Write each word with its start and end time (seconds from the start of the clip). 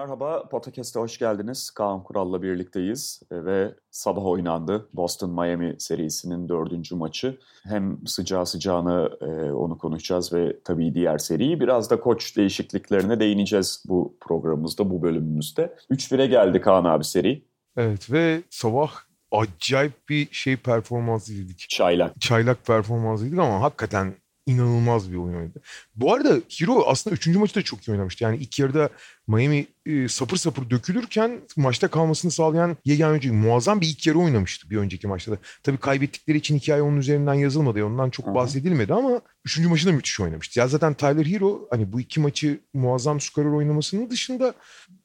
Merhaba, 0.00 0.48
Podcast'a 0.48 1.00
hoş 1.00 1.18
geldiniz. 1.18 1.70
Kaan 1.70 2.02
Kural'la 2.02 2.42
birlikteyiz 2.42 3.22
e, 3.30 3.44
ve 3.44 3.74
sabah 3.90 4.26
oynandı 4.26 4.88
Boston-Miami 4.94 5.76
serisinin 5.78 6.48
dördüncü 6.48 6.96
maçı. 6.96 7.38
Hem 7.62 8.06
sıcağı 8.06 8.46
sıcağına 8.46 9.10
e, 9.20 9.52
onu 9.52 9.78
konuşacağız 9.78 10.32
ve 10.32 10.60
tabii 10.64 10.94
diğer 10.94 11.18
seriyi. 11.18 11.60
Biraz 11.60 11.90
da 11.90 12.00
koç 12.00 12.36
değişikliklerine 12.36 13.20
değineceğiz 13.20 13.84
bu 13.88 14.16
programımızda, 14.20 14.90
bu 14.90 15.02
bölümümüzde. 15.02 15.74
3-1'e 15.90 16.26
geldi 16.26 16.60
Kaan 16.60 16.84
abi 16.84 17.04
seri. 17.04 17.44
Evet 17.76 18.12
ve 18.12 18.42
sabah 18.50 18.92
acayip 19.32 20.08
bir 20.08 20.28
şey 20.32 20.56
performansı 20.56 21.32
izledik. 21.32 21.66
Çaylak. 21.68 22.20
Çaylak 22.20 22.66
performansı 22.66 23.24
izledik 23.24 23.40
ama 23.40 23.60
hakikaten 23.62 24.14
inanılmaz 24.46 25.12
bir 25.12 25.16
oyun 25.16 25.34
oynadı. 25.34 25.60
Bu 25.94 26.14
arada 26.14 26.40
Hero 26.58 26.84
aslında 26.86 27.14
3. 27.14 27.26
maçı 27.26 27.54
da 27.54 27.62
çok 27.62 27.88
iyi 27.88 27.92
oynamıştı. 27.92 28.24
Yani 28.24 28.36
ilk 28.36 28.58
yarıda 28.58 28.88
Miami 29.26 29.66
e, 29.86 30.08
sapır 30.08 30.36
sapır 30.36 30.70
dökülürken 30.70 31.40
maçta 31.56 31.88
kalmasını 31.88 32.30
sağlayan 32.30 32.76
yegane 32.84 33.10
oyuncu 33.10 33.34
muazzam 33.34 33.80
bir 33.80 33.86
ilk 33.86 34.06
yarı 34.06 34.18
oynamıştı 34.18 34.70
bir 34.70 34.76
önceki 34.76 35.06
maçta 35.06 35.32
da. 35.32 35.38
Tabii 35.62 35.78
kaybettikleri 35.78 36.38
için 36.38 36.58
hikaye 36.58 36.82
onun 36.82 36.96
üzerinden 36.96 37.34
yazılmadı. 37.34 37.84
Ondan 37.84 38.10
çok 38.10 38.34
bahsedilmedi 38.34 38.94
ama 38.94 39.20
3. 39.44 39.58
maçı 39.58 39.86
da 39.86 39.92
müthiş 39.92 40.20
oynamıştı. 40.20 40.58
Ya 40.58 40.68
zaten 40.68 40.94
Tyler 40.94 41.26
Hero 41.26 41.68
hani 41.70 41.92
bu 41.92 42.00
iki 42.00 42.20
maçı 42.20 42.60
muazzam 42.74 43.20
skorer 43.20 43.50
oynamasının 43.50 44.10
dışında 44.10 44.54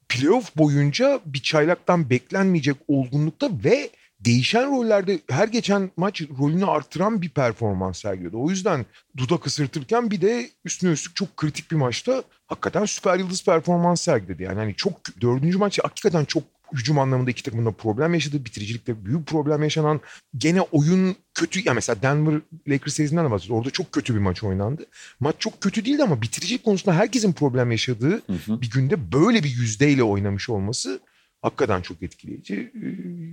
playoff 0.09 0.57
boyunca 0.57 1.19
bir 1.25 1.41
çaylaktan 1.41 2.09
beklenmeyecek 2.09 2.75
olgunlukta 2.87 3.49
ve 3.63 3.89
değişen 4.19 4.71
rollerde 4.71 5.19
her 5.29 5.47
geçen 5.47 5.91
maç 5.97 6.21
rolünü 6.39 6.65
artıran 6.65 7.21
bir 7.21 7.29
performans 7.29 7.99
sergiliyordu. 8.01 8.43
O 8.43 8.49
yüzden 8.49 8.85
dudak 9.17 9.47
ısırtırken 9.47 10.11
bir 10.11 10.21
de 10.21 10.49
üstüne 10.65 10.91
üstlük 10.91 11.15
çok 11.15 11.37
kritik 11.37 11.71
bir 11.71 11.75
maçta 11.75 12.23
hakikaten 12.47 12.85
süper 12.85 13.19
yıldız 13.19 13.45
performans 13.45 14.01
sergiledi. 14.01 14.43
Yani 14.43 14.59
hani 14.59 14.75
çok 14.75 15.21
dördüncü 15.21 15.57
maç 15.57 15.79
hakikaten 15.83 16.25
çok 16.25 16.43
hücum 16.73 16.99
anlamında 16.99 17.31
iki 17.31 17.43
takımın 17.43 17.65
da 17.65 17.71
problem 17.71 18.13
yaşadı. 18.13 18.45
Bitiricilikte 18.45 19.05
büyük 19.05 19.27
problem 19.27 19.63
yaşanan 19.63 20.01
gene 20.37 20.61
oyun 20.61 21.15
kötü. 21.33 21.67
Ya 21.67 21.73
mesela 21.73 22.01
Denver 22.01 22.41
Lakers 22.67 22.93
serisinden 22.93 23.25
de 23.25 23.31
bahsediyoruz. 23.31 23.59
Orada 23.59 23.71
çok 23.71 23.91
kötü 23.91 24.13
bir 24.13 24.19
maç 24.19 24.43
oynandı. 24.43 24.85
Maç 25.19 25.35
çok 25.39 25.61
kötü 25.61 25.85
değildi 25.85 26.03
ama 26.03 26.21
bitiricilik 26.21 26.63
konusunda 26.63 26.95
herkesin 26.95 27.33
problem 27.33 27.71
yaşadığı 27.71 28.11
hı 28.11 28.33
hı. 28.45 28.61
bir 28.61 28.69
günde 28.69 29.11
böyle 29.11 29.43
bir 29.43 29.49
yüzdeyle 29.49 30.03
oynamış 30.03 30.49
olması 30.49 30.99
hakikaten 31.45 31.81
çok 31.81 32.03
etkileyici. 32.03 32.71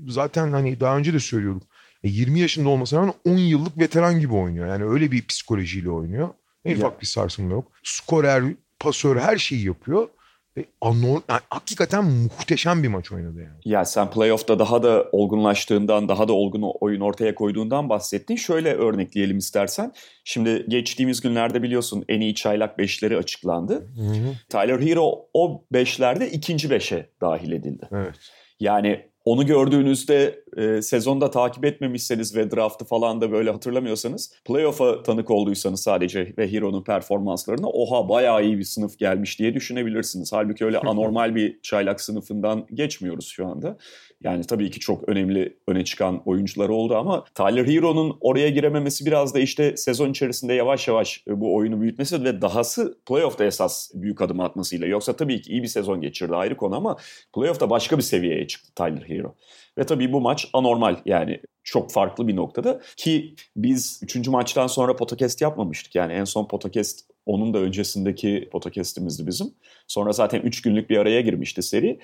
Zaten 0.09 0.53
hani 0.53 0.81
daha 0.81 0.99
önce 0.99 1.13
de 1.13 1.21
söylüyorduk. 1.21 1.63
20 2.03 2.41
yaşında 2.41 2.69
olmasına 2.69 3.01
rağmen 3.01 3.15
10 3.25 3.39
yıllık 3.39 3.79
veteran 3.79 4.21
gibi 4.21 4.35
oynuyor. 4.35 4.67
Yani 4.67 4.85
öyle 4.85 5.11
bir 5.11 5.27
psikolojiyle 5.27 5.91
oynuyor. 5.91 6.29
En 6.65 6.77
ufak 6.77 7.01
bir 7.01 7.07
sarsılma 7.07 7.53
yok. 7.53 7.73
Skorer, 7.83 8.45
pasör 8.81 9.17
her 9.17 9.37
şeyi 9.37 9.67
yapıyor. 9.67 10.09
Ve 10.57 10.65
anor, 10.81 11.21
yani 11.29 11.41
hakikaten 11.51 12.05
muhteşem 12.05 12.83
bir 12.83 12.89
maç 12.89 13.13
oynadı 13.13 13.39
yani. 13.39 13.61
Ya 13.65 13.85
sen 13.85 14.11
playoff'ta 14.11 14.59
daha 14.59 14.83
da 14.83 15.09
olgunlaştığından, 15.13 16.09
daha 16.09 16.29
da 16.29 16.33
olgun 16.33 16.73
oyun 16.81 17.01
ortaya 17.01 17.35
koyduğundan 17.35 17.89
bahsettin. 17.89 18.37
Şöyle 18.37 18.75
örnekleyelim 18.75 19.39
istersen. 19.39 19.93
Şimdi 20.25 20.65
geçtiğimiz 20.69 21.21
günlerde 21.21 21.63
biliyorsun 21.63 22.05
en 22.09 22.21
iyi 22.21 22.35
çaylak 22.35 22.79
beşleri 22.79 23.17
açıklandı. 23.17 23.75
Hı 23.75 24.03
hı. 24.03 24.35
Tyler 24.49 24.81
Hero 24.81 25.29
o 25.35 25.65
beşlerde 25.73 26.31
ikinci 26.31 26.71
beşe 26.71 27.11
dahil 27.21 27.53
edildi. 27.53 27.89
Evet. 27.93 28.15
Yani 28.61 29.12
onu 29.25 29.47
gördüğünüzde 29.47 30.45
e, 30.57 30.83
sezonda 30.83 31.31
takip 31.31 31.65
etmemişseniz 31.65 32.37
ve 32.37 32.51
draftı 32.51 32.85
falan 32.85 33.21
da 33.21 33.33
böyle 33.33 33.51
hatırlamıyorsanız 33.51 34.33
playoff'a 34.45 35.03
tanık 35.03 35.31
olduysanız 35.31 35.83
sadece 35.83 36.35
ve 36.39 36.53
Hero'nun 36.53 36.85
performanslarına 36.85 37.69
oha 37.69 38.09
bayağı 38.09 38.45
iyi 38.45 38.59
bir 38.59 38.65
sınıf 38.65 38.99
gelmiş 38.99 39.39
diye 39.39 39.55
düşünebilirsiniz. 39.55 40.33
Halbuki 40.33 40.65
öyle 40.65 40.79
anormal 40.87 41.35
bir 41.35 41.61
çaylak 41.63 42.01
sınıfından 42.01 42.67
geçmiyoruz 42.75 43.27
şu 43.27 43.47
anda. 43.47 43.77
Yani 44.25 44.45
tabii 44.45 44.71
ki 44.71 44.81
çok 44.81 45.09
önemli 45.09 45.57
öne 45.69 45.85
çıkan 45.85 46.23
oyuncular 46.25 46.69
oldu 46.69 46.97
ama 46.97 47.25
Tyler 47.35 47.67
Hero'nun 47.67 48.17
oraya 48.21 48.49
girememesi 48.49 49.07
biraz 49.07 49.35
da 49.35 49.39
işte 49.39 49.77
sezon 49.77 50.11
içerisinde 50.11 50.55
yavaş 50.55 50.89
yavaş 50.89 51.25
bu 51.29 51.55
oyunu 51.55 51.81
büyütmesi 51.81 52.25
ve 52.25 52.43
dahası 52.43 52.99
playoff'ta 53.07 53.45
esas 53.45 53.91
büyük 53.95 54.23
adım 54.23 54.41
atmasıyla. 54.41 54.87
Yoksa 54.87 55.13
tabii 55.17 55.43
ki 55.43 55.53
iyi 55.53 55.63
bir 55.63 55.69
sezon 55.69 56.01
geçirdi 56.01 56.35
ayrı 56.35 56.57
konu 56.57 56.77
ama 56.77 56.97
playoff'ta 57.35 57.71
başka 57.71 57.99
bir 57.99 58.03
seviyeye 58.03 58.47
çıktı 58.47 58.73
Tyler 58.75 59.09
Hero. 59.09 59.35
Ve 59.79 59.85
tabii 59.87 60.13
bu 60.13 60.21
maç 60.21 60.49
anormal 60.53 60.97
yani 61.05 61.41
çok 61.65 61.93
farklı 61.93 62.29
bir 62.29 62.37
noktada 62.37 62.81
ki 62.97 63.35
biz 63.57 64.01
3. 64.03 64.29
maçtan 64.29 64.67
sonra 64.67 64.97
podcast 64.97 65.41
yapmamıştık. 65.41 65.95
Yani 65.95 66.13
en 66.13 66.25
son 66.25 66.49
podcast 66.49 67.12
onun 67.27 67.55
da 67.55 67.59
öncesindeki 67.59 68.49
podcast'imizdi 68.53 69.27
bizim. 69.27 69.47
Sonra 69.87 70.13
zaten 70.13 70.41
3 70.41 70.63
günlük 70.63 70.91
bir 70.91 70.97
araya 70.97 71.21
girmişti 71.21 71.63
seri. 71.63 72.01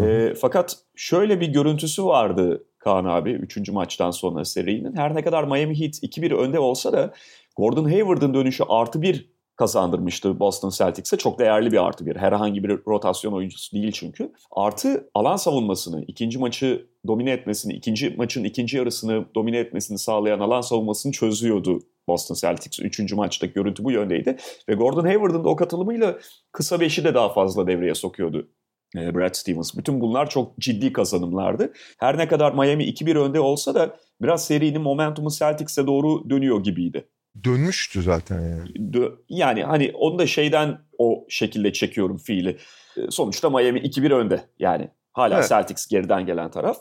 E, 0.00 0.34
fakat 0.34 0.78
şöyle 0.96 1.40
bir 1.40 1.48
görüntüsü 1.48 2.04
vardı 2.04 2.64
Kaan 2.78 3.04
abi 3.04 3.30
3. 3.30 3.70
maçtan 3.70 4.10
sonra 4.10 4.44
serinin. 4.44 4.96
Her 4.96 5.14
ne 5.14 5.24
kadar 5.24 5.44
Miami 5.44 5.80
Heat 5.80 5.94
2-1 5.94 6.34
önde 6.34 6.58
olsa 6.58 6.92
da 6.92 7.12
Gordon 7.56 7.84
Hayward'ın 7.84 8.34
dönüşü 8.34 8.64
artı 8.68 9.02
bir 9.02 9.30
kazandırmıştı 9.60 10.40
Boston 10.40 10.70
Celtics'e. 10.70 11.16
Çok 11.16 11.38
değerli 11.38 11.72
bir 11.72 11.86
artı 11.86 12.06
bir. 12.06 12.16
Herhangi 12.16 12.64
bir 12.64 12.70
rotasyon 12.86 13.32
oyuncusu 13.32 13.76
değil 13.76 13.92
çünkü. 13.92 14.32
Artı 14.50 15.10
alan 15.14 15.36
savunmasını, 15.36 16.04
ikinci 16.08 16.38
maçı 16.38 16.86
domine 17.06 17.30
etmesini, 17.30 17.72
ikinci 17.74 18.14
maçın 18.16 18.44
ikinci 18.44 18.76
yarısını 18.76 19.24
domine 19.34 19.58
etmesini 19.58 19.98
sağlayan 19.98 20.40
alan 20.40 20.60
savunmasını 20.60 21.12
çözüyordu 21.12 21.80
Boston 22.08 22.34
Celtics. 22.34 22.80
Üçüncü 22.80 23.14
maçtaki 23.14 23.52
görüntü 23.52 23.84
bu 23.84 23.90
yöndeydi. 23.90 24.36
Ve 24.68 24.74
Gordon 24.74 25.04
Hayward'ın 25.04 25.44
da 25.44 25.48
o 25.48 25.56
katılımıyla 25.56 26.18
kısa 26.52 26.80
beşi 26.80 27.04
de 27.04 27.14
daha 27.14 27.32
fazla 27.32 27.66
devreye 27.66 27.94
sokuyordu 27.94 28.48
e, 28.96 29.14
Brad 29.14 29.34
Stevens. 29.34 29.76
Bütün 29.76 30.00
bunlar 30.00 30.30
çok 30.30 30.58
ciddi 30.58 30.92
kazanımlardı. 30.92 31.72
Her 31.98 32.18
ne 32.18 32.28
kadar 32.28 32.52
Miami 32.52 32.84
2-1 32.84 33.18
önde 33.18 33.40
olsa 33.40 33.74
da 33.74 33.96
biraz 34.22 34.46
serinin 34.46 34.82
momentumu 34.82 35.30
Celtics'e 35.30 35.86
doğru 35.86 36.30
dönüyor 36.30 36.64
gibiydi. 36.64 37.08
Dönmüştü 37.44 38.02
zaten 38.02 38.40
yani. 38.40 38.68
Dö- 38.70 39.16
yani 39.28 39.64
hani 39.64 39.92
onu 39.94 40.18
da 40.18 40.26
şeyden 40.26 40.78
o 40.98 41.26
şekilde 41.28 41.72
çekiyorum 41.72 42.16
fiili. 42.16 42.56
E, 42.96 43.10
sonuçta 43.10 43.50
Miami 43.50 43.80
2-1 43.80 44.14
önde 44.14 44.40
yani. 44.58 44.90
Hala 45.12 45.38
evet. 45.38 45.48
Celtics 45.48 45.86
geriden 45.86 46.26
gelen 46.26 46.50
taraf. 46.50 46.76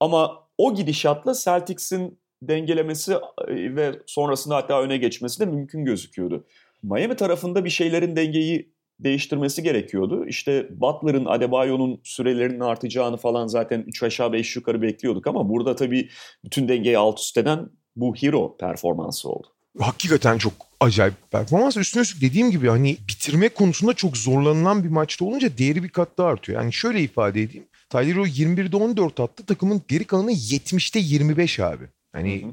Ama 0.00 0.48
o 0.58 0.74
gidişatla 0.74 1.34
Celtics'in 1.34 2.19
dengelemesi 2.42 3.12
e, 3.48 3.76
ve 3.76 3.92
sonrasında 4.06 4.56
hatta 4.56 4.82
öne 4.82 4.96
geçmesi 4.96 5.40
de 5.40 5.46
mümkün 5.46 5.84
gözüküyordu. 5.84 6.44
Miami 6.82 7.16
tarafında 7.16 7.64
bir 7.64 7.70
şeylerin 7.70 8.16
dengeyi 8.16 8.72
değiştirmesi 9.00 9.62
gerekiyordu. 9.62 10.26
İşte 10.26 10.66
Butler'ın, 10.70 11.24
Adebayo'nun 11.24 12.00
sürelerinin 12.04 12.60
artacağını 12.60 13.16
falan 13.16 13.46
zaten 13.46 13.84
3 13.86 14.02
aşağı 14.02 14.32
5 14.32 14.56
yukarı 14.56 14.82
bekliyorduk 14.82 15.26
ama 15.26 15.48
burada 15.48 15.76
tabii 15.76 16.08
bütün 16.44 16.68
dengeyi 16.68 16.98
alt 16.98 17.20
üst 17.20 17.38
eden 17.38 17.70
bu 17.96 18.14
hero 18.14 18.56
performansı 18.56 19.28
oldu. 19.28 19.46
Hakikaten 19.78 20.38
çok 20.38 20.52
acayip 20.80 21.14
performans. 21.30 21.76
Üstüne 21.76 22.02
üstlük 22.02 22.22
dediğim 22.22 22.50
gibi 22.50 22.68
hani 22.68 22.96
bitirme 23.08 23.48
konusunda 23.48 23.94
çok 23.94 24.16
zorlanılan 24.16 24.84
bir 24.84 24.88
maçta 24.88 25.24
olunca 25.24 25.58
değeri 25.58 25.82
bir 25.82 25.88
kat 25.88 26.18
daha 26.18 26.28
artıyor. 26.28 26.62
Yani 26.62 26.72
şöyle 26.72 27.00
ifade 27.00 27.42
edeyim. 27.42 27.66
Tyler 27.90 28.04
Hero 28.04 28.26
21'de 28.26 28.76
14 28.76 29.20
attı. 29.20 29.46
Takımın 29.46 29.82
geri 29.88 30.04
kalanı 30.04 30.32
70'te 30.32 30.98
25 30.98 31.60
abi. 31.60 31.84
Hani 32.12 32.42
hı 32.42 32.46
hı. 32.46 32.52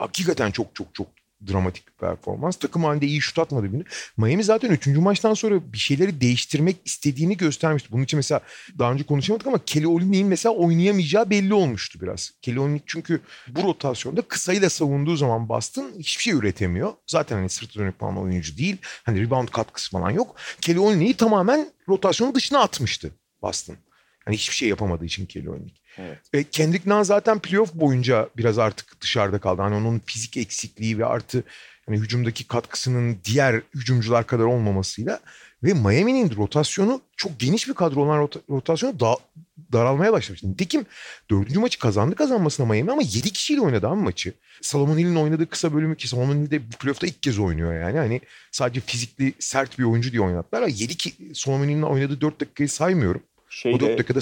hakikaten 0.00 0.50
çok 0.50 0.74
çok 0.74 0.94
çok 0.94 1.06
dramatik 1.46 1.88
bir 1.88 1.92
performans. 1.92 2.56
Takım 2.56 2.84
halinde 2.84 3.06
iyi 3.06 3.20
şut 3.20 3.38
atmadı 3.38 3.64
birini. 3.64 3.84
Miami 4.16 4.44
zaten 4.44 4.70
3. 4.70 4.86
maçtan 4.86 5.34
sonra 5.34 5.72
bir 5.72 5.78
şeyleri 5.78 6.20
değiştirmek 6.20 6.76
istediğini 6.84 7.36
göstermişti. 7.36 7.92
Bunun 7.92 8.04
için 8.04 8.16
mesela 8.16 8.40
daha 8.78 8.92
önce 8.92 9.04
konuşamadık 9.04 9.46
ama 9.46 9.64
Kelly 9.64 9.86
Olynyk'in 9.86 10.26
mesela 10.26 10.54
oynayamayacağı 10.54 11.30
belli 11.30 11.54
olmuştu 11.54 11.98
biraz. 12.02 12.32
Kelly 12.42 12.60
Olynyk 12.60 12.82
çünkü 12.86 13.20
bu 13.48 13.62
rotasyonda 13.62 14.22
kısayla 14.22 14.70
savunduğu 14.70 15.16
zaman 15.16 15.48
Boston 15.48 15.92
hiçbir 15.98 16.22
şey 16.22 16.32
üretemiyor. 16.32 16.92
Zaten 17.06 17.36
hani 17.36 17.48
sırtı 17.48 17.78
dönük 17.78 18.00
falan 18.00 18.18
oyuncu 18.18 18.58
değil. 18.58 18.76
Hani 18.84 19.20
rebound 19.20 19.48
katkısı 19.48 19.90
falan 19.90 20.10
yok. 20.10 20.36
Kelly 20.60 20.78
Olynyk'i 20.78 21.16
tamamen 21.16 21.68
rotasyonun 21.88 22.34
dışına 22.34 22.60
atmıştı 22.60 23.10
Boston. 23.42 23.76
Hani 24.24 24.36
hiçbir 24.36 24.54
şey 24.54 24.68
yapamadığı 24.68 25.04
için 25.04 25.26
Kelly 25.26 25.50
Olynyk. 25.50 25.83
Evet. 25.98 26.18
E, 26.32 26.44
Kendrick 26.44 26.90
Nunn 26.90 27.02
zaten 27.02 27.38
playoff 27.38 27.74
boyunca 27.74 28.28
biraz 28.36 28.58
artık 28.58 29.00
dışarıda 29.00 29.38
kaldı. 29.38 29.62
Hani 29.62 29.74
onun 29.74 29.98
fizik 30.06 30.36
eksikliği 30.36 30.98
ve 30.98 31.06
artı 31.06 31.44
hani 31.86 31.98
hücumdaki 31.98 32.48
katkısının 32.48 33.18
diğer 33.24 33.62
hücumcular 33.74 34.26
kadar 34.26 34.44
olmamasıyla 34.44 35.20
ve 35.64 35.74
Miami'nin 35.74 36.36
rotasyonu 36.36 37.00
çok 37.16 37.40
geniş 37.40 37.68
bir 37.68 37.74
kadro 37.74 38.00
olan 38.00 38.18
rota- 38.18 38.40
rotasyonu 38.50 39.00
da, 39.00 39.16
daralmaya 39.72 40.12
başlamıştı. 40.12 40.50
Nitekim 40.50 40.86
dördüncü 41.30 41.58
maçı 41.58 41.78
kazandı 41.78 42.14
kazanmasına 42.14 42.66
Miami 42.66 42.92
ama 42.92 43.02
yedi 43.02 43.30
kişiyle 43.30 43.60
oynadı 43.60 43.86
ama 43.86 44.02
maçı. 44.02 44.32
Salomon 44.62 44.98
Hill'in 44.98 45.16
oynadığı 45.16 45.48
kısa 45.48 45.74
bölümü 45.74 45.96
ki 45.96 46.08
Salomon 46.08 46.34
Hill 46.34 46.50
de 46.50 46.72
bu 46.72 46.76
playoff'ta 46.76 47.06
ilk 47.06 47.22
kez 47.22 47.38
oynuyor 47.38 47.80
yani. 47.80 47.98
Hani 47.98 48.20
sadece 48.50 48.80
fizikli 48.80 49.32
sert 49.38 49.78
bir 49.78 49.84
oyuncu 49.84 50.12
diye 50.12 50.22
oynattılar. 50.22 50.68
Yedi 50.68 50.96
ki 50.96 51.12
Salomon 51.34 51.64
Hill'in 51.64 51.82
oynadığı 51.82 52.20
dört 52.20 52.40
dakikayı 52.40 52.68
saymıyorum. 52.68 53.22
O 53.38 53.44
Şeyde, 53.48 53.80
dört 53.80 53.98
dakikada 53.98 54.20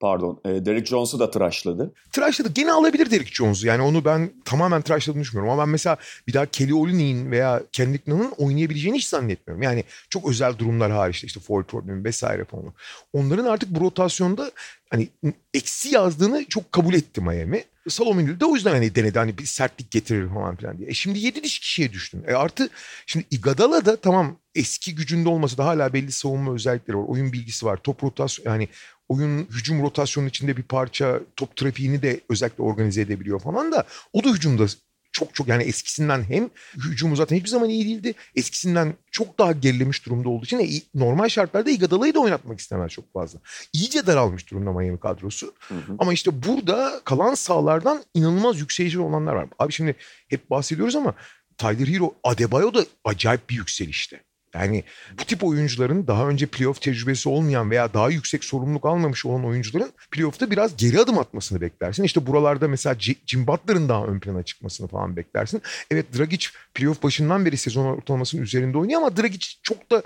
pardon, 0.00 0.40
e, 0.44 0.48
Derrick 0.48 0.86
Jones'u 0.86 1.18
da 1.18 1.30
tıraşladı. 1.30 1.94
tıraşladı. 2.12 2.52
Gene 2.52 2.72
alabilir 2.72 3.10
Derrick 3.10 3.34
Jones'u. 3.34 3.66
Yani 3.66 3.82
onu 3.82 4.04
ben 4.04 4.32
tamamen 4.44 4.82
tıraşladığını 4.82 5.22
düşünmüyorum. 5.22 5.52
Ama 5.52 5.62
ben 5.62 5.68
mesela 5.68 5.96
bir 6.26 6.32
daha 6.32 6.46
Kelly 6.46 6.74
Olyny'in 6.74 7.30
veya 7.30 7.62
Nunn'ın 8.06 8.32
oynayabileceğini 8.38 8.96
hiç 8.96 9.06
zannetmiyorum. 9.06 9.62
Yani 9.62 9.84
çok 10.10 10.28
özel 10.28 10.58
durumlar 10.58 10.92
hariç 10.92 11.24
işte 11.24 11.40
foul 11.40 11.62
problemi 11.62 12.04
vesaire 12.04 12.44
falan. 12.44 12.72
Onların 13.12 13.44
artık 13.44 13.70
bu 13.70 13.80
rotasyonda 13.80 14.50
hani 14.90 15.08
eksi 15.54 15.94
yazdığını 15.94 16.44
çok 16.44 16.72
kabul 16.72 16.94
etti 16.94 17.20
Miami. 17.20 17.64
Salomon 17.88 18.40
de 18.40 18.44
o 18.44 18.54
yüzden 18.54 18.70
hani 18.70 18.94
denedi 18.94 19.18
hani 19.18 19.38
bir 19.38 19.46
sertlik 19.46 19.90
getirir 19.90 20.28
falan 20.28 20.56
filan 20.56 20.78
diye. 20.78 20.88
E 20.88 20.94
şimdi 20.94 21.18
7 21.18 21.42
diş 21.42 21.58
kişiye 21.58 21.92
düştün. 21.92 22.24
E 22.26 22.34
artı 22.34 22.68
şimdi 23.06 23.26
Iguodala 23.30 23.84
da 23.84 23.96
tamam 23.96 24.36
eski 24.54 24.94
gücünde 24.94 25.28
olmasa 25.28 25.58
da 25.58 25.66
hala 25.66 25.92
belli 25.92 26.12
savunma 26.12 26.54
özellikleri 26.54 26.98
var. 26.98 27.04
Oyun 27.08 27.32
bilgisi 27.32 27.66
var. 27.66 27.76
Top 27.76 28.04
rotasyon 28.04 28.52
yani 28.52 28.68
oyun 29.08 29.44
hücum 29.44 29.82
rotasyonun 29.82 30.28
içinde 30.28 30.56
bir 30.56 30.62
parça 30.62 31.20
top 31.36 31.56
trafiğini 31.56 32.02
de 32.02 32.20
özellikle 32.28 32.62
organize 32.62 33.00
edebiliyor 33.00 33.40
falan 33.40 33.72
da 33.72 33.84
o 34.12 34.24
da 34.24 34.28
hücumda 34.28 34.66
çok 35.12 35.34
çok 35.34 35.48
yani 35.48 35.62
eskisinden 35.62 36.22
hem 36.22 36.50
hücumu 36.76 37.16
zaten 37.16 37.36
hiçbir 37.36 37.48
zaman 37.48 37.68
iyi 37.68 37.84
değildi. 37.84 38.14
Eskisinden 38.36 38.94
çok 39.10 39.38
daha 39.38 39.52
gerilemiş 39.52 40.06
durumda 40.06 40.28
olduğu 40.28 40.44
için 40.44 40.58
e, 40.58 40.68
normal 40.94 41.28
şartlarda 41.28 41.70
Iguodala'yı 41.70 42.14
da 42.14 42.20
oynatmak 42.20 42.60
istemez 42.60 42.92
çok 42.92 43.12
fazla. 43.12 43.40
İyice 43.72 44.06
daralmış 44.06 44.50
durumda 44.50 44.72
Miami 44.72 45.00
kadrosu. 45.00 45.54
Hı 45.68 45.74
hı. 45.74 45.96
Ama 45.98 46.12
işte 46.12 46.42
burada 46.42 47.00
kalan 47.04 47.34
sahalardan 47.34 48.04
inanılmaz 48.14 48.60
yükselişi 48.60 49.00
olanlar 49.00 49.34
var. 49.34 49.48
Abi 49.58 49.72
şimdi 49.72 49.96
hep 50.28 50.50
bahsediyoruz 50.50 50.96
ama 50.96 51.14
Tyler 51.58 51.86
Hero, 51.86 52.14
Adebayo 52.24 52.74
da 52.74 52.84
acayip 53.04 53.50
bir 53.50 53.54
yükselişte. 53.54 54.20
Yani 54.54 54.84
bu 55.20 55.24
tip 55.24 55.44
oyuncuların 55.44 56.06
daha 56.06 56.28
önce 56.28 56.46
playoff 56.46 56.80
tecrübesi 56.80 57.28
olmayan 57.28 57.70
veya 57.70 57.94
daha 57.94 58.10
yüksek 58.10 58.44
sorumluluk 58.44 58.86
almamış 58.86 59.26
olan 59.26 59.44
oyuncuların 59.44 59.92
playoff'ta 60.10 60.50
biraz 60.50 60.76
geri 60.76 61.00
adım 61.00 61.18
atmasını 61.18 61.60
beklersin. 61.60 62.04
İşte 62.04 62.26
buralarda 62.26 62.68
mesela 62.68 62.96
Jim 63.26 63.46
Butler'ın 63.46 63.88
daha 63.88 64.06
ön 64.06 64.20
plana 64.20 64.42
çıkmasını 64.42 64.88
falan 64.88 65.16
beklersin. 65.16 65.62
Evet 65.90 66.18
Dragic 66.18 66.46
playoff 66.74 67.02
başından 67.02 67.44
beri 67.44 67.56
sezon 67.56 67.84
ortalamasının 67.84 68.42
üzerinde 68.42 68.78
oynuyor 68.78 69.00
ama 69.00 69.16
Dragic 69.16 69.46
çok 69.62 69.90
da 69.90 70.02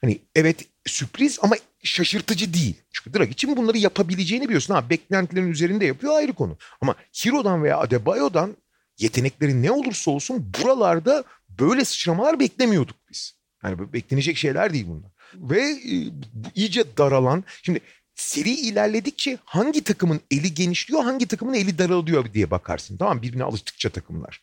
hani 0.00 0.18
evet 0.34 0.64
sürpriz 0.86 1.38
ama 1.42 1.56
şaşırtıcı 1.82 2.54
değil. 2.54 2.74
Çünkü 2.92 3.18
Dragic'in 3.18 3.56
bunları 3.56 3.78
yapabileceğini 3.78 4.44
biliyorsun. 4.44 4.74
Ha 4.74 4.90
beklentilerin 4.90 5.50
üzerinde 5.50 5.86
yapıyor 5.86 6.14
ayrı 6.14 6.32
konu. 6.32 6.56
Ama 6.80 6.94
Hero'dan 7.24 7.62
veya 7.62 7.78
Adebayo'dan 7.78 8.56
yetenekleri 8.98 9.62
ne 9.62 9.70
olursa 9.70 10.10
olsun 10.10 10.52
buralarda 10.62 11.24
böyle 11.48 11.84
sıçramalar 11.84 12.40
beklemiyorduk 12.40 12.96
biz. 13.10 13.35
Yani 13.68 13.92
beklenecek 13.92 14.36
şeyler 14.36 14.72
değil 14.72 14.86
bunlar. 14.88 15.10
Ve 15.34 15.60
e, 15.60 16.12
iyice 16.54 16.96
daralan 16.96 17.44
şimdi 17.62 17.80
seri 18.14 18.50
ilerledikçe 18.50 19.38
hangi 19.44 19.84
takımın 19.84 20.20
eli 20.30 20.54
genişliyor 20.54 21.02
hangi 21.02 21.26
takımın 21.26 21.54
eli 21.54 21.78
daralıyor 21.78 22.32
diye 22.32 22.50
bakarsın. 22.50 22.96
Tamam 22.96 23.22
birbirine 23.22 23.44
alıştıkça 23.44 23.90
takımlar. 23.90 24.42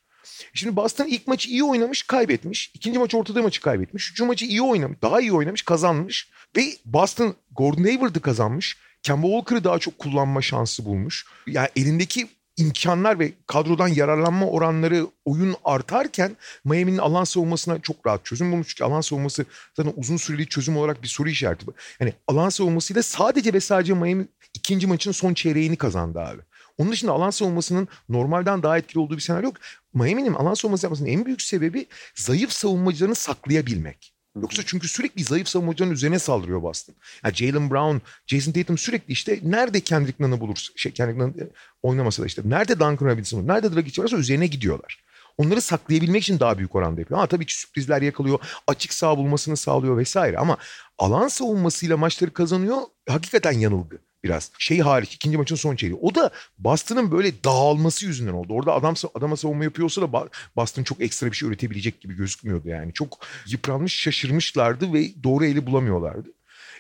Şimdi 0.54 0.76
Boston 0.76 1.08
ilk 1.08 1.28
maçı 1.28 1.50
iyi 1.50 1.64
oynamış, 1.64 2.04
kaybetmiş. 2.04 2.72
İkinci 2.74 3.00
maç 3.00 3.16
ortada 3.16 3.42
maçı 3.42 3.62
kaybetmiş. 3.62 4.12
Üçüncü 4.12 4.28
maçı 4.28 4.46
iyi 4.46 4.62
oynamış, 4.62 5.02
daha 5.02 5.22
iyi 5.22 5.34
oynamış, 5.34 5.62
kazanmış. 5.62 6.30
Ve 6.58 6.64
Boston 6.86 7.36
Gordon 7.52 7.84
Hayward'ı 7.84 8.22
kazanmış. 8.22 8.78
Kemba 9.04 9.28
Walker'ı 9.28 9.64
daha 9.64 9.80
çok 9.80 9.98
kullanma 9.98 10.42
şansı 10.42 10.86
bulmuş. 10.86 11.26
Yani 11.48 11.70
elindeki 11.76 12.28
imkanlar 12.58 13.20
ve 13.20 13.34
kadrodan 13.48 13.88
yararlanma 13.88 14.48
oranları 14.48 15.08
oyun 15.26 15.56
artarken 15.64 16.36
Miami'nin 16.66 16.98
alan 16.98 17.24
savunmasına 17.24 17.82
çok 17.82 18.08
rahat 18.08 18.26
çözüm 18.26 18.52
bulmuş. 18.52 18.68
Çünkü 18.68 18.84
alan 18.84 19.02
savunması 19.02 19.46
zaten 19.78 19.94
uzun 19.98 20.18
süreli 20.18 20.48
çözüm 20.48 20.78
olarak 20.78 21.04
bir 21.04 21.08
soru 21.08 21.30
işareti. 21.30 21.66
Yani 22.00 22.14
alan 22.28 22.50
savunmasıyla 22.50 23.04
sadece 23.04 23.54
ve 23.54 23.60
sadece 23.60 23.94
Miami 23.94 24.28
ikinci 24.54 24.88
maçın 24.88 25.12
son 25.12 25.34
çeyreğini 25.34 25.76
kazandı 25.76 26.20
abi. 26.20 26.42
Onun 26.78 26.92
dışında 26.92 27.12
alan 27.12 27.30
savunmasının 27.30 27.88
normalden 28.10 28.64
daha 28.64 28.78
etkili 28.78 29.00
olduğu 29.00 29.16
bir 29.16 29.22
senaryo 29.22 29.44
yok. 29.44 29.56
Miami'nin 29.94 30.34
alan 30.34 30.54
savunması 30.54 30.86
yapmasının 30.86 31.10
en 31.10 31.26
büyük 31.26 31.42
sebebi 31.42 31.86
zayıf 32.16 32.52
savunmacılarını 32.52 33.16
saklayabilmek. 33.16 34.13
Yoksa 34.42 34.64
çünkü 34.66 34.88
sürekli 34.88 35.24
zayıf 35.24 35.48
savunmacıların 35.48 35.94
üzerine 35.94 36.20
saldırıyor 36.20 36.62
Boston. 36.62 36.96
Yani 37.24 37.36
Jalen 37.36 37.70
Brown, 37.70 37.98
Jason 38.28 38.52
Tatum 38.52 38.78
sürekli 38.78 39.12
işte 39.12 39.40
nerede 39.44 39.80
Kendrick 39.80 40.24
Nunn'ı 40.24 40.40
bulur, 40.40 40.68
şey, 40.76 40.92
Kendrick 40.92 41.20
Nunn 41.20 41.30
e, 41.30 41.48
oynamasa 41.84 42.24
da 42.24 42.28
işte 42.28 42.42
nerede 42.46 42.80
Duncan 42.80 43.10
Robinson 43.10 43.48
nerede 43.48 43.76
Dragic 43.76 44.02
varsa 44.02 44.18
üzerine 44.18 44.48
gidiyorlar. 44.48 45.04
Onları 45.38 45.62
saklayabilmek 45.62 46.24
için 46.24 46.40
daha 46.40 46.58
büyük 46.58 46.76
oranda 46.76 47.02
yapıyor. 47.02 47.20
Ama 47.20 47.28
tabii 47.28 47.46
ki 47.46 47.60
sürprizler 47.60 48.02
yakalıyor, 48.02 48.40
açık 48.68 48.94
sağ 48.94 49.18
bulmasını 49.18 49.58
sağlıyor 49.58 49.98
vesaire. 49.98 50.38
Ama 50.38 50.58
alan 50.98 51.28
savunmasıyla 51.28 51.98
maçları 51.98 52.34
kazanıyor 52.34 52.78
hakikaten 53.10 53.52
yanılgı 53.52 54.00
biraz. 54.24 54.52
Şey 54.60 54.80
hariç 54.80 55.16
ikinci 55.16 55.38
maçın 55.38 55.56
son 55.56 55.76
çeyreği. 55.76 56.00
O 56.02 56.16
da 56.16 56.32
Boston'ın 56.60 57.12
böyle 57.12 57.44
dağılması 57.44 58.06
yüzünden 58.06 58.34
oldu. 58.34 58.54
Orada 58.54 58.74
adam 58.74 58.96
adama 59.16 59.38
savunma 59.38 59.64
yapıyorsa 59.64 60.02
da 60.02 60.30
Boston 60.56 60.84
çok 60.84 61.02
ekstra 61.02 61.28
bir 61.28 61.36
şey 61.36 61.50
üretebilecek 61.50 62.02
gibi 62.02 62.16
gözükmüyordu 62.16 62.70
yani. 62.70 62.94
Çok 62.94 63.20
yıpranmış, 63.48 63.94
şaşırmışlardı 63.94 64.94
ve 64.94 65.24
doğru 65.24 65.46
eli 65.46 65.66
bulamıyorlardı. 65.66 66.30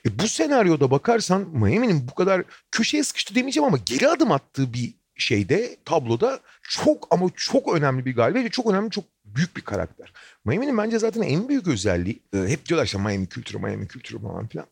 E 0.05 0.19
bu 0.19 0.27
senaryoda 0.27 0.91
bakarsan 0.91 1.41
Miami'nin 1.41 2.07
bu 2.07 2.15
kadar 2.15 2.43
köşeye 2.71 3.03
sıkıştı 3.03 3.35
demeyeceğim 3.35 3.67
ama 3.67 3.77
geri 3.85 4.09
adım 4.09 4.31
attığı 4.31 4.73
bir 4.73 4.93
şeyde 5.15 5.77
tabloda 5.85 6.39
çok 6.61 7.07
ama 7.11 7.29
çok 7.35 7.75
önemli 7.75 8.05
bir 8.05 8.15
galibiyet 8.15 8.45
ve 8.45 8.49
çok 8.49 8.71
önemli 8.71 8.91
çok 8.91 9.03
büyük 9.25 9.57
bir 9.57 9.61
karakter. 9.61 10.13
Miami'nin 10.45 10.77
bence 10.77 10.99
zaten 10.99 11.21
en 11.21 11.49
büyük 11.49 11.67
özelliği 11.67 12.19
hep 12.33 12.65
diyorlar 12.65 12.85
işte 12.85 12.97
Miami 12.97 13.27
kültürü 13.27 13.57
Miami 13.57 13.87
kültürü 13.87 14.21
falan 14.21 14.47
filan 14.47 14.65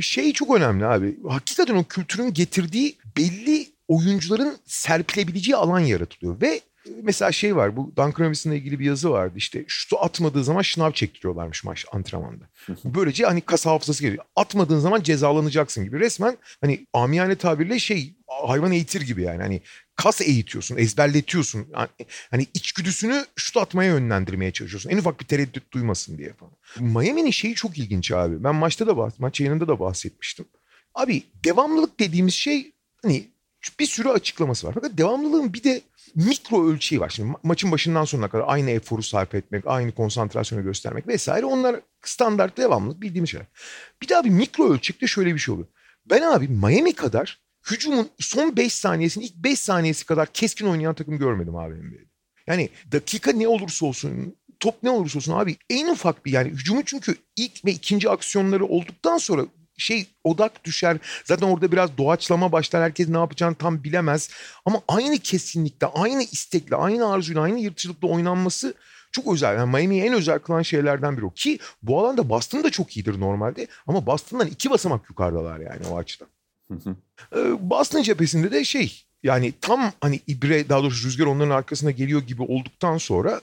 şey 0.00 0.32
çok 0.32 0.56
önemli 0.56 0.86
abi. 0.86 1.16
Hakikaten 1.28 1.74
o 1.74 1.84
kültürün 1.84 2.32
getirdiği 2.32 2.96
belli 3.16 3.66
oyuncuların 3.88 4.56
serpilebileceği 4.66 5.56
alan 5.56 5.80
yaratılıyor 5.80 6.40
ve 6.40 6.60
mesela 7.02 7.32
şey 7.32 7.56
var 7.56 7.76
bu 7.76 7.92
Duncan 7.96 8.24
Robinson'la 8.24 8.56
ilgili 8.56 8.78
bir 8.78 8.84
yazı 8.84 9.10
vardı 9.10 9.32
işte 9.36 9.64
şutu 9.68 9.98
atmadığı 9.98 10.44
zaman 10.44 10.62
şınav 10.62 10.92
çektiriyorlarmış 10.92 11.64
maç 11.64 11.86
antrenmanda. 11.92 12.44
Böylece 12.84 13.24
hani 13.24 13.40
kas 13.40 13.66
hafızası 13.66 14.02
geliyor. 14.02 14.24
Atmadığın 14.36 14.78
zaman 14.78 15.02
cezalanacaksın 15.02 15.84
gibi. 15.84 16.00
Resmen 16.00 16.36
hani 16.60 16.86
amiyane 16.92 17.34
tabirle 17.34 17.78
şey 17.78 18.14
hayvan 18.46 18.72
eğitir 18.72 19.00
gibi 19.00 19.22
yani. 19.22 19.42
Hani 19.42 19.60
kas 20.02 20.20
eğitiyorsun, 20.20 20.76
ezberletiyorsun. 20.76 21.66
Yani, 21.74 21.88
hani 22.30 22.46
içgüdüsünü 22.54 23.24
şut 23.36 23.56
atmaya 23.56 23.90
yönlendirmeye 23.90 24.52
çalışıyorsun. 24.52 24.90
En 24.90 24.98
ufak 24.98 25.20
bir 25.20 25.24
tereddüt 25.24 25.72
duymasın 25.72 26.18
diye 26.18 26.32
falan. 26.32 26.52
Miami'nin 26.78 27.30
şeyi 27.30 27.54
çok 27.54 27.78
ilginç 27.78 28.12
abi. 28.12 28.44
Ben 28.44 28.54
maçta 28.54 28.86
da 28.86 28.96
bahs 28.96 29.18
maç 29.18 29.40
yayınında 29.40 29.68
da 29.68 29.80
bahsetmiştim. 29.80 30.44
Abi 30.94 31.22
devamlılık 31.44 32.00
dediğimiz 32.00 32.34
şey 32.34 32.72
hani 33.02 33.28
bir 33.80 33.86
sürü 33.86 34.08
açıklaması 34.08 34.66
var. 34.66 34.74
Fakat 34.74 34.98
devamlılığın 34.98 35.52
bir 35.52 35.64
de 35.64 35.80
mikro 36.14 36.68
ölçeği 36.68 37.00
var. 37.00 37.08
Şimdi 37.08 37.32
ma- 37.32 37.40
maçın 37.42 37.72
başından 37.72 38.04
sonuna 38.04 38.28
kadar 38.28 38.44
aynı 38.46 38.70
eforu 38.70 39.02
sarf 39.02 39.34
etmek, 39.34 39.66
aynı 39.66 39.92
konsantrasyonu 39.92 40.64
göstermek 40.64 41.08
vesaire. 41.08 41.46
Onlar 41.46 41.80
standart 42.02 42.56
devamlılık 42.56 43.00
bildiğimiz 43.00 43.30
şeyler. 43.30 43.46
Bir 44.02 44.08
daha 44.08 44.24
bir 44.24 44.30
mikro 44.30 44.72
ölçekte 44.72 45.06
şöyle 45.06 45.34
bir 45.34 45.38
şey 45.38 45.54
oluyor. 45.54 45.68
Ben 46.10 46.22
abi 46.22 46.48
Miami 46.48 46.92
kadar 46.92 47.40
hücumun 47.70 48.10
son 48.18 48.56
5 48.56 48.72
saniyesinin 48.72 49.24
ilk 49.24 49.36
5 49.36 49.58
saniyesi 49.60 50.06
kadar 50.06 50.32
keskin 50.32 50.66
oynayan 50.66 50.94
takım 50.94 51.18
görmedim 51.18 51.56
abi 51.56 51.74
NBA'de. 51.74 52.10
Yani 52.46 52.68
dakika 52.92 53.32
ne 53.32 53.48
olursa 53.48 53.86
olsun 53.86 54.36
top 54.60 54.82
ne 54.82 54.90
olursa 54.90 55.18
olsun 55.18 55.32
abi 55.32 55.56
en 55.70 55.88
ufak 55.88 56.26
bir 56.26 56.32
yani 56.32 56.50
hücumu 56.50 56.84
çünkü 56.84 57.16
ilk 57.36 57.64
ve 57.64 57.72
ikinci 57.72 58.10
aksiyonları 58.10 58.64
olduktan 58.66 59.18
sonra 59.18 59.46
şey 59.78 60.06
odak 60.24 60.64
düşer. 60.64 60.98
Zaten 61.24 61.46
orada 61.46 61.72
biraz 61.72 61.98
doğaçlama 61.98 62.52
başlar. 62.52 62.82
Herkes 62.82 63.08
ne 63.08 63.18
yapacağını 63.18 63.54
tam 63.54 63.84
bilemez. 63.84 64.30
Ama 64.64 64.82
aynı 64.88 65.18
kesinlikle, 65.18 65.86
aynı 65.86 66.22
istekle, 66.22 66.76
aynı 66.76 67.12
arzuyla, 67.12 67.42
aynı 67.42 67.58
yırtıcılıkla 67.60 68.08
oynanması 68.08 68.74
çok 69.12 69.32
özel. 69.34 69.56
Yani 69.56 69.70
Miami'yi 69.70 70.02
en 70.02 70.12
özel 70.12 70.38
kılan 70.38 70.62
şeylerden 70.62 71.16
biri 71.16 71.24
o. 71.26 71.30
Ki 71.30 71.58
bu 71.82 72.00
alanda 72.00 72.28
Boston 72.28 72.64
da 72.64 72.70
çok 72.70 72.96
iyidir 72.96 73.20
normalde. 73.20 73.66
Ama 73.86 74.06
Boston'dan 74.06 74.46
iki 74.46 74.70
basamak 74.70 75.10
yukarıdalar 75.10 75.60
yani 75.60 75.86
o 75.90 75.98
açıdan. 75.98 76.28
Ee, 77.36 77.70
Boston 77.70 78.02
cephesinde 78.02 78.50
de 78.50 78.64
şey 78.64 79.04
yani 79.22 79.52
tam 79.60 79.92
hani 80.00 80.20
ibre 80.26 80.68
daha 80.68 80.82
doğrusu 80.82 81.06
rüzgar 81.06 81.26
onların 81.26 81.50
arkasına 81.50 81.90
geliyor 81.90 82.22
gibi 82.22 82.42
olduktan 82.42 82.98
sonra 82.98 83.40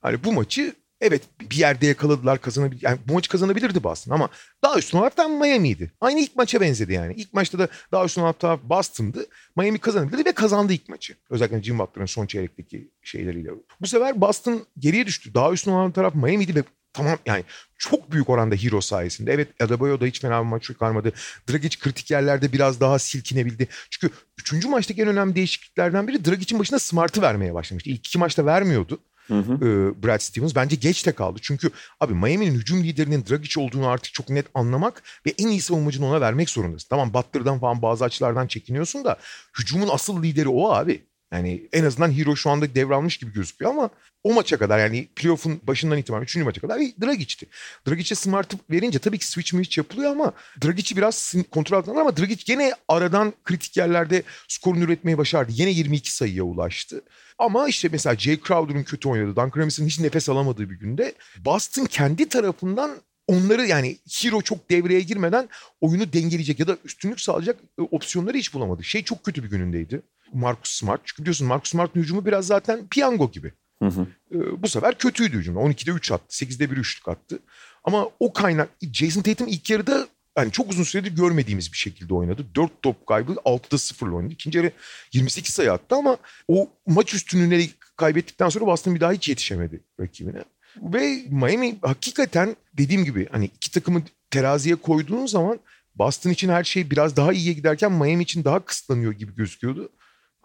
hani 0.00 0.24
bu 0.24 0.32
maçı 0.32 0.74
Evet 1.00 1.22
bir 1.40 1.56
yerde 1.56 1.86
yakaladılar 1.86 2.40
kazanabilir. 2.40 2.82
Yani 2.82 2.98
bu 3.08 3.12
maçı 3.12 3.30
kazanabilirdi 3.30 3.84
Boston 3.84 4.12
ama 4.12 4.28
daha 4.64 4.78
üstün 4.78 4.98
olarak 4.98 5.16
da 5.16 5.28
Miami'ydi. 5.28 5.92
Aynı 6.00 6.20
ilk 6.20 6.36
maça 6.36 6.60
benzedi 6.60 6.92
yani. 6.92 7.14
İlk 7.14 7.34
maçta 7.34 7.58
da 7.58 7.68
daha 7.92 8.04
üstün 8.04 8.22
olarak 8.22 8.38
taraf 8.38 8.60
Boston'dı. 8.62 9.26
Miami 9.56 9.78
kazanabilirdi 9.78 10.24
ve 10.24 10.32
kazandı 10.32 10.72
ilk 10.72 10.88
maçı. 10.88 11.16
Özellikle 11.30 11.62
Jim 11.62 11.78
Butler'ın 11.78 12.06
son 12.06 12.26
çeyrekteki 12.26 12.90
şeyleriyle. 13.02 13.50
Bu 13.80 13.86
sefer 13.86 14.20
Boston 14.20 14.66
geriye 14.78 15.06
düştü. 15.06 15.34
Daha 15.34 15.52
üstün 15.52 15.90
taraf 15.90 16.14
Miami'di 16.14 16.54
ve 16.54 16.64
tamam 16.92 17.18
yani 17.26 17.44
çok 17.78 18.12
büyük 18.12 18.28
oranda 18.28 18.54
hero 18.54 18.80
sayesinde. 18.80 19.32
Evet 19.32 19.62
Adebayo 19.62 20.00
da 20.00 20.06
hiç 20.06 20.20
fena 20.20 20.40
bir 20.40 20.46
maç 20.46 20.62
çıkarmadı. 20.62 21.12
Dragic 21.50 21.78
kritik 21.78 22.10
yerlerde 22.10 22.52
biraz 22.52 22.80
daha 22.80 22.98
silkinebildi. 22.98 23.68
Çünkü 23.90 24.14
üçüncü 24.38 24.68
maçtaki 24.68 25.02
en 25.02 25.08
önemli 25.08 25.34
değişikliklerden 25.34 26.08
biri 26.08 26.24
Dragic'in 26.24 26.58
başına 26.58 26.78
Smart'ı 26.78 27.22
vermeye 27.22 27.54
başlamıştı. 27.54 27.90
İlk 27.90 28.06
iki 28.06 28.18
maçta 28.18 28.46
vermiyordu. 28.46 28.98
Hı 29.28 29.38
hı. 29.38 29.60
Brad 30.02 30.20
Stevens 30.20 30.54
bence 30.54 30.76
geç 30.76 31.06
de 31.06 31.12
kaldı. 31.12 31.38
Çünkü 31.42 31.70
abi 32.00 32.14
Miami'nin 32.14 32.54
hücum 32.54 32.84
liderinin 32.84 33.24
Dragic 33.30 33.60
olduğunu 33.60 33.88
artık 33.88 34.14
çok 34.14 34.28
net 34.30 34.46
anlamak 34.54 35.02
ve 35.26 35.34
en 35.38 35.48
iyi 35.48 35.60
savunmacını 35.60 36.06
ona 36.06 36.20
vermek 36.20 36.50
zorundasın. 36.50 36.88
Tamam 36.88 37.14
Butler'dan 37.14 37.60
falan 37.60 37.82
bazı 37.82 38.04
açılardan 38.04 38.46
çekiniyorsun 38.46 39.04
da 39.04 39.16
hücumun 39.58 39.88
asıl 39.92 40.22
lideri 40.22 40.48
o 40.48 40.70
abi. 40.70 41.09
Yani 41.32 41.68
en 41.72 41.84
azından 41.84 42.18
Hero 42.18 42.36
şu 42.36 42.50
anda 42.50 42.74
devralmış 42.74 43.16
gibi 43.16 43.32
gözüküyor 43.32 43.70
ama 43.70 43.90
o 44.24 44.34
maça 44.34 44.58
kadar 44.58 44.78
yani 44.78 45.08
playoff'un 45.16 45.60
başından 45.62 45.98
itibaren 45.98 46.22
3. 46.22 46.36
maça 46.36 46.60
kadar 46.60 46.78
Dragic'ti. 46.78 47.46
Dragic'e 47.88 48.14
Smart'ı 48.14 48.56
verince 48.70 48.98
tabii 48.98 49.18
ki 49.18 49.26
switch 49.26 49.50
switch 49.50 49.78
yapılıyor 49.78 50.10
ama 50.10 50.32
Dragic'i 50.64 50.96
biraz 50.96 51.34
kontrol 51.50 51.78
altında 51.78 52.00
ama 52.00 52.16
Dragic 52.16 52.44
gene 52.46 52.72
aradan 52.88 53.32
kritik 53.44 53.76
yerlerde 53.76 54.22
skorunu 54.48 54.84
üretmeyi 54.84 55.18
başardı. 55.18 55.52
Yine 55.54 55.70
22 55.70 56.12
sayıya 56.12 56.44
ulaştı. 56.44 57.02
Ama 57.38 57.68
işte 57.68 57.88
mesela 57.92 58.16
Jay 58.16 58.40
Crowder'ın 58.46 58.82
kötü 58.82 59.08
oynadığı, 59.08 59.36
Duncan 59.36 59.52
Robinson'ın 59.56 59.88
hiç 59.88 60.00
nefes 60.00 60.28
alamadığı 60.28 60.70
bir 60.70 60.78
günde 60.78 61.14
Boston 61.44 61.84
kendi 61.84 62.28
tarafından 62.28 62.90
onları 63.26 63.66
yani 63.66 63.98
Hero 64.22 64.42
çok 64.42 64.70
devreye 64.70 65.00
girmeden 65.00 65.48
oyunu 65.80 66.12
dengeleyecek 66.12 66.60
ya 66.60 66.68
da 66.68 66.76
üstünlük 66.84 67.20
sağlayacak 67.20 67.56
e, 67.78 67.82
opsiyonları 67.82 68.38
hiç 68.38 68.54
bulamadı. 68.54 68.84
Şey 68.84 69.04
çok 69.04 69.24
kötü 69.24 69.44
bir 69.44 69.50
günündeydi. 69.50 70.02
Marcus 70.32 70.70
Smart. 70.70 71.00
Çünkü 71.04 71.22
biliyorsun 71.22 71.46
Marcus 71.46 71.70
Smart'ın 71.70 72.00
hücumu 72.00 72.26
biraz 72.26 72.46
zaten 72.46 72.88
piyango 72.88 73.30
gibi. 73.30 73.52
Hı 73.82 73.88
hı. 73.88 74.06
Ee, 74.34 74.62
bu 74.62 74.68
sefer 74.68 74.98
kötüydü 74.98 75.36
hücumda. 75.38 75.60
12'de 75.60 75.90
3 75.90 76.12
attı. 76.12 76.44
8'de 76.44 76.70
1 76.70 76.76
üçlük 76.76 77.08
attı. 77.08 77.38
Ama 77.84 78.08
o 78.20 78.32
kaynak 78.32 78.68
Jason 78.92 79.22
Tatum 79.22 79.48
ilk 79.48 79.70
yarıda 79.70 80.08
yani 80.38 80.52
çok 80.52 80.70
uzun 80.70 80.84
süredir 80.84 81.16
görmediğimiz 81.16 81.72
bir 81.72 81.76
şekilde 81.76 82.14
oynadı. 82.14 82.46
4 82.54 82.82
top 82.82 83.06
kaybı 83.06 83.32
6'da 83.32 83.78
0 83.78 84.08
oynadı. 84.08 84.32
İkinci 84.32 84.58
yarı 84.58 84.72
28 85.12 85.54
sayı 85.54 85.72
attı 85.72 85.96
ama 85.96 86.16
o 86.48 86.70
maç 86.86 87.14
üstünlüğünü 87.14 87.66
kaybettikten 87.96 88.48
sonra 88.48 88.66
Boston 88.66 88.94
bir 88.94 89.00
daha 89.00 89.12
hiç 89.12 89.28
yetişemedi 89.28 89.84
rakibine. 90.00 90.44
Ve 90.76 91.22
Miami 91.30 91.78
hakikaten 91.82 92.56
dediğim 92.72 93.04
gibi 93.04 93.28
hani 93.32 93.44
iki 93.44 93.70
takımı 93.70 94.02
teraziye 94.30 94.76
koyduğun 94.76 95.26
zaman 95.26 95.60
Boston 95.94 96.30
için 96.30 96.48
her 96.48 96.64
şey 96.64 96.90
biraz 96.90 97.16
daha 97.16 97.32
iyiye 97.32 97.52
giderken 97.52 97.92
Miami 97.92 98.22
için 98.22 98.44
daha 98.44 98.64
kısıtlanıyor 98.64 99.12
gibi 99.12 99.34
gözüküyordu. 99.34 99.88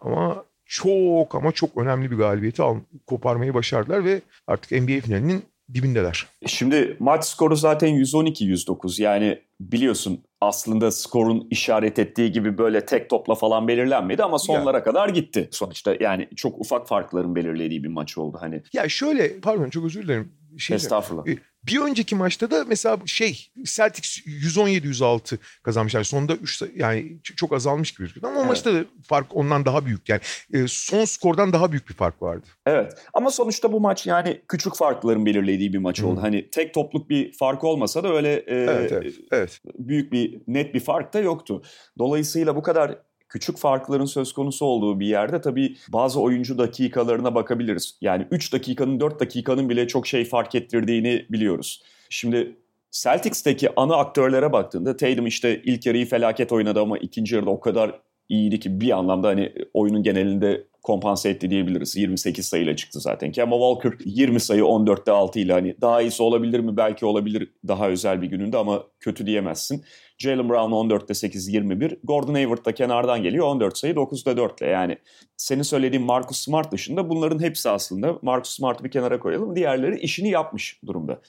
Ama 0.00 0.44
çok 0.64 1.34
ama 1.34 1.52
çok 1.52 1.76
önemli 1.76 2.10
bir 2.10 2.16
galibiyeti 2.16 2.62
al, 2.62 2.76
koparmayı 3.06 3.54
başardılar 3.54 4.04
ve 4.04 4.20
artık 4.46 4.70
NBA 4.72 5.00
finalinin 5.00 5.44
dibindeler. 5.74 6.26
Şimdi 6.46 6.96
maç 6.98 7.24
skoru 7.24 7.56
zaten 7.56 7.88
112-109 7.88 9.02
yani 9.02 9.38
biliyorsun 9.60 10.24
aslında 10.40 10.90
skorun 10.90 11.46
işaret 11.50 11.98
ettiği 11.98 12.32
gibi 12.32 12.58
böyle 12.58 12.86
tek 12.86 13.10
topla 13.10 13.34
falan 13.34 13.68
belirlenmedi 13.68 14.22
ama 14.22 14.38
sonlara 14.38 14.76
ya. 14.76 14.84
kadar 14.84 15.08
gitti 15.08 15.48
sonuçta. 15.52 15.96
Yani 16.00 16.28
çok 16.36 16.60
ufak 16.60 16.88
farkların 16.88 17.34
belirlediği 17.36 17.84
bir 17.84 17.88
maç 17.88 18.18
oldu 18.18 18.38
hani. 18.40 18.62
Ya 18.72 18.88
şöyle 18.88 19.40
pardon 19.40 19.70
çok 19.70 19.84
özür 19.84 20.02
dilerim. 20.02 20.32
Şey, 20.58 20.74
Estağfurullah. 20.74 21.24
Bir 21.66 21.80
önceki 21.80 22.16
maçta 22.16 22.50
da 22.50 22.64
mesela 22.64 22.98
şey 23.06 23.48
Celtics 23.64 24.18
117-106 24.18 25.38
kazanmışlar. 25.62 26.04
Sonunda 26.04 26.34
3 26.34 26.62
yani 26.76 27.18
çok 27.22 27.52
azalmış 27.52 27.92
gibi 27.92 28.00
gözüküyor. 28.00 28.28
Ama 28.28 28.36
evet. 28.36 28.46
o 28.46 28.48
maçta 28.48 28.74
da 28.74 28.84
fark 29.02 29.36
ondan 29.36 29.64
daha 29.64 29.86
büyük. 29.86 30.08
Yani 30.08 30.20
e, 30.52 30.68
son 30.68 31.04
skordan 31.04 31.52
daha 31.52 31.72
büyük 31.72 31.88
bir 31.88 31.94
fark 31.94 32.22
vardı. 32.22 32.46
Evet. 32.66 32.92
Ama 33.14 33.30
sonuçta 33.30 33.72
bu 33.72 33.80
maç 33.80 34.06
yani 34.06 34.40
küçük 34.48 34.76
farkların 34.76 35.26
belirlediği 35.26 35.72
bir 35.72 35.78
maç 35.78 36.02
oldu. 36.02 36.16
Hı. 36.16 36.20
Hani 36.20 36.50
tek 36.50 36.74
topluk 36.74 37.10
bir 37.10 37.32
fark 37.32 37.64
olmasa 37.64 38.04
da 38.04 38.12
öyle 38.12 38.32
e, 38.32 38.54
evet, 38.54 38.92
evet, 38.92 39.14
evet. 39.32 39.60
büyük 39.78 40.12
bir 40.12 40.40
net 40.46 40.74
bir 40.74 40.80
fark 40.80 41.14
da 41.14 41.20
yoktu. 41.20 41.62
Dolayısıyla 41.98 42.56
bu 42.56 42.62
kadar 42.62 42.98
küçük 43.28 43.58
farkların 43.58 44.04
söz 44.04 44.32
konusu 44.32 44.66
olduğu 44.66 45.00
bir 45.00 45.06
yerde 45.06 45.40
tabii 45.40 45.76
bazı 45.88 46.20
oyuncu 46.20 46.58
dakikalarına 46.58 47.34
bakabiliriz. 47.34 47.98
Yani 48.00 48.26
3 48.30 48.52
dakikanın 48.52 49.00
4 49.00 49.20
dakikanın 49.20 49.68
bile 49.68 49.88
çok 49.88 50.06
şey 50.06 50.24
fark 50.24 50.54
ettirdiğini 50.54 51.26
biliyoruz. 51.30 51.82
Şimdi 52.10 52.56
Celtics'teki 52.90 53.68
ana 53.76 53.96
aktörlere 53.96 54.52
baktığında 54.52 54.96
Tatum 54.96 55.26
işte 55.26 55.62
ilk 55.64 55.86
yarıyı 55.86 56.06
felaket 56.06 56.52
oynadı 56.52 56.80
ama 56.80 56.98
ikinci 56.98 57.34
yarıda 57.34 57.50
o 57.50 57.60
kadar 57.60 58.00
iyiydi 58.28 58.60
ki 58.60 58.80
bir 58.80 58.98
anlamda 58.98 59.28
hani 59.28 59.52
oyunun 59.74 60.02
genelinde 60.02 60.66
kompanse 60.86 61.28
etti 61.28 61.50
diyebiliriz. 61.50 61.96
28 61.96 62.46
sayıyla 62.46 62.76
çıktı 62.76 63.00
zaten. 63.00 63.32
Kemba 63.32 63.56
Walker 63.56 63.92
20 64.04 64.40
sayı 64.40 64.62
14'te 64.62 65.12
6 65.12 65.38
ile 65.38 65.52
hani 65.52 65.76
daha 65.80 66.02
iyisi 66.02 66.22
olabilir 66.22 66.60
mi? 66.60 66.76
Belki 66.76 67.06
olabilir 67.06 67.52
daha 67.68 67.88
özel 67.88 68.22
bir 68.22 68.26
gününde 68.26 68.56
ama 68.56 68.84
kötü 69.00 69.26
diyemezsin. 69.26 69.84
Jalen 70.18 70.48
Brown 70.48 70.72
14'te 70.72 71.14
8, 71.14 71.48
21. 71.48 71.98
Gordon 72.04 72.34
Hayward 72.34 72.64
da 72.64 72.74
kenardan 72.74 73.22
geliyor 73.22 73.46
14 73.46 73.78
sayı 73.78 73.94
9'da 73.94 74.36
4 74.36 74.62
ile. 74.62 74.68
Yani 74.68 74.98
senin 75.36 75.62
söylediğin 75.62 76.04
Marcus 76.04 76.38
Smart 76.38 76.72
dışında 76.72 77.08
bunların 77.08 77.42
hepsi 77.42 77.70
aslında 77.70 78.18
Marcus 78.22 78.56
Smart'ı 78.56 78.84
bir 78.84 78.90
kenara 78.90 79.20
koyalım. 79.20 79.56
Diğerleri 79.56 80.00
işini 80.00 80.30
yapmış 80.30 80.80
durumda. 80.86 81.20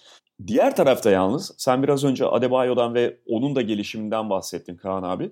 Diğer 0.48 0.76
tarafta 0.76 1.10
yalnız 1.10 1.52
sen 1.58 1.84
biraz 1.84 2.04
önce 2.04 2.26
Adebayo'dan 2.26 2.94
ve 2.94 3.18
onun 3.28 3.56
da 3.56 3.62
gelişiminden 3.62 4.30
bahsettin 4.30 4.78
Kaan 4.78 5.04
abi. 5.04 5.32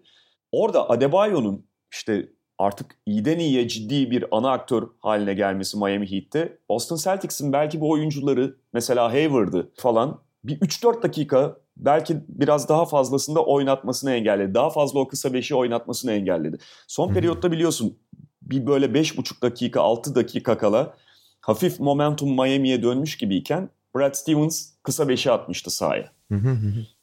Orada 0.52 0.90
Adebayo'nun 0.90 1.66
işte 1.92 2.30
artık 2.58 2.98
iyiden 3.06 3.40
iyiye 3.40 3.68
ciddi 3.68 4.12
bir 4.12 4.26
ana 4.32 4.52
aktör 4.52 4.88
haline 5.00 5.34
gelmesi 5.34 5.78
Miami 5.78 6.12
Heat'te 6.12 6.58
Boston 6.70 6.96
Celtics'in 6.96 7.54
belki 7.54 7.82
bu 7.82 7.90
oyuncuları 7.90 8.56
mesela 8.74 9.14
Hayward'ı 9.14 9.72
falan 9.76 10.22
bir 10.44 10.60
3-4 10.60 11.04
dakika 11.04 11.58
belki 11.78 12.18
biraz 12.28 12.70
daha 12.70 12.86
fazlasında 12.86 13.46
oynatmasını 13.46 14.12
engelledi. 14.12 14.54
Daha 14.54 14.70
fazla 14.70 15.00
o 15.00 15.08
kısa 15.08 15.34
beşi 15.34 15.56
oynatmasını 15.56 16.12
engelledi. 16.12 16.58
Son 16.88 17.14
periyotta 17.14 17.52
biliyorsun 17.52 17.98
bir 18.42 18.68
böyle 18.68 18.86
5,5 18.86 19.42
dakika 19.42 19.82
6 19.82 20.16
dakika 20.16 20.58
kala 20.58 20.94
hafif 21.42 21.80
momentum 21.80 22.30
Miami'ye 22.30 22.84
dönmüş 22.84 23.18
gibiyken 23.18 23.70
Brad 23.96 24.14
Stevens 24.14 24.70
kısa 24.84 25.10
beşi 25.10 25.32
atmıştı 25.32 25.72
sahaya. 25.72 26.12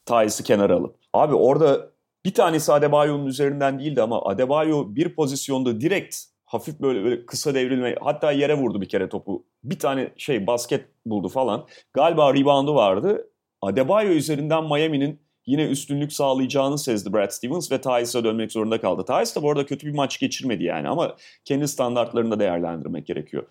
Tyus'ı 0.07 0.43
kenara 0.43 0.77
alıp. 0.77 0.97
Abi 1.13 1.35
orada 1.35 1.92
bir 2.25 2.35
tanesi 2.35 2.73
Adebayo'nun 2.73 3.27
üzerinden 3.27 3.79
değildi 3.79 4.03
ama 4.03 4.23
Adebayo 4.23 4.95
bir 4.95 5.15
pozisyonda 5.15 5.81
direkt 5.81 6.17
hafif 6.45 6.81
böyle, 6.81 7.05
böyle 7.05 7.27
kısa 7.27 7.55
devrilme 7.55 7.97
hatta 8.01 8.33
yere 8.33 8.55
vurdu 8.55 8.81
bir 8.81 8.89
kere 8.89 9.09
topu. 9.09 9.47
Bir 9.65 9.79
tane 9.79 10.13
şey 10.17 10.47
basket 10.47 10.85
buldu 11.07 11.29
falan. 11.29 11.67
Galiba 11.93 12.35
reboundu 12.35 12.75
vardı. 12.75 13.29
Adebayo 13.63 14.09
üzerinden 14.09 14.65
Miami'nin 14.65 15.21
yine 15.47 15.65
üstünlük 15.65 16.13
sağlayacağını 16.13 16.79
sezdi 16.79 17.13
Brad 17.13 17.31
Stevens 17.31 17.73
ve 17.73 17.81
Tyus'a 17.81 18.25
dönmek 18.25 18.53
zorunda 18.53 18.81
kaldı. 18.81 19.05
Tyus 19.07 19.37
da 19.37 19.43
bu 19.43 19.51
arada 19.51 19.67
kötü 19.67 19.87
bir 19.87 19.95
maç 19.95 20.19
geçirmedi 20.19 20.65
yani 20.65 20.89
ama 20.89 21.17
kendi 21.45 21.69
standartlarını 21.69 22.31
da 22.31 22.41
değerlendirmek 22.41 23.07
gerekiyor. 23.07 23.43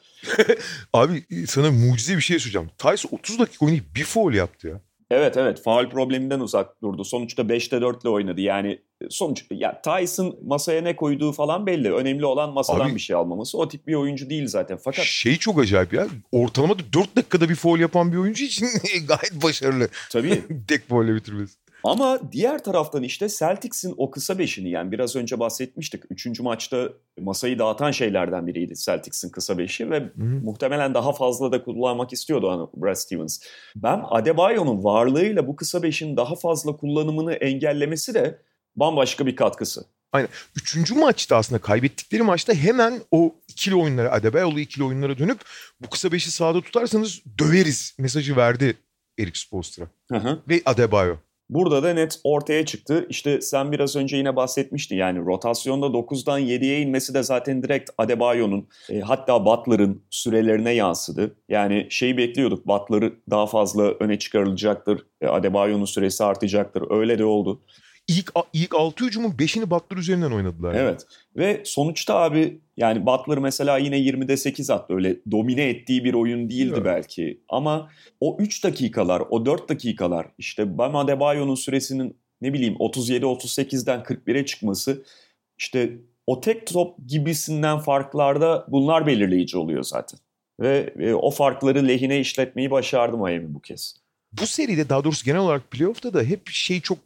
Abi 0.94 1.24
sana 1.48 1.72
mucize 1.72 2.16
bir 2.16 2.22
şey 2.22 2.40
söyleyeceğim. 2.40 2.70
Tyus 2.78 3.06
30 3.12 3.40
dakika 3.40 3.66
oynayıp 3.66 3.96
bir 3.96 4.04
foul 4.04 4.34
yaptı 4.34 4.68
ya. 4.68 4.82
Evet 5.12 5.38
evet 5.38 5.64
faul 5.64 5.90
probleminden 5.90 6.40
uzak 6.40 6.82
durdu. 6.82 7.04
Sonuçta 7.04 7.42
5'te 7.42 7.82
4 7.82 8.02
ile 8.02 8.10
oynadı. 8.10 8.42
Yani 8.42 8.80
e, 9.02 9.10
sonuç 9.10 9.46
ya 9.52 9.82
Tyson 9.82 10.38
masaya 10.46 10.82
ne 10.82 10.96
koyduğu 10.96 11.32
falan 11.32 11.66
belli. 11.66 11.94
Önemli 11.94 12.26
olan 12.26 12.54
masadan 12.54 12.86
Abi, 12.86 12.96
bir 12.96 13.00
şey 13.00 13.16
almaması. 13.16 13.58
O 13.58 13.68
tip 13.68 13.88
bir 13.88 13.96
oyuncu 13.96 14.30
değil 14.30 14.48
zaten. 14.48 14.78
Fakat 14.84 15.06
şey 15.06 15.38
çok 15.38 15.60
acayip 15.60 15.94
ya. 15.94 16.08
Ortalamada 16.32 16.82
4 16.94 17.16
dakikada 17.16 17.50
bir 17.50 17.56
foul 17.56 17.80
yapan 17.80 18.12
bir 18.12 18.18
oyuncu 18.18 18.44
için 18.44 18.68
gayet 19.08 19.44
başarılı. 19.44 19.88
Tabii. 20.12 20.44
Tek 20.68 20.90
faulle 20.90 21.16
bitirmesi. 21.16 21.58
Ama 21.84 22.32
diğer 22.32 22.64
taraftan 22.64 23.04
işte 23.04 23.28
Celtics'in 23.30 23.94
o 23.98 24.12
kısa 24.12 24.40
beşini 24.40 24.70
yani 24.70 24.92
biraz 24.92 25.16
önce 25.16 25.40
bahsetmiştik. 25.40 26.04
Üçüncü 26.10 26.44
maçta 26.44 26.90
masayı 27.20 27.60
dağıtan 27.60 27.92
şeylerden 27.92 28.48
biriydi 28.48 28.76
Celtics'in 28.76 29.30
kısa 29.30 29.58
beşi 29.58 29.90
ve 29.90 30.00
Hı. 30.00 30.24
muhtemelen 30.44 30.94
daha 30.94 31.14
fazla 31.14 31.52
da 31.52 31.64
kullanmak 31.64 32.14
istiyordu 32.14 32.72
Brad 32.76 32.96
Stevens. 32.96 33.40
Ben 33.76 34.02
Adebayo'nun 34.10 34.84
varlığıyla 34.84 35.48
bu 35.48 35.56
kısa 35.56 35.84
beşin 35.84 36.18
daha 36.18 36.36
fazla 36.36 36.78
kullanımını 36.78 37.34
engellemesi 37.34 38.14
de 38.14 38.40
bambaşka 38.76 39.26
bir 39.26 39.36
katkısı. 39.36 39.86
Aynen. 40.12 40.30
Üçüncü 40.56 40.96
maçta 40.96 41.38
aslında 41.38 41.62
kaybettikleri 41.62 42.24
maçta 42.24 42.54
hemen 42.54 43.02
o 43.12 43.36
ikili 43.48 43.76
oyunlara, 43.76 44.12
Adebayo'lu 44.12 44.60
ikili 44.60 44.84
oyunlara 44.84 45.18
dönüp 45.18 45.40
bu 45.82 45.90
kısa 45.90 46.12
beşi 46.12 46.32
sahada 46.32 46.62
tutarsanız 46.62 47.22
döveriz 47.40 47.96
mesajı 48.00 48.36
verdi 48.36 48.78
Eric 49.20 49.40
Spoelstra 49.40 49.88
ve 50.50 50.62
Adebayo. 50.66 51.16
Burada 51.52 51.84
da 51.84 51.94
net 51.94 52.20
ortaya 52.24 52.66
çıktı. 52.66 53.06
İşte 53.10 53.42
sen 53.42 53.72
biraz 53.72 53.96
önce 53.96 54.18
yine 54.18 54.36
bahsetmiştin 54.36 54.96
yani 54.96 55.20
rotasyonda 55.20 55.86
9'dan 55.86 56.40
7'ye 56.40 56.82
inmesi 56.82 57.14
de 57.14 57.24
zaten 57.24 57.64
direkt 57.64 57.90
Adebayo'nun 57.98 58.68
e, 58.90 59.00
hatta 59.00 59.46
Butler'ın 59.46 60.02
sürelerine 60.10 60.72
yansıdı. 60.72 61.36
Yani 61.50 61.88
şeyi 61.90 62.18
bekliyorduk 62.18 62.68
Butler'ı 62.68 63.14
daha 63.30 63.48
fazla 63.48 63.84
öne 63.84 64.20
çıkarılacaktır. 64.20 65.06
E, 65.22 65.28
Adebayo'nun 65.28 65.86
süresi 65.86 66.24
artacaktır. 66.24 66.84
Öyle 66.90 67.20
de 67.20 67.26
oldu. 67.26 67.62
İlk, 68.18 68.32
ilk 68.54 68.76
6 68.76 69.06
hücumun 69.06 69.32
5'ini 69.32 69.70
Butler 69.70 69.98
üzerinden 69.98 70.32
oynadılar. 70.32 70.74
Evet. 70.74 71.06
Ve 71.38 71.62
sonuçta 71.66 72.16
abi 72.16 72.60
yani 72.78 73.06
Butler 73.06 73.38
mesela 73.38 73.78
yine 73.78 74.00
20'de 74.00 74.38
8 74.38 74.70
attı. 74.70 74.94
Öyle 74.94 75.16
domine 75.32 75.70
ettiği 75.70 76.04
bir 76.04 76.14
oyun 76.14 76.50
değildi 76.50 76.74
evet. 76.76 76.86
belki. 76.86 77.42
Ama 77.50 77.90
o 78.20 78.38
3 78.40 78.64
dakikalar, 78.64 79.24
o 79.30 79.46
4 79.46 79.70
dakikalar 79.70 80.28
işte 80.38 80.78
Bam 80.78 80.96
Adebayo'nun 80.96 81.56
süresinin 81.56 82.18
ne 82.42 82.54
bileyim 82.54 82.74
37-38'den 82.74 84.00
41'e 84.00 84.46
çıkması 84.46 85.04
işte 85.58 85.98
o 86.28 86.42
tek 86.42 86.68
top 86.68 86.98
gibisinden 87.08 87.80
farklarda 87.80 88.66
bunlar 88.68 89.08
belirleyici 89.08 89.58
oluyor 89.58 89.84
zaten. 89.84 90.20
Ve 90.60 90.94
e, 91.00 91.14
o 91.14 91.32
farkları 91.32 91.88
lehine 91.88 92.20
işletmeyi 92.20 92.72
başardı 92.72 93.18
Miami 93.18 93.54
bu 93.54 93.62
kez. 93.62 93.96
Bu 94.34 94.48
seride 94.48 94.90
daha 94.90 95.04
doğrusu 95.04 95.26
genel 95.26 95.40
olarak 95.40 95.72
playoff'ta 95.72 96.14
da 96.14 96.24
hep 96.24 96.50
şey 96.50 96.82
çok 96.82 96.98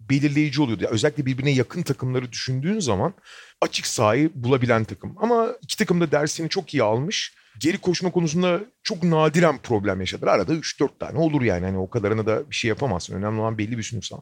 belirleyici 0.00 0.62
oluyordu. 0.62 0.84
Yani 0.84 0.94
özellikle 0.94 1.26
birbirine 1.26 1.50
yakın 1.50 1.82
takımları 1.82 2.32
düşündüğün 2.32 2.80
zaman 2.80 3.14
açık 3.60 3.86
sahayı 3.86 4.30
bulabilen 4.34 4.84
takım. 4.84 5.16
Ama 5.20 5.48
iki 5.62 5.76
takım 5.76 6.00
da 6.00 6.12
dersini 6.12 6.48
çok 6.48 6.74
iyi 6.74 6.82
almış. 6.82 7.34
Geri 7.58 7.78
koşma 7.78 8.10
konusunda 8.10 8.60
çok 8.82 9.02
nadiren 9.02 9.58
problem 9.58 10.00
yaşadılar. 10.00 10.32
Arada 10.34 10.54
3-4 10.54 10.88
tane 10.98 11.18
olur 11.18 11.42
yani. 11.42 11.64
Hani 11.64 11.78
o 11.78 11.90
kadarına 11.90 12.26
da 12.26 12.50
bir 12.50 12.54
şey 12.54 12.68
yapamazsın. 12.68 13.14
Önemli 13.14 13.40
olan 13.40 13.58
belli 13.58 13.78
bir 13.78 13.82
sınıf 13.82 14.04
sana. 14.04 14.20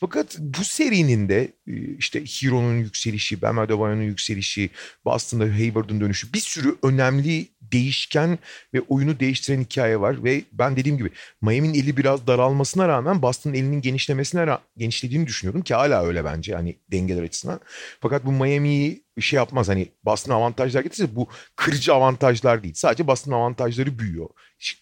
Fakat 0.00 0.38
bu 0.38 0.64
serinin 0.64 1.28
de 1.28 1.52
e, 1.66 1.96
işte 1.98 2.24
Hero'nun 2.24 2.78
yükselişi, 2.78 3.42
Bam 3.42 3.58
Adebayo'nun 3.58 4.02
yükselişi, 4.02 4.70
Boston'da 5.04 5.44
Hayward'ın 5.44 6.00
dönüşü 6.00 6.32
bir 6.32 6.40
sürü 6.40 6.76
önemli 6.82 7.48
değişken 7.60 8.38
ve 8.74 8.80
oyunu 8.80 9.20
değiştiren 9.20 9.60
hikaye 9.60 10.00
var. 10.00 10.24
Ve 10.24 10.42
ben 10.52 10.76
dediğim 10.76 10.98
gibi 10.98 11.10
Miami'nin 11.42 11.74
eli 11.74 11.96
biraz 11.96 12.26
daralmasına 12.26 12.88
rağmen 12.88 13.22
Boston'ın 13.22 13.54
elinin 13.54 13.80
genişlemesine 13.80 14.58
genişlediğini 14.76 15.26
düşünüyordum 15.26 15.62
ki 15.62 15.74
hala 15.74 16.06
öyle 16.06 16.24
bence 16.24 16.54
hani 16.54 16.76
dengeler 16.92 17.22
açısından. 17.22 17.60
Fakat 18.00 18.24
bu 18.26 18.32
Miami'yi 18.32 19.01
bir 19.16 19.22
şey 19.22 19.36
yapmaz. 19.36 19.68
Hani 19.68 19.88
Boston 20.04 20.34
avantajlar 20.34 20.82
getirse 20.82 21.16
bu 21.16 21.28
kırıcı 21.56 21.94
avantajlar 21.94 22.62
değil. 22.62 22.74
Sadece 22.74 23.06
Boston 23.06 23.32
avantajları 23.32 23.98
büyüyor. 23.98 24.28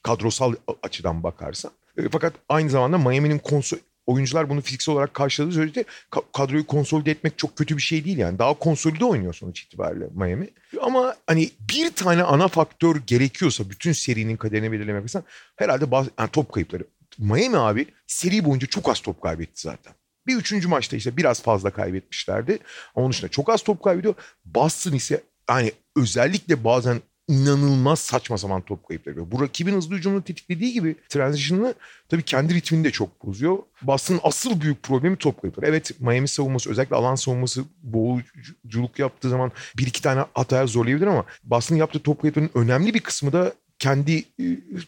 Kadrosal 0.03 0.55
açıdan 0.83 1.23
bakarsan. 1.23 1.73
E, 1.97 2.09
fakat 2.13 2.33
aynı 2.49 2.71
zamanda 2.71 2.99
Miami'nin 2.99 3.39
konsol 3.39 3.79
oyuncular 4.07 4.49
bunu 4.49 4.61
fiziksel 4.61 4.95
olarak 4.95 5.15
karşıladığı 5.15 5.53
sürece 5.53 5.85
kadroyu 6.33 6.67
konsolide 6.67 7.11
etmek 7.11 7.39
çok 7.39 7.57
kötü 7.57 7.77
bir 7.77 7.83
şey 7.83 8.05
değil 8.05 8.19
yani. 8.19 8.39
Daha 8.39 8.55
konsolide 8.55 9.05
oynuyor 9.05 9.35
sonuç 9.35 9.63
itibariyle 9.63 10.09
Miami. 10.15 10.49
Ama 10.81 11.17
hani 11.27 11.51
bir 11.61 11.91
tane 11.91 12.23
ana 12.23 12.49
faktör 12.49 12.97
gerekiyorsa 13.07 13.71
bütün 13.71 13.93
serinin 13.93 14.37
kaderini 14.37 14.73
belirlemek 14.73 15.09
için 15.09 15.23
herhalde 15.57 15.91
bazı, 15.91 16.11
yani 16.19 16.31
top 16.31 16.53
kayıpları. 16.53 16.85
Miami 17.19 17.57
abi 17.57 17.87
seri 18.07 18.45
boyunca 18.45 18.67
çok 18.67 18.89
az 18.89 19.01
top 19.01 19.23
kaybetti 19.23 19.61
zaten. 19.61 19.95
Bir 20.31 20.37
üçüncü 20.37 20.69
maçta 20.69 20.97
işte 20.97 21.17
biraz 21.17 21.43
fazla 21.43 21.71
kaybetmişlerdi. 21.71 22.59
Ama 22.95 23.05
onun 23.05 23.13
dışında 23.13 23.31
çok 23.31 23.51
az 23.51 23.63
top 23.63 23.83
kaybediyor. 23.83 24.15
Boston 24.45 24.93
ise 24.93 25.23
yani 25.49 25.73
özellikle 25.97 26.65
bazen 26.65 27.01
inanılmaz 27.29 27.99
saçma 28.01 28.39
sapan 28.39 28.63
top 28.63 28.89
kayıpları 28.89 29.19
yapıyor. 29.19 29.41
Bu 29.41 29.45
rakibin 29.45 29.75
hızlı 29.75 29.95
hücumunu 29.97 30.25
tetiklediği 30.25 30.73
gibi 30.73 30.97
transition'ını 31.09 31.75
tabii 32.09 32.23
kendi 32.23 32.55
ritmini 32.55 32.85
de 32.85 32.91
çok 32.91 33.27
bozuyor. 33.27 33.59
Boston'ın 33.83 34.21
asıl 34.23 34.61
büyük 34.61 34.83
problemi 34.83 35.17
top 35.17 35.43
kayıpları. 35.43 35.67
Evet 35.67 36.01
Miami 36.01 36.29
savunması 36.29 36.71
özellikle 36.71 36.97
alan 36.97 37.15
savunması 37.15 37.65
boğuculuk 37.83 38.99
yaptığı 38.99 39.29
zaman 39.29 39.53
bir 39.79 39.87
iki 39.87 40.03
tane 40.03 40.25
hataya 40.35 40.67
zorlayabilir 40.67 41.07
ama 41.07 41.25
Boston'ın 41.45 41.79
yaptığı 41.79 42.03
top 42.03 42.21
kayıplarının 42.21 42.51
önemli 42.55 42.95
bir 42.95 43.01
kısmı 43.01 43.33
da 43.33 43.53
kendi 43.81 44.19
e, 44.19 44.45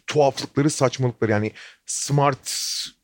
tuhaflıkları, 0.06 0.70
saçmalıkları 0.70 1.30
yani 1.30 1.52
Smart, 1.86 2.52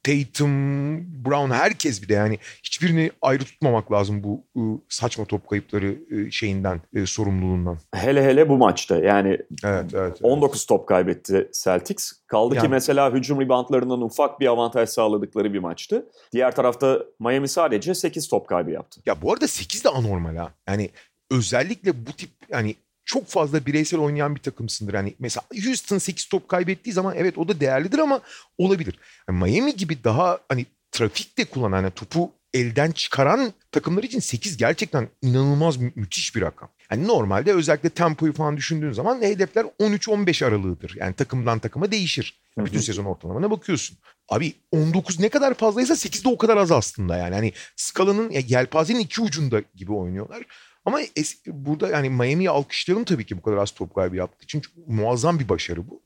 Tatum, 0.03 0.99
Brown 1.25 1.51
herkes 1.51 2.03
bir 2.03 2.09
de 2.09 2.13
yani 2.13 2.39
hiçbirini 2.63 3.11
ayrı 3.23 3.45
tutmamak 3.45 3.93
lazım 3.93 4.23
bu 4.23 4.45
e, 4.57 4.61
saçma 4.89 5.25
top 5.25 5.49
kayıpları 5.49 5.99
e, 6.11 6.31
şeyinden, 6.31 6.81
e, 6.95 7.07
sorumluluğundan. 7.07 7.79
Hele 7.95 8.25
hele 8.25 8.49
bu 8.49 8.57
maçta 8.57 8.99
yani 8.99 9.39
evet, 9.65 9.95
evet, 9.95 10.19
19 10.23 10.59
evet. 10.59 10.69
top 10.69 10.89
kaybetti 10.89 11.51
Celtics. 11.65 12.13
Kaldı 12.27 12.55
yani, 12.55 12.65
ki 12.65 12.71
mesela 12.71 13.13
hücum 13.13 13.41
reboundlarından 13.41 14.01
ufak 14.01 14.41
bir 14.41 14.47
avantaj 14.47 14.89
sağladıkları 14.89 15.53
bir 15.53 15.59
maçtı. 15.59 16.07
Diğer 16.33 16.55
tarafta 16.55 16.99
Miami 17.21 17.49
sadece 17.49 17.95
8 17.95 18.29
top 18.29 18.49
kaybı 18.49 18.71
yaptı. 18.71 19.01
Ya 19.07 19.23
bu 19.23 19.33
arada 19.33 19.49
8 19.49 19.85
de 19.85 19.89
anormal 19.89 20.37
ha. 20.37 20.53
Yani 20.69 20.91
özellikle 21.31 22.07
bu 22.07 22.13
tip 22.13 22.31
yani 22.49 22.75
çok 23.09 23.27
fazla 23.27 23.67
bireysel 23.67 24.01
oynayan 24.01 24.35
bir 24.35 24.41
takımsındır. 24.41 24.95
Yani 24.95 25.15
mesela 25.19 25.45
Houston 25.65 25.99
8 25.99 26.29
top 26.29 26.49
kaybettiği 26.49 26.93
zaman 26.95 27.15
evet 27.17 27.39
o 27.39 27.49
da 27.49 27.61
değerlidir 27.61 27.99
ama 27.99 28.21
olabilir. 28.59 28.99
Yani 29.29 29.45
Miami 29.45 29.77
gibi 29.77 30.05
daha 30.05 30.39
hani 30.49 30.67
trafik 30.93 31.39
de 31.39 31.45
kullanan 31.45 31.83
hani 31.83 31.91
topu 31.91 32.33
elden 32.55 32.91
çıkaran 32.91 33.53
takımlar 33.73 34.03
için 34.03 34.21
8 34.21 34.57
gerçekten 34.57 35.09
inanılmaz 35.23 35.77
mü- 35.77 35.93
müthiş 35.95 36.37
bir 36.37 36.41
rakam. 36.41 36.69
Yani 36.91 37.09
normalde 37.09 37.53
özellikle 37.53 37.89
tempoyu 37.89 38.33
falan 38.33 38.57
düşündüğün 38.57 38.93
zaman 38.93 39.23
hedefler 39.23 39.67
13-15 39.81 40.45
aralığıdır. 40.47 40.97
Yani 40.97 41.15
takımdan 41.15 41.59
takıma 41.59 41.93
değişir. 41.93 42.41
Hı 42.55 42.61
hı. 42.61 42.67
Bütün 42.67 42.81
sezon 42.81 43.05
ortalamana 43.05 43.51
bakıyorsun. 43.51 43.99
Abi 44.29 44.53
19 44.73 45.21
ne 45.21 45.29
kadar 45.29 45.55
fazlaysa 45.55 45.97
8 45.97 46.25
de 46.25 46.29
o 46.29 46.39
kadar 46.39 46.57
az 46.57 46.73
aslında 46.73 47.17
yani. 47.17 47.35
Hani 47.35 47.53
skalanın 47.77 48.31
ya 48.31 48.41
yelpazenin 48.47 49.01
iki 49.01 49.21
ucunda 49.21 49.63
gibi 49.75 49.93
oynuyorlar. 49.93 50.43
Ama 50.89 51.01
es, 51.17 51.37
burada 51.47 51.89
yani 51.89 52.11
Miami'yi 52.11 52.51
alkışlayalım 52.51 53.05
tabii 53.05 53.27
ki 53.27 53.37
bu 53.37 53.43
kadar 53.43 53.57
az 53.57 53.71
top 53.71 53.95
kaybı 53.95 54.17
yaptığı 54.17 54.45
için. 54.45 54.61
Çünkü 54.61 54.81
muazzam 54.93 55.39
bir 55.39 55.49
başarı 55.49 55.91
bu. 55.91 56.01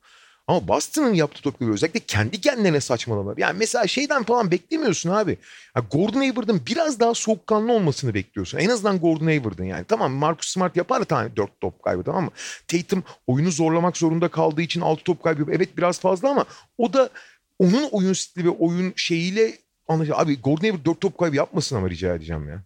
Ama 0.47 0.67
Boston'ın 0.67 1.13
yaptığı 1.13 1.41
top 1.41 1.59
kaybı 1.59 1.73
özellikle 1.73 1.99
kendi 1.99 2.41
kendine 2.41 2.81
saçmalamalar. 2.81 3.37
Yani 3.37 3.57
mesela 3.57 3.87
şeyden 3.87 4.23
falan 4.23 4.51
beklemiyorsun 4.51 5.09
abi. 5.09 5.37
Ya 5.75 5.83
Gordon 5.91 6.19
Hayward'ın 6.19 6.61
biraz 6.67 6.99
daha 6.99 7.13
soğukkanlı 7.13 7.73
olmasını 7.73 8.13
bekliyorsun. 8.13 8.57
En 8.57 8.69
azından 8.69 8.99
Gordon 8.99 9.25
Hayward'ın 9.25 9.63
yani. 9.63 9.85
Tamam 9.87 10.11
Marcus 10.11 10.47
Smart 10.47 10.77
yapar 10.77 11.03
tane 11.03 11.35
4 11.35 11.61
top 11.61 11.83
kaybı 11.83 12.03
tamam 12.03 12.23
mı? 12.23 12.31
Tatum 12.67 13.03
oyunu 13.27 13.51
zorlamak 13.51 13.97
zorunda 13.97 14.27
kaldığı 14.27 14.61
için 14.61 14.81
6 14.81 15.03
top 15.03 15.23
kaybı. 15.23 15.51
Evet 15.51 15.77
biraz 15.77 15.99
fazla 15.99 16.29
ama 16.29 16.45
o 16.77 16.93
da 16.93 17.09
onun 17.59 17.89
oyun 17.91 18.13
stili 18.13 18.45
ve 18.45 18.49
oyun 18.49 18.93
şeyiyle 18.95 19.53
anlaşılıyor. 19.87 20.21
Abi 20.21 20.41
Gordon 20.41 20.61
Hayward 20.61 20.85
4 20.85 21.01
top 21.01 21.17
kaybı 21.17 21.35
yapmasın 21.35 21.75
ama 21.75 21.89
rica 21.89 22.15
edeceğim 22.15 22.49
ya. 22.49 22.63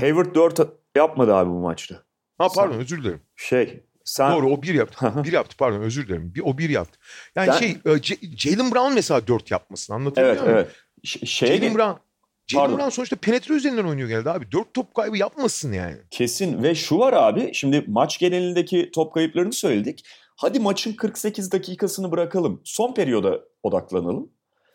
Hayward 0.00 0.34
4 0.34 0.79
yapmadı 0.96 1.34
abi 1.34 1.50
bu 1.50 1.58
maçta. 1.58 1.94
Ha 2.38 2.48
pardon 2.54 2.72
sen, 2.72 2.80
özür 2.80 3.02
dilerim. 3.02 3.22
Şey 3.36 3.84
sen... 4.04 4.32
Doğru 4.32 4.50
o 4.50 4.62
bir 4.62 4.74
yaptı. 4.74 5.12
bir 5.24 5.32
yaptı 5.32 5.56
pardon 5.56 5.80
özür 5.80 6.08
dilerim. 6.08 6.34
Bir, 6.34 6.40
o 6.40 6.58
bir 6.58 6.70
yaptı. 6.70 6.98
Yani 7.36 7.52
sen... 7.52 7.58
şey 7.58 7.70
e, 7.70 8.36
Jalen 8.36 8.72
Brown 8.72 8.94
mesela 8.94 9.26
dört 9.26 9.50
yapmasın 9.50 9.94
anlatabiliyor 9.94 10.36
evet, 10.36 10.42
muyum? 10.44 10.58
Evet 10.58 11.28
Şey 11.28 11.58
Jalen 11.58 11.74
Brown 11.74 12.00
Jalen 12.46 12.78
Brown 12.78 12.88
sonuçta 12.88 13.16
penetre 13.16 13.54
üzerinden 13.54 13.84
oynuyor 13.84 14.08
genelde 14.08 14.30
abi. 14.30 14.52
Dört 14.52 14.74
top 14.74 14.94
kaybı 14.94 15.16
yapmasın 15.16 15.72
yani. 15.72 15.96
Kesin 16.10 16.62
ve 16.62 16.74
şu 16.74 16.98
var 16.98 17.12
abi 17.12 17.50
şimdi 17.54 17.84
maç 17.88 18.18
genelindeki 18.18 18.90
top 18.94 19.14
kayıplarını 19.14 19.52
söyledik. 19.52 20.04
Hadi 20.36 20.60
maçın 20.60 20.92
48 20.92 21.52
dakikasını 21.52 22.12
bırakalım. 22.12 22.60
Son 22.64 22.94
periyoda 22.94 23.40
odaklanalım. 23.62 24.30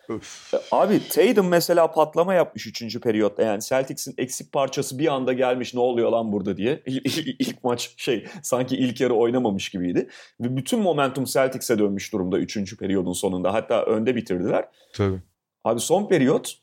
Öf. 0.09 0.53
E, 0.53 0.57
abi 0.71 1.07
Tatum 1.09 1.47
mesela 1.47 1.91
patlama 1.91 2.33
yapmış 2.33 2.67
3. 2.67 2.99
periyotta. 2.99 3.43
Yani 3.43 3.61
Celtics'in 3.61 4.13
eksik 4.17 4.51
parçası 4.51 4.99
bir 4.99 5.13
anda 5.13 5.33
gelmiş 5.33 5.73
ne 5.73 5.79
oluyor 5.79 6.11
lan 6.11 6.31
burada 6.31 6.57
diye. 6.57 6.83
İlk 6.85 7.63
maç 7.63 7.93
şey 7.97 8.27
sanki 8.43 8.75
ilk 8.75 9.01
yarı 9.01 9.13
oynamamış 9.13 9.69
gibiydi. 9.69 10.07
Ve 10.41 10.57
bütün 10.57 10.79
momentum 10.79 11.25
Celtics'e 11.25 11.79
dönmüş 11.79 12.13
durumda 12.13 12.37
3. 12.37 12.77
periyodun 12.77 13.13
sonunda. 13.13 13.53
Hatta 13.53 13.83
önde 13.83 14.15
bitirdiler. 14.15 14.65
Tabii. 14.93 15.19
Abi 15.63 15.79
son 15.79 16.07
periyot 16.07 16.53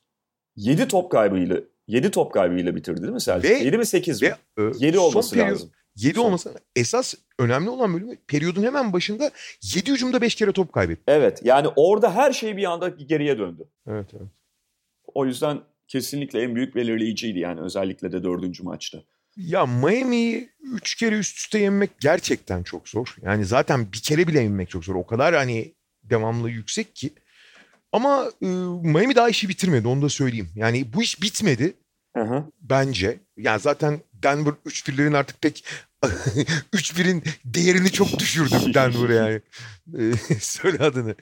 7 0.57 0.89
top 0.89 1.11
kaybıyla 1.11 1.57
7 1.89 2.11
top 2.11 2.33
kaybıyla 2.33 2.77
bitirdi 2.77 3.03
değil 3.03 3.13
mi 3.13 3.21
Celtics? 3.21 3.61
Ve, 3.61 3.65
7 3.65 3.79
mi 3.79 3.87
8 3.87 4.23
mi? 4.23 4.33
Ve, 4.59 4.73
7 4.79 4.99
olması 4.99 5.35
periyot, 5.35 5.51
lazım. 5.51 5.71
7 5.97 6.21
olması 6.21 6.55
esas 6.77 7.15
önemli 7.39 7.71
olan 7.71 7.95
bölümü 7.95 8.17
periyodun 8.27 8.63
hemen 8.63 8.93
başında 8.93 9.31
7 9.75 9.93
hücumda 9.93 10.21
5 10.21 10.35
kere 10.35 10.53
top 10.53 10.73
kaybetti. 10.73 11.03
Evet 11.07 11.41
yani 11.45 11.69
orada 11.77 12.15
her 12.15 12.33
şey 12.33 12.57
bir 12.57 12.65
anda 12.65 12.89
geriye 12.89 13.39
döndü. 13.39 13.69
Evet 13.87 14.11
evet. 14.15 14.29
O 15.15 15.27
yüzden 15.27 15.61
kesinlikle 15.89 16.43
en 16.43 16.55
büyük 16.55 16.75
belirleyiciydi 16.75 17.39
yani 17.39 17.61
özellikle 17.61 18.13
de 18.13 18.23
dördüncü 18.23 18.63
maçta. 18.63 18.99
Ya 19.37 19.67
Miami'yi 19.67 20.49
3 20.61 20.95
kere 20.95 21.19
üst 21.19 21.39
üste 21.39 21.59
yenmek 21.59 22.01
gerçekten 22.01 22.63
çok 22.63 22.89
zor. 22.89 23.17
Yani 23.23 23.45
zaten 23.45 23.93
bir 23.93 24.01
kere 24.01 24.29
bile 24.29 24.41
yenmek 24.41 24.71
çok 24.71 24.85
zor. 24.85 24.95
O 24.95 25.07
kadar 25.07 25.35
hani 25.35 25.75
devamlı 26.03 26.51
yüksek 26.51 26.97
ki. 26.97 27.11
Ama 27.93 28.31
e, 28.43 28.47
Miami 28.83 29.17
daha 29.17 29.29
işi 29.29 29.49
bitirmedi 29.49 29.89
onu 29.89 30.03
da 30.03 30.09
söyleyeyim. 30.09 30.49
Yani 30.55 30.93
bu 30.93 31.03
iş 31.03 31.23
bitmedi. 31.23 31.75
Hı 32.17 32.23
hı. 32.23 32.45
Bence. 32.61 33.19
Yani 33.37 33.61
zaten 33.61 34.01
Denver 34.23 34.53
3-1'lerin 34.67 35.17
artık 35.17 35.43
pek 35.43 35.65
3-1'in 36.03 37.23
değerini 37.45 37.93
çok 37.93 38.19
düşürdü 38.19 38.75
Denver 38.75 39.09
yani. 39.09 39.41
Söyle 40.41 40.85
adını. 40.85 41.15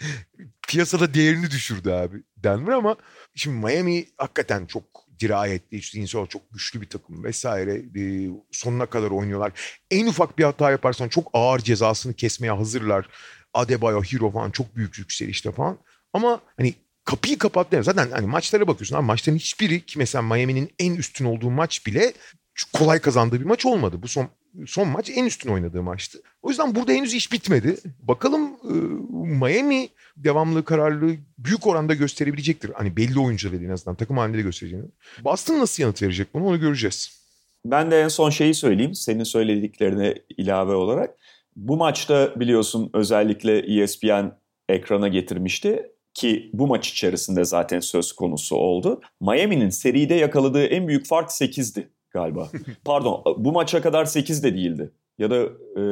piyasada 0.68 1.14
değerini 1.14 1.50
düşürdü 1.50 1.90
abi 1.90 2.22
Denver 2.36 2.72
ama 2.72 2.96
şimdi 3.34 3.66
Miami 3.66 4.06
hakikaten 4.18 4.66
çok 4.66 4.84
dirayetli, 5.20 5.76
işte 5.76 6.06
çok 6.06 6.52
güçlü 6.52 6.80
bir 6.80 6.88
takım 6.88 7.24
vesaire. 7.24 7.74
E, 8.00 8.30
sonuna 8.50 8.86
kadar 8.86 9.10
oynuyorlar. 9.10 9.52
En 9.90 10.06
ufak 10.06 10.38
bir 10.38 10.44
hata 10.44 10.70
yaparsan 10.70 11.08
çok 11.08 11.30
ağır 11.32 11.58
cezasını 11.58 12.14
kesmeye 12.14 12.52
hazırlar. 12.52 13.08
Adebayo, 13.54 14.02
Hero 14.02 14.30
falan 14.30 14.50
çok 14.50 14.76
büyük 14.76 14.98
yükselişte 14.98 15.52
falan. 15.52 15.78
Ama 16.12 16.40
hani 16.56 16.74
kapıyı 17.04 17.38
kapattı. 17.38 17.82
Zaten 17.82 18.10
hani 18.10 18.26
maçlara 18.26 18.68
bakıyorsun 18.68 18.96
ama 18.96 19.06
maçların 19.06 19.38
hiçbiri 19.38 19.86
ki 19.86 19.98
mesela 19.98 20.22
Miami'nin 20.22 20.70
en 20.78 20.94
üstün 20.94 21.24
olduğu 21.24 21.50
maç 21.50 21.86
bile 21.86 22.12
kolay 22.64 22.98
kazandığı 22.98 23.40
bir 23.40 23.44
maç 23.44 23.66
olmadı. 23.66 23.96
Bu 24.02 24.08
son 24.08 24.28
son 24.66 24.88
maç 24.88 25.10
en 25.14 25.24
üstün 25.24 25.50
oynadığı 25.50 25.82
maçtı. 25.82 26.18
O 26.42 26.48
yüzden 26.48 26.74
burada 26.74 26.92
henüz 26.92 27.14
iş 27.14 27.32
bitmedi. 27.32 27.76
Bakalım 28.02 28.50
e, 28.64 28.74
Miami 29.46 29.88
devamlı 30.16 30.64
kararlı 30.64 31.16
büyük 31.38 31.66
oranda 31.66 31.94
gösterebilecektir. 31.94 32.70
Hani 32.74 32.96
belli 32.96 33.20
oyuncuları 33.20 33.64
en 33.64 33.70
azından 33.70 33.96
takım 33.96 34.18
halinde 34.18 34.38
de 34.38 34.42
göstereceğini. 34.42 34.86
Boston 35.24 35.58
nasıl 35.58 35.82
yanıt 35.82 36.02
verecek 36.02 36.34
bunu 36.34 36.46
onu 36.46 36.60
göreceğiz. 36.60 37.20
Ben 37.64 37.90
de 37.90 38.00
en 38.00 38.08
son 38.08 38.30
şeyi 38.30 38.54
söyleyeyim 38.54 38.94
senin 38.94 39.24
söylediklerine 39.24 40.14
ilave 40.36 40.74
olarak. 40.74 41.10
Bu 41.56 41.76
maçta 41.76 42.40
biliyorsun 42.40 42.90
özellikle 42.94 43.82
ESPN 43.82 44.32
ekrana 44.68 45.08
getirmişti 45.08 45.86
ki 46.14 46.50
bu 46.52 46.66
maç 46.66 46.88
içerisinde 46.88 47.44
zaten 47.44 47.80
söz 47.80 48.12
konusu 48.12 48.56
oldu. 48.56 49.00
Miami'nin 49.20 49.70
seride 49.70 50.14
yakaladığı 50.14 50.64
en 50.64 50.88
büyük 50.88 51.06
fark 51.06 51.30
8'di 51.30 51.88
galiba. 52.10 52.48
Pardon 52.84 53.24
bu 53.36 53.52
maça 53.52 53.82
kadar 53.82 54.04
8 54.04 54.42
de 54.42 54.54
değildi. 54.54 54.90
Ya 55.18 55.30
da 55.30 55.36
e, 55.76 55.82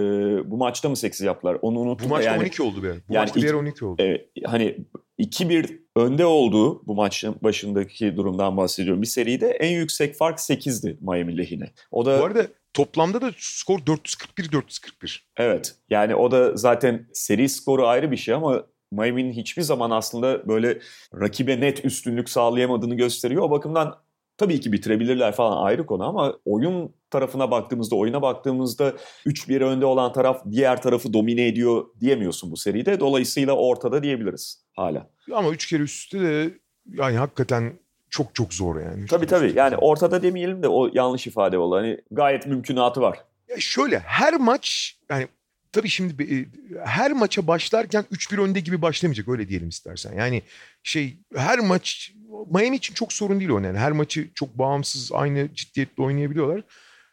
bu 0.50 0.56
maçta 0.56 0.88
mı 0.88 0.96
8 0.96 1.20
yaptılar 1.20 1.58
onu 1.62 1.78
unuttum. 1.78 2.10
Bu 2.10 2.14
maçta 2.14 2.30
yani, 2.30 2.40
12 2.40 2.62
oldu 2.62 2.82
be. 2.82 2.94
Bu 3.08 3.14
yani 3.14 3.22
maçta 3.22 3.40
diğer 3.40 3.54
12 3.54 3.84
oldu. 3.84 4.02
E, 4.02 4.26
hani 4.44 4.76
2-1 5.18 5.80
önde 5.96 6.26
olduğu 6.26 6.86
bu 6.86 6.94
maçın 6.94 7.36
başındaki 7.42 8.16
durumdan 8.16 8.56
bahsediyorum. 8.56 9.02
Bir 9.02 9.06
seride 9.06 9.48
en 9.48 9.72
yüksek 9.72 10.14
fark 10.14 10.38
8'di 10.38 10.98
Miami 11.00 11.38
lehine. 11.38 11.70
O 11.90 12.06
da 12.06 12.20
Bu 12.20 12.24
arada 12.24 12.46
toplamda 12.74 13.20
da 13.20 13.32
skor 13.36 13.78
441-441. 13.78 15.20
Evet. 15.36 15.74
Yani 15.90 16.14
o 16.14 16.30
da 16.30 16.56
zaten 16.56 17.08
seri 17.12 17.48
skoru 17.48 17.86
ayrı 17.86 18.10
bir 18.10 18.16
şey 18.16 18.34
ama 18.34 18.64
Miami'nin 18.92 19.32
hiçbir 19.32 19.62
zaman 19.62 19.90
aslında 19.90 20.48
böyle 20.48 20.78
rakibe 21.20 21.60
net 21.60 21.84
üstünlük 21.84 22.30
sağlayamadığını 22.30 22.94
gösteriyor. 22.94 23.42
O 23.42 23.50
bakımdan 23.50 23.96
tabii 24.38 24.60
ki 24.60 24.72
bitirebilirler 24.72 25.32
falan 25.32 25.64
ayrı 25.64 25.86
konu 25.86 26.04
ama 26.04 26.34
oyun 26.44 26.94
tarafına 27.10 27.50
baktığımızda, 27.50 27.96
oyuna 27.96 28.22
baktığımızda 28.22 28.92
3-1 29.26 29.64
önde 29.64 29.86
olan 29.86 30.12
taraf 30.12 30.42
diğer 30.50 30.82
tarafı 30.82 31.12
domine 31.12 31.46
ediyor 31.46 31.86
diyemiyorsun 32.00 32.50
bu 32.50 32.56
seride. 32.56 33.00
Dolayısıyla 33.00 33.52
ortada 33.52 34.02
diyebiliriz 34.02 34.64
hala. 34.76 35.10
Ama 35.34 35.50
3 35.50 35.66
kere 35.66 35.82
üst 35.82 36.14
üste 36.14 36.20
de 36.20 36.50
yani 36.86 37.16
hakikaten 37.16 37.72
çok 38.10 38.34
çok 38.34 38.54
zor 38.54 38.80
yani. 38.80 39.06
Tabii 39.06 39.26
tabii 39.26 39.52
yani 39.56 39.76
ortada 39.76 40.22
demeyelim 40.22 40.62
de 40.62 40.68
o 40.68 40.90
yanlış 40.92 41.26
ifade 41.26 41.58
oldu. 41.58 41.76
Hani 41.76 41.98
gayet 42.10 42.46
mümkünatı 42.46 43.00
var. 43.00 43.18
Ya 43.48 43.56
şöyle 43.58 43.98
her 43.98 44.34
maç 44.34 44.96
yani 45.10 45.28
tabii 45.72 45.88
şimdi 45.88 46.22
e, 46.22 46.36
her 46.84 47.12
maça 47.12 47.46
başlarken 47.46 48.04
3-1 48.12 48.40
önde 48.40 48.60
gibi 48.60 48.82
başlamayacak 48.82 49.28
öyle 49.28 49.48
diyelim 49.48 49.68
istersen. 49.68 50.14
Yani 50.14 50.42
şey 50.82 51.18
her 51.36 51.58
maç 51.58 52.12
Miami 52.50 52.76
için 52.76 52.94
çok 52.94 53.12
sorun 53.12 53.40
değil 53.40 53.50
o 53.50 53.60
yani. 53.60 53.78
Her 53.78 53.92
maçı 53.92 54.28
çok 54.34 54.58
bağımsız 54.58 55.12
aynı 55.12 55.54
ciddiyetle 55.54 56.02
oynayabiliyorlar. 56.02 56.62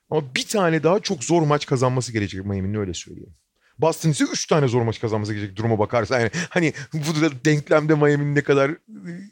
Ama 0.10 0.36
bir 0.36 0.48
tane 0.48 0.84
daha 0.84 1.00
çok 1.00 1.24
zor 1.24 1.42
maç 1.42 1.66
kazanması 1.66 2.14
gerekecek 2.14 2.46
Miami'nin 2.46 2.80
öyle 2.80 2.94
söyleyeyim. 2.94 3.36
Boston 3.80 4.10
ise 4.10 4.26
3 4.34 4.48
tane 4.48 4.68
zor 4.68 4.82
maç 4.82 5.00
kazanması 5.00 5.34
gerekecek 5.34 5.58
duruma 5.58 5.80
bakarsa. 5.80 6.20
Yani 6.20 6.32
hani 6.50 6.74
bu 6.94 7.22
da 7.22 7.46
denklemde 7.46 7.96
Miami'nin 7.96 8.36
ne 8.36 8.42
kadar 8.42 8.72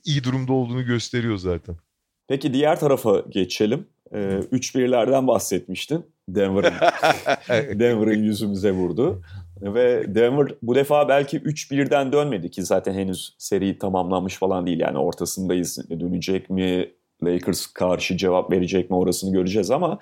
iyi 0.06 0.24
durumda 0.24 0.54
olduğunu 0.54 0.86
gösteriyor 0.86 1.38
zaten. 1.38 1.76
Peki 2.28 2.54
diğer 2.54 2.80
tarafa 2.80 3.24
geçelim. 3.30 3.88
Ee, 4.12 4.18
3-1'lerden 4.52 5.28
bahsetmiştin. 5.28 6.06
Denver'ın 6.30 6.74
Denver'ın 7.80 8.24
yüzümüze 8.24 8.72
vurdu. 8.72 9.22
Ve 9.62 10.16
Denver 10.16 10.48
bu 10.62 10.76
defa 10.76 11.08
belki 11.10 11.38
3-1'den 11.40 12.12
dönmedi 12.12 12.52
ki 12.52 12.64
zaten 12.64 12.94
henüz 12.94 13.36
seri 13.38 13.78
tamamlanmış 13.78 14.38
falan 14.38 14.66
değil. 14.68 14.80
Yani 14.80 14.98
ortasındayız. 14.98 15.90
Dönecek 15.90 16.50
mi? 16.50 16.92
Lakers 17.24 17.68
karşı 17.68 18.18
cevap 18.18 18.52
verecek 18.52 18.90
mi 18.90 18.96
orasını 18.96 19.34
göreceğiz 19.34 19.72
ama 19.72 20.00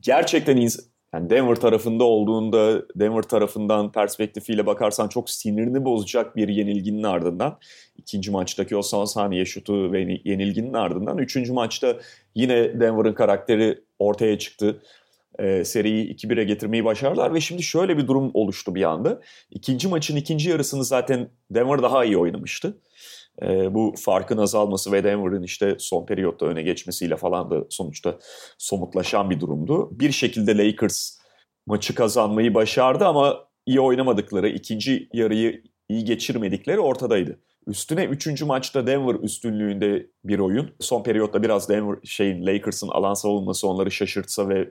gerçekten 0.00 0.68
yani 1.14 1.30
Denver 1.30 1.54
tarafında 1.54 2.04
olduğunda 2.04 2.82
Denver 2.94 3.22
tarafından 3.22 3.92
perspektifiyle 3.92 4.66
bakarsan 4.66 5.08
çok 5.08 5.30
sinirini 5.30 5.84
bozacak 5.84 6.36
bir 6.36 6.48
yenilginin 6.48 7.02
ardından 7.02 7.58
ikinci 7.96 8.30
maçtaki 8.30 8.76
o 8.76 8.82
son 8.82 9.04
saniye 9.04 9.44
şutu 9.44 9.92
ve 9.92 10.20
yenilginin 10.24 10.72
ardından 10.72 11.18
üçüncü 11.18 11.52
maçta 11.52 11.96
yine 12.34 12.80
Denver'ın 12.80 13.14
karakteri 13.14 13.78
ortaya 13.98 14.38
çıktı 14.38 14.82
e, 15.38 15.64
seriyi 15.64 16.14
2-1'e 16.14 16.44
getirmeyi 16.44 16.84
başardılar 16.84 17.34
ve 17.34 17.40
şimdi 17.40 17.62
şöyle 17.62 17.98
bir 17.98 18.06
durum 18.06 18.30
oluştu 18.34 18.74
bir 18.74 18.82
anda. 18.82 19.20
İkinci 19.50 19.88
maçın 19.88 20.16
ikinci 20.16 20.50
yarısını 20.50 20.84
zaten 20.84 21.30
Denver 21.50 21.82
daha 21.82 22.04
iyi 22.04 22.18
oynamıştı. 22.18 22.78
E, 23.42 23.74
bu 23.74 23.94
farkın 23.98 24.38
azalması 24.38 24.92
ve 24.92 25.04
Denver'ın 25.04 25.42
işte 25.42 25.76
son 25.78 26.06
periyotta 26.06 26.46
öne 26.46 26.62
geçmesiyle 26.62 27.16
falan 27.16 27.50
da 27.50 27.64
sonuçta 27.70 28.18
somutlaşan 28.58 29.30
bir 29.30 29.40
durumdu. 29.40 30.00
Bir 30.00 30.12
şekilde 30.12 30.58
Lakers 30.58 31.18
maçı 31.66 31.94
kazanmayı 31.94 32.54
başardı 32.54 33.04
ama 33.04 33.46
iyi 33.66 33.80
oynamadıkları, 33.80 34.48
ikinci 34.48 35.08
yarıyı 35.12 35.62
iyi 35.88 36.04
geçirmedikleri 36.04 36.80
ortadaydı. 36.80 37.40
Üstüne 37.66 38.04
üçüncü 38.04 38.44
maçta 38.44 38.86
Denver 38.86 39.14
üstünlüğünde 39.14 40.06
bir 40.24 40.38
oyun. 40.38 40.70
Son 40.80 41.02
periyotta 41.02 41.42
biraz 41.42 41.68
Denver 41.68 41.96
şeyin 42.04 42.46
Lakers'ın 42.46 42.88
alan 42.88 43.14
savunması 43.14 43.68
onları 43.68 43.90
şaşırtsa 43.90 44.48
ve 44.48 44.70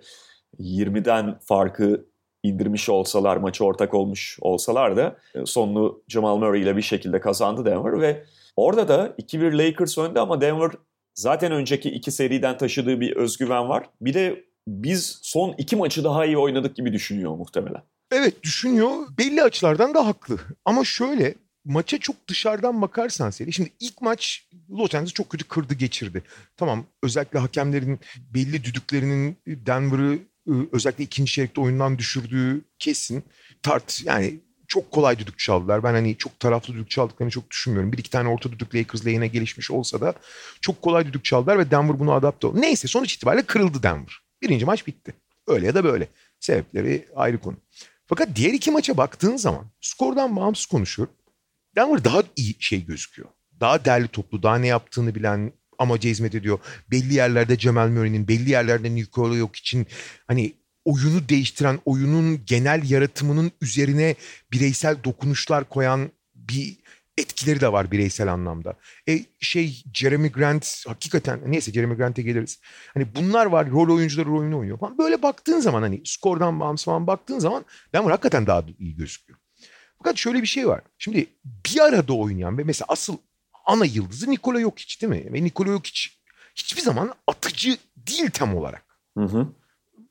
20'den 0.60 1.40
farkı 1.40 2.06
indirmiş 2.44 2.90
olsalar, 2.90 3.38
maçı 3.38 3.66
ortak 3.66 3.94
olmuş 3.94 4.38
olsalar 4.42 4.98
da 4.98 5.18
e, 5.36 5.46
sonunu 5.46 6.02
Jamal 6.08 6.38
Murray 6.38 6.62
ile 6.62 6.78
bir 6.78 6.82
şekilde 6.82 7.20
kazandı 7.20 7.66
Denver 7.66 8.02
ve 8.02 8.24
orada 8.56 8.88
da 8.88 9.08
2-1 9.08 9.58
Lakers 9.58 9.98
önde 9.98 10.20
ama 10.20 10.42
Denver 10.42 10.72
zaten 11.14 11.52
önceki 11.52 11.90
iki 11.90 12.12
seriden 12.12 12.58
taşıdığı 12.58 13.00
bir 13.00 13.16
özgüven 13.16 13.70
var. 13.70 13.90
Bir 14.02 14.14
de 14.14 14.44
biz 14.68 15.20
son 15.22 15.56
iki 15.58 15.76
maçı 15.76 16.04
daha 16.04 16.26
iyi 16.26 16.38
oynadık 16.38 16.76
gibi 16.76 16.94
düşünüyor 16.94 17.36
muhtemelen. 17.36 17.82
Evet 18.12 18.44
düşünüyor. 18.44 18.92
Belli 19.18 19.44
açılardan 19.44 19.94
da 19.94 20.08
haklı. 20.08 20.40
Ama 20.66 20.84
şöyle 20.84 21.36
maça 21.66 21.98
çok 21.98 22.28
dışarıdan 22.28 22.82
bakarsan 22.82 23.30
seri. 23.30 23.54
Şimdi 23.54 23.72
ilk 23.80 24.02
maç 24.02 24.48
Los 24.70 24.96
Angeles 24.96 25.14
çok 25.14 25.30
kötü 25.30 25.48
kırdı 25.48 25.74
geçirdi. 25.74 26.24
Tamam 26.58 26.86
özellikle 27.04 27.40
hakemlerin 27.40 28.00
belli 28.34 28.64
düdüklerinin 28.64 29.38
Denver'ı 29.48 30.20
özellikle 30.72 31.04
ikinci 31.04 31.32
çeyrekte 31.32 31.62
oyundan 31.62 31.98
düşürdüğü 31.98 32.62
kesin. 32.80 33.24
Tart 33.64 34.02
yani 34.06 34.40
çok 34.68 34.92
kolay 34.92 35.20
düdük 35.20 35.40
çaldılar. 35.40 35.84
Ben 35.84 35.94
hani 35.94 36.18
çok 36.18 36.40
taraflı 36.40 36.74
düdük 36.74 36.90
çaldıklarını 36.90 37.32
çok 37.32 37.52
düşünmüyorum. 37.52 37.92
Bir 37.92 37.98
iki 37.98 38.10
tane 38.10 38.30
orta 38.30 38.52
düdük 38.52 38.76
Lakers 38.76 39.06
lehine 39.06 39.28
gelişmiş 39.28 39.72
olsa 39.72 40.02
da 40.02 40.14
çok 40.62 40.82
kolay 40.82 41.06
düdük 41.06 41.26
çaldılar 41.26 41.60
ve 41.60 41.72
Denver 41.72 42.00
bunu 42.00 42.12
adapte 42.12 42.48
oldu. 42.48 42.62
Neyse 42.62 42.88
sonuç 42.88 43.14
itibariyle 43.14 43.46
kırıldı 43.46 43.84
Denver. 43.84 44.20
Birinci 44.42 44.66
maç 44.66 44.88
bitti. 44.88 45.14
Öyle 45.48 45.66
ya 45.66 45.76
da 45.76 45.84
böyle. 45.84 46.08
Sebepleri 46.40 47.08
ayrı 47.16 47.40
konu. 47.40 47.58
Fakat 48.08 48.30
diğer 48.36 48.54
iki 48.54 48.72
maça 48.72 48.98
baktığın 48.98 49.38
zaman 49.38 49.66
skordan 49.82 50.36
bağımsız 50.36 50.66
konuşuyor. 50.66 51.08
Denver 51.76 52.04
daha 52.04 52.24
iyi 52.36 52.56
şey 52.60 52.86
gözüküyor. 52.86 53.30
Daha 53.60 53.86
değerli 53.86 54.08
toplu, 54.08 54.44
daha 54.44 54.58
ne 54.58 54.68
yaptığını 54.68 55.16
bilen, 55.16 55.52
amaca 55.80 56.10
hizmet 56.10 56.36
ediyor. 56.36 56.60
Belli 56.92 57.14
yerlerde 57.14 57.58
Cemal 57.58 57.90
Murray'nin, 57.90 58.28
belli 58.28 58.50
yerlerde 58.50 58.96
Nikola 58.96 59.36
yok 59.36 59.56
için 59.56 59.88
hani 60.28 60.54
oyunu 60.86 61.30
değiştiren, 61.30 61.80
oyunun 61.86 62.46
genel 62.46 62.90
yaratımının 62.90 63.52
üzerine 63.62 64.16
bireysel 64.52 65.04
dokunuşlar 65.04 65.70
koyan 65.70 66.10
bir 66.36 66.78
etkileri 67.18 67.62
de 67.62 67.72
var 67.72 67.92
bireysel 67.92 68.34
anlamda. 68.34 68.74
E 69.10 69.20
şey 69.40 69.84
Jeremy 69.94 70.32
Grant 70.32 70.84
hakikaten 70.88 71.40
neyse 71.46 71.72
Jeremy 71.72 71.96
Grant'e 71.96 72.22
geliriz. 72.22 72.60
Hani 72.94 73.16
bunlar 73.16 73.46
var 73.46 73.72
rol 73.72 73.96
oyuncuları 73.96 74.30
rolünü 74.30 74.56
oynuyor 74.56 74.80
falan. 74.80 74.98
Böyle 74.98 75.22
baktığın 75.22 75.60
zaman 75.60 75.82
hani 75.82 76.02
skordan 76.06 76.60
bağımsız 76.60 76.86
falan 76.86 77.08
baktığın 77.08 77.40
zaman 77.40 77.66
Denver 77.94 78.12
hakikaten 78.12 78.48
daha 78.48 78.64
iyi 78.80 78.96
gözüküyor. 78.96 79.40
Fakat 79.98 80.18
şöyle 80.18 80.42
bir 80.42 80.48
şey 80.48 80.68
var. 80.68 80.82
Şimdi 80.98 81.28
bir 81.46 81.80
arada 81.80 82.14
oynayan 82.14 82.58
ve 82.58 82.64
mesela 82.64 82.86
asıl 82.90 83.18
ana 83.66 83.86
yıldızı 83.86 84.32
Nikola 84.32 84.60
Jokic 84.60 85.02
değil 85.02 85.24
mi? 85.24 85.34
Ve 85.34 85.44
Nikola 85.44 85.68
Jokic 85.68 86.10
hiçbir 86.56 86.82
zaman 86.82 87.14
atıcı 87.28 87.78
değil 87.98 88.32
tam 88.32 88.56
olarak. 88.58 88.86
Hı 89.18 89.24
hı. 89.24 89.48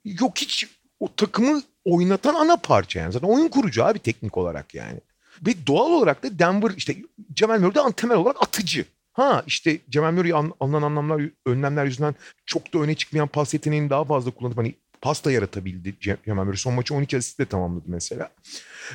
Jokic 0.05 0.67
o 1.01 1.15
takımı 1.17 1.63
oynatan 1.85 2.35
ana 2.35 2.57
parça 2.57 3.01
yani. 3.01 3.13
Zaten 3.13 3.29
oyun 3.29 3.49
kurucu 3.49 3.85
abi 3.85 3.99
teknik 3.99 4.37
olarak 4.37 4.75
yani. 4.75 5.01
Ve 5.47 5.67
doğal 5.67 5.91
olarak 5.91 6.23
da 6.23 6.39
Denver 6.39 6.71
işte 6.77 6.97
Cemal 7.35 7.61
Murray 7.61 7.75
de 7.75 7.93
temel 7.93 8.17
olarak 8.17 8.43
atıcı. 8.43 8.85
Ha 9.13 9.43
işte 9.47 9.79
Cemal 9.91 10.13
Murray 10.13 10.33
alınan 10.61 10.83
anlamlar, 10.83 11.23
önlemler 11.47 11.85
yüzünden 11.85 12.15
çok 12.47 12.75
da 12.75 12.79
öne 12.79 12.95
çıkmayan 12.95 13.29
pas 13.29 13.55
yeteneğini 13.55 13.91
daha 13.91 14.05
fazla 14.05 14.31
kullanıp 14.31 14.59
hani 14.59 14.75
pas 15.01 15.25
da 15.25 15.33
yaratabildi 15.33 15.95
Cemal 16.01 16.45
Murray. 16.45 16.57
Son 16.57 16.75
maçı 16.75 16.95
12 16.95 17.17
asistle 17.17 17.47
tamamladı 17.47 17.85
mesela. 17.87 18.31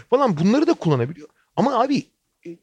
Falan 0.10 0.38
bunları 0.38 0.68
da 0.68 0.74
kullanabiliyor. 0.74 1.28
Ama 1.56 1.82
abi 1.82 2.06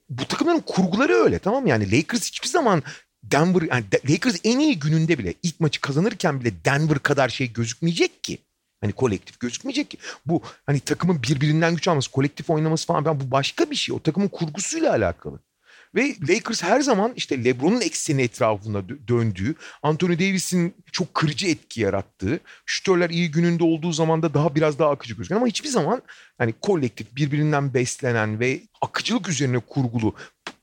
bu 0.09 0.25
takımların 0.25 0.61
kurguları 0.61 1.13
öyle 1.13 1.39
tamam 1.39 1.63
mı? 1.63 1.69
Yani 1.69 1.93
Lakers 1.93 2.29
hiçbir 2.29 2.49
zaman 2.49 2.83
Denver 3.23 3.63
yani 3.63 3.85
Lakers 4.11 4.41
en 4.45 4.59
iyi 4.59 4.79
gününde 4.79 5.19
bile 5.19 5.35
ilk 5.43 5.61
maçı 5.61 5.81
kazanırken 5.81 6.41
bile 6.41 6.65
Denver 6.65 6.99
kadar 6.99 7.29
şey 7.29 7.53
gözükmeyecek 7.53 8.25
ki. 8.25 8.39
Hani 8.81 8.93
kolektif 8.93 9.41
gözükmeyecek 9.41 9.91
ki. 9.91 9.99
Bu 10.27 10.43
hani 10.67 10.81
takımın 10.81 11.23
birbirinden 11.23 11.75
güç 11.75 11.89
alması, 11.89 12.11
kolektif 12.11 12.51
oynaması 12.51 12.87
falan 12.87 13.05
ben 13.05 13.21
bu 13.21 13.31
başka 13.31 13.71
bir 13.71 13.77
şey. 13.77 13.95
O 13.95 14.01
takımın 14.01 14.29
kurgusuyla 14.29 14.93
alakalı. 14.93 15.41
Ve 15.97 16.15
Lakers 16.29 16.63
her 16.63 16.81
zaman 16.81 17.13
işte 17.17 17.45
LeBron'un 17.45 17.81
ekseni 17.81 18.23
etrafında 18.23 18.83
döndüğü, 19.09 19.55
Anthony 19.83 20.19
Davis'in 20.19 20.75
çok 20.93 21.15
kırıcı 21.15 21.47
etki 21.47 21.81
yarattığı, 21.81 22.41
şütörler 22.67 23.11
iyi 23.11 23.31
gününde 23.31 23.65
olduğu 23.65 23.93
zaman 23.93 24.23
da 24.23 24.35
daha 24.35 24.55
biraz 24.55 24.79
daha 24.79 24.91
akıcı 24.91 25.15
gözüken 25.15 25.37
ama 25.37 25.47
hiçbir 25.47 25.69
zaman 25.69 26.03
hani 26.39 26.55
kolektif 26.61 27.17
birbirinden 27.17 27.75
beslenen 27.75 28.41
ve 28.41 28.61
akıcılık 28.81 29.29
üzerine 29.29 29.59
kurgulu, 29.59 30.15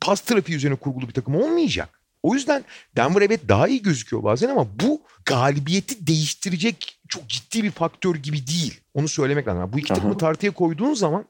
pas 0.02 0.22
trafiği 0.22 0.58
üzerine 0.58 0.76
kurgulu 0.76 1.08
bir 1.08 1.13
takım 1.13 1.36
olmayacak. 1.36 2.00
O 2.24 2.34
yüzden 2.34 2.65
Denver 2.98 3.22
evet 3.22 3.50
daha 3.50 3.67
iyi 3.67 3.82
gözüküyor 3.82 4.24
bazen 4.24 4.50
ama 4.50 4.67
bu 4.80 5.02
galibiyeti 5.26 6.08
değiştirecek 6.08 7.00
çok 7.08 7.30
ciddi 7.30 7.63
bir 7.63 7.72
faktör 7.72 8.15
gibi 8.15 8.48
değil. 8.48 8.80
Onu 8.93 9.08
söylemek 9.08 9.48
lazım. 9.48 9.74
Bu 9.74 9.80
iki 9.80 9.88
takımı 9.88 10.17
tartıya 10.17 10.52
koyduğun 10.52 10.93
zaman 10.93 11.26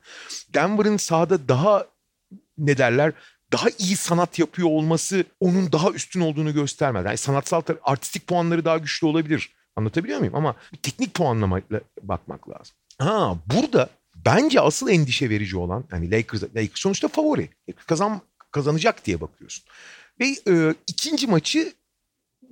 Denver'ın 0.54 0.98
sahada 0.98 1.48
daha 1.48 1.88
ne 2.58 2.78
derler 2.78 3.14
daha 3.54 3.70
iyi 3.78 3.96
sanat 3.96 4.40
yapıyor 4.40 4.70
olması 4.70 5.26
onun 5.40 5.72
daha 5.72 5.92
üstün 5.92 6.22
olduğunu 6.22 6.54
göstermez. 6.54 7.06
Yani 7.06 7.18
sanatsal 7.18 7.62
artistik 7.84 8.28
puanları 8.28 8.66
daha 8.66 8.78
güçlü 8.78 9.08
olabilir. 9.08 9.54
Anlatabiliyor 9.76 10.20
muyum? 10.20 10.36
Ama 10.36 10.56
teknik 10.82 11.14
puanlamayla 11.14 11.82
bakmak 12.02 12.50
lazım. 12.50 12.76
Ha 12.98 13.38
burada 13.46 13.90
bence 14.16 14.62
asıl 14.62 14.90
endişe 14.90 15.30
verici 15.30 15.58
olan 15.58 15.84
hani 15.92 16.12
Lakers, 16.12 16.44
Lakers 16.44 16.80
sonuçta 16.80 17.08
favori. 17.08 17.50
Kazan 17.88 18.22
kazanacak 18.52 19.06
diye 19.06 19.22
bakıyorsun. 19.22 19.64
Ve 20.20 20.26
e, 20.48 20.76
ikinci 20.88 21.28
maçı 21.28 21.74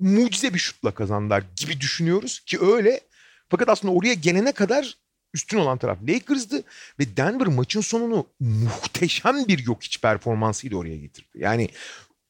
mucize 0.00 0.54
bir 0.54 0.58
şutla 0.58 0.94
kazandılar 0.94 1.44
gibi 1.56 1.80
düşünüyoruz 1.80 2.40
ki 2.40 2.58
öyle. 2.60 3.00
Fakat 3.48 3.68
aslında 3.68 3.94
oraya 3.94 4.14
gelene 4.14 4.52
kadar 4.52 4.96
üstün 5.34 5.58
olan 5.58 5.78
taraf 5.78 5.98
Lakers'dı 6.08 6.62
ve 6.98 7.16
Denver 7.16 7.46
maçın 7.46 7.80
sonunu 7.80 8.26
muhteşem 8.40 9.48
bir 9.48 9.66
yok 9.66 9.84
iç 9.84 10.00
performansıyla 10.00 10.76
oraya 10.76 10.96
getirdi. 10.96 11.28
Yani 11.34 11.68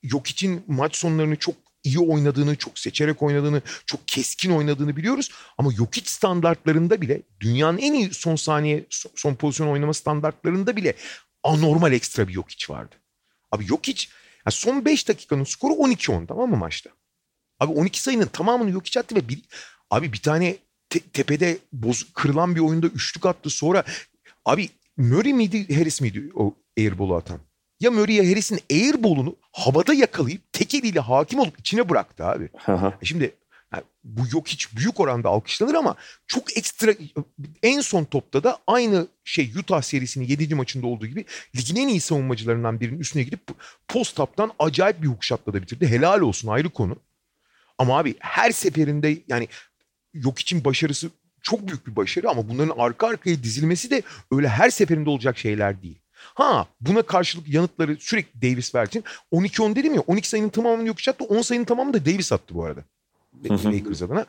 yok 0.02 0.26
için 0.26 0.64
maç 0.66 0.96
sonlarını 0.96 1.36
çok 1.36 1.54
iyi 1.84 1.98
oynadığını, 1.98 2.56
çok 2.56 2.78
seçerek 2.78 3.22
oynadığını, 3.22 3.62
çok 3.86 4.08
keskin 4.08 4.50
oynadığını 4.50 4.96
biliyoruz. 4.96 5.30
Ama 5.58 5.70
yok 5.78 5.98
iç 5.98 6.08
standartlarında 6.08 7.00
bile 7.00 7.22
dünyanın 7.40 7.78
en 7.78 7.92
iyi 7.92 8.14
son 8.14 8.36
saniye 8.36 8.86
son 9.14 9.34
pozisyon 9.34 9.68
oynama 9.68 9.94
standartlarında 9.94 10.76
bile 10.76 10.94
anormal 11.42 11.92
ekstra 11.92 12.28
bir 12.28 12.32
yok 12.32 12.52
iç 12.52 12.70
vardı. 12.70 12.94
Abi 13.50 13.64
yok 13.68 13.88
iç 13.88 14.10
yani 14.46 14.52
son 14.52 14.84
5 14.84 15.08
dakikanın 15.08 15.44
skoru 15.44 15.72
12-10 15.72 16.26
tamam 16.26 16.50
mı 16.50 16.56
maçta? 16.56 16.90
Abi 17.60 17.72
12 17.72 18.02
sayının 18.02 18.26
tamamını 18.26 18.70
yok 18.70 18.86
iç 18.86 18.96
attı 18.96 19.14
ve 19.14 19.28
bir, 19.28 19.42
abi 19.90 20.12
bir 20.12 20.22
tane 20.22 20.56
te, 20.92 21.00
tepede 21.00 21.58
boz, 21.72 22.06
kırılan 22.14 22.54
bir 22.54 22.60
oyunda 22.60 22.86
üçlük 22.86 23.26
attı. 23.26 23.50
Sonra 23.50 23.84
abi 24.44 24.68
Murray 24.96 25.32
miydi 25.32 25.74
Harris 25.74 26.00
miydi 26.00 26.30
o 26.34 26.54
airball'u 26.78 27.16
atan? 27.16 27.40
Ya 27.80 27.90
Murray 27.90 28.14
ya 28.14 28.24
Harris'in 28.24 28.60
airball'unu 28.70 29.36
havada 29.52 29.94
yakalayıp 29.94 30.52
tek 30.52 30.74
eliyle 30.74 31.00
hakim 31.00 31.38
olup 31.38 31.60
içine 31.60 31.88
bıraktı 31.88 32.24
abi. 32.24 32.48
E 33.02 33.04
şimdi 33.04 33.34
yani 33.74 33.82
bu 34.04 34.22
yok 34.32 34.48
hiç 34.48 34.76
büyük 34.76 35.00
oranda 35.00 35.28
alkışlanır 35.28 35.74
ama 35.74 35.94
çok 36.26 36.56
ekstra 36.56 36.94
en 37.62 37.80
son 37.80 38.04
topta 38.04 38.44
da 38.44 38.58
aynı 38.66 39.06
şey 39.24 39.52
Utah 39.58 39.82
serisinin 39.82 40.26
7. 40.26 40.54
maçında 40.54 40.86
olduğu 40.86 41.06
gibi 41.06 41.24
ligin 41.56 41.76
en 41.76 41.88
iyi 41.88 42.00
savunmacılarından 42.00 42.80
birinin 42.80 43.00
üstüne 43.00 43.22
gidip 43.22 43.40
post 43.88 44.20
up'tan 44.20 44.52
acayip 44.58 45.02
bir 45.02 45.08
hook 45.08 45.24
shot'la 45.24 45.52
da 45.52 45.62
bitirdi. 45.62 45.86
Helal 45.86 46.20
olsun 46.20 46.48
ayrı 46.48 46.70
konu. 46.70 46.96
Ama 47.78 47.98
abi 47.98 48.14
her 48.18 48.50
seferinde 48.50 49.18
yani 49.28 49.48
yok 50.14 50.38
için 50.38 50.64
başarısı 50.64 51.10
çok 51.42 51.68
büyük 51.68 51.86
bir 51.86 51.96
başarı 51.96 52.30
ama 52.30 52.48
bunların 52.48 52.74
arka 52.78 53.06
arkaya 53.06 53.42
dizilmesi 53.42 53.90
de 53.90 54.02
öyle 54.32 54.48
her 54.48 54.70
seferinde 54.70 55.10
olacak 55.10 55.38
şeyler 55.38 55.82
değil. 55.82 55.98
Ha 56.34 56.66
buna 56.80 57.02
karşılık 57.02 57.48
yanıtları 57.48 57.96
sürekli 58.00 58.42
Davis 58.42 58.74
verdi. 58.74 59.02
12-10 59.32 59.76
dedim 59.76 59.94
ya 59.94 60.00
12 60.00 60.28
sayının 60.28 60.48
tamamını 60.48 60.88
yok 60.88 61.08
attı. 61.08 61.24
10 61.24 61.42
sayının 61.42 61.64
tamamını 61.64 61.94
da 61.94 62.06
Davis 62.06 62.32
attı 62.32 62.54
bu 62.54 62.64
arada. 62.64 62.84
Lakers 63.50 64.02
adına. 64.02 64.26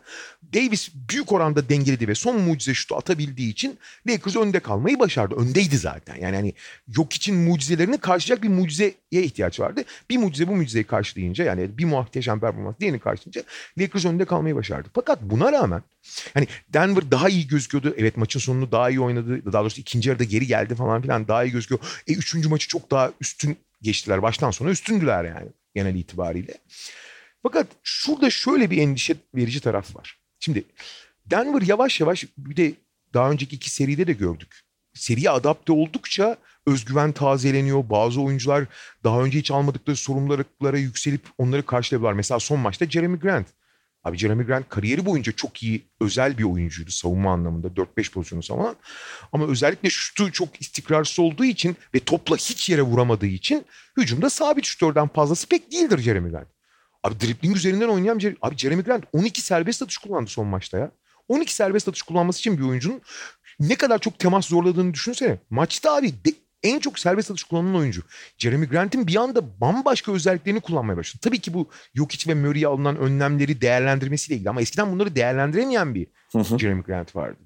Davis 0.54 0.90
büyük 1.10 1.32
oranda 1.32 1.70
dengeledi 1.70 2.08
ve 2.08 2.16
son 2.16 2.42
mucize 2.42 2.74
şutu 2.74 2.96
atabildiği 2.96 3.52
için 3.52 3.78
Lakers 4.08 4.36
önde 4.36 4.60
kalmayı 4.60 5.00
başardı. 5.00 5.36
Öndeydi 5.36 5.78
zaten. 5.78 6.16
Yani 6.16 6.36
hani 6.36 6.54
yok 6.98 7.14
için 7.14 7.36
mucizelerini 7.36 7.98
karşılayacak 7.98 8.44
bir 8.44 8.50
mucizeye 8.50 8.94
ihtiyaç 9.12 9.60
vardı. 9.60 9.84
Bir 10.10 10.18
mucize 10.18 10.48
bu 10.48 10.56
mucizeyi 10.56 10.84
karşılayınca 10.84 11.46
yani 11.46 11.78
bir 11.78 11.86
muhteşem 11.86 12.40
performans 12.40 12.76
diğerini 12.80 13.00
karşılayınca 13.00 13.44
Lakers 13.80 14.06
önde 14.06 14.26
kalmayı 14.26 14.56
başardı. 14.56 14.90
Fakat 14.94 15.22
buna 15.22 15.52
rağmen 15.52 15.82
hani 16.34 16.48
Denver 16.74 17.12
daha 17.12 17.30
iyi 17.30 17.48
gözüküyordu. 17.48 17.96
Evet 17.98 18.18
maçın 18.18 18.40
sonunu 18.40 18.72
daha 18.72 18.90
iyi 18.90 19.00
oynadı. 19.00 19.54
Daha 19.54 19.62
doğrusu 19.62 19.82
ikinci 19.82 20.10
yarıda 20.10 20.24
geri 20.24 20.48
geldi 20.48 20.76
falan 20.76 21.02
filan 21.02 21.28
daha 21.28 21.44
iyi 21.44 21.52
gözüküyor. 21.52 21.82
E 22.08 22.14
üçüncü 22.14 22.50
maçı 22.50 22.68
çok 22.68 22.92
daha 22.92 23.12
üstün 23.22 23.58
geçtiler. 23.82 24.22
Baştan 24.22 24.52
sona 24.52 24.70
üstündüler 24.70 25.24
yani 25.24 25.48
genel 25.76 25.96
itibariyle. 25.96 26.54
Fakat 27.44 27.68
şurada 27.84 28.30
şöyle 28.30 28.72
bir 28.72 28.78
endişe 28.78 29.16
verici 29.36 29.62
taraf 29.62 29.96
var. 29.96 30.18
Şimdi 30.40 30.64
Denver 31.26 31.62
yavaş 31.62 32.00
yavaş 32.00 32.26
bir 32.38 32.58
de 32.58 32.74
daha 33.14 33.32
önceki 33.32 33.56
iki 33.56 33.70
seride 33.70 34.08
de 34.08 34.14
gördük. 34.14 34.62
Seriye 34.94 35.30
adapte 35.30 35.72
oldukça 35.72 36.38
özgüven 36.66 37.12
tazeleniyor. 37.12 37.90
Bazı 37.90 38.22
oyuncular 38.22 38.66
daha 39.04 39.22
önce 39.22 39.40
hiç 39.40 39.52
almadıkları 39.52 39.98
sorumluluklara 39.98 40.78
yükselip 40.78 41.22
onları 41.38 41.66
karşılayabiliyorlar. 41.66 42.18
Mesela 42.18 42.40
son 42.40 42.60
maçta 42.60 42.86
Jeremy 42.86 43.20
Grant. 43.20 43.48
Abi 44.04 44.18
Jeremy 44.18 44.46
Grant 44.46 44.70
kariyeri 44.70 45.06
boyunca 45.06 45.32
çok 45.32 45.64
iyi 45.64 45.82
özel 46.02 46.38
bir 46.38 46.44
oyuncuydu 46.44 46.92
savunma 46.92 47.34
anlamında 47.34 47.68
4-5 47.68 48.12
pozisyonu 48.12 48.44
savunan. 48.44 48.76
Ama 49.32 49.48
özellikle 49.48 49.90
şutu 49.90 50.32
çok 50.32 50.62
istikrarsız 50.62 51.20
olduğu 51.20 51.46
için 51.46 51.76
ve 51.94 52.00
topla 52.00 52.36
hiç 52.36 52.70
yere 52.70 52.82
vuramadığı 52.82 53.26
için 53.26 53.66
hücumda 53.98 54.30
sabit 54.30 54.66
şutörden 54.66 55.08
fazlası 55.08 55.48
pek 55.48 55.72
değildir 55.72 56.00
Jeremy 56.00 56.30
Grant. 56.30 56.48
Abi 57.04 57.20
dribling 57.20 57.56
üzerinden 57.56 57.88
oynayan 57.88 58.20
bir 58.20 58.38
Abi 58.42 58.58
Jeremy 58.58 58.84
Grant 58.84 59.04
12 59.14 59.42
serbest 59.42 59.82
atış 59.82 59.98
kullandı 59.98 60.30
son 60.30 60.48
maçta 60.48 60.78
ya. 60.78 60.92
12 61.28 61.56
serbest 61.56 61.88
atış 61.88 62.02
kullanması 62.02 62.40
için 62.40 62.58
bir 62.58 62.64
oyuncunun 62.64 63.02
ne 63.60 63.76
kadar 63.76 64.00
çok 64.00 64.20
temas 64.20 64.46
zorladığını 64.46 64.94
düşünsene. 64.94 65.38
Maçta 65.50 65.96
abi 65.96 66.12
de, 66.12 66.34
en 66.64 66.80
çok 66.80 67.00
serbest 67.00 67.32
atış 67.32 67.44
kullanan 67.44 67.76
oyuncu. 67.76 68.02
Jeremy 68.38 68.68
Grant'in 68.68 69.08
bir 69.08 69.16
anda 69.16 69.62
bambaşka 69.62 70.12
özelliklerini 70.12 70.60
kullanmaya 70.62 70.98
başladı. 70.98 71.22
Tabii 71.22 71.40
ki 71.40 71.54
bu 71.54 71.70
Jokic 71.96 72.32
ve 72.32 72.36
Murray'e 72.36 72.68
alınan 72.68 72.98
önlemleri 72.98 73.62
değerlendirmesiyle 73.62 74.36
ilgili 74.36 74.50
ama 74.50 74.62
eskiden 74.62 74.92
bunları 74.92 75.16
değerlendiremeyen 75.16 75.96
bir 75.96 76.08
Jeremy 76.60 76.84
Grant 76.84 77.16
vardı. 77.16 77.40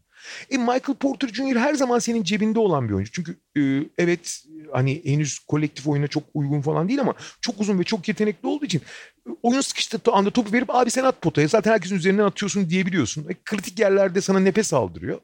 E 0.49 0.57
Michael 0.57 0.95
Porter 0.99 1.27
Jr. 1.27 1.55
her 1.55 1.73
zaman 1.73 1.99
senin 1.99 2.23
cebinde 2.23 2.59
olan 2.59 2.89
bir 2.89 2.93
oyuncu. 2.93 3.11
Çünkü 3.11 3.37
e, 3.57 3.89
evet 3.97 4.43
hani 4.73 5.01
henüz 5.05 5.39
kolektif 5.39 5.87
oyuna 5.87 6.07
çok 6.07 6.23
uygun 6.33 6.61
falan 6.61 6.87
değil 6.87 7.01
ama 7.01 7.13
çok 7.41 7.61
uzun 7.61 7.79
ve 7.79 7.83
çok 7.83 8.07
yetenekli 8.07 8.47
olduğu 8.47 8.65
için 8.65 8.81
e, 9.27 9.29
oyun 9.43 9.61
sıkıştığı 9.61 10.11
anda 10.11 10.29
topu 10.29 10.53
verip 10.53 10.75
abi 10.75 10.91
sen 10.91 11.03
at 11.03 11.21
potaya 11.21 11.47
zaten 11.47 11.71
herkesin 11.71 11.95
üzerinden 11.95 12.23
atıyorsun 12.23 12.69
diyebiliyorsun. 12.69 13.29
E, 13.29 13.33
kritik 13.45 13.79
yerlerde 13.79 14.21
sana 14.21 14.39
nefes 14.39 14.73
aldırıyor. 14.73 15.19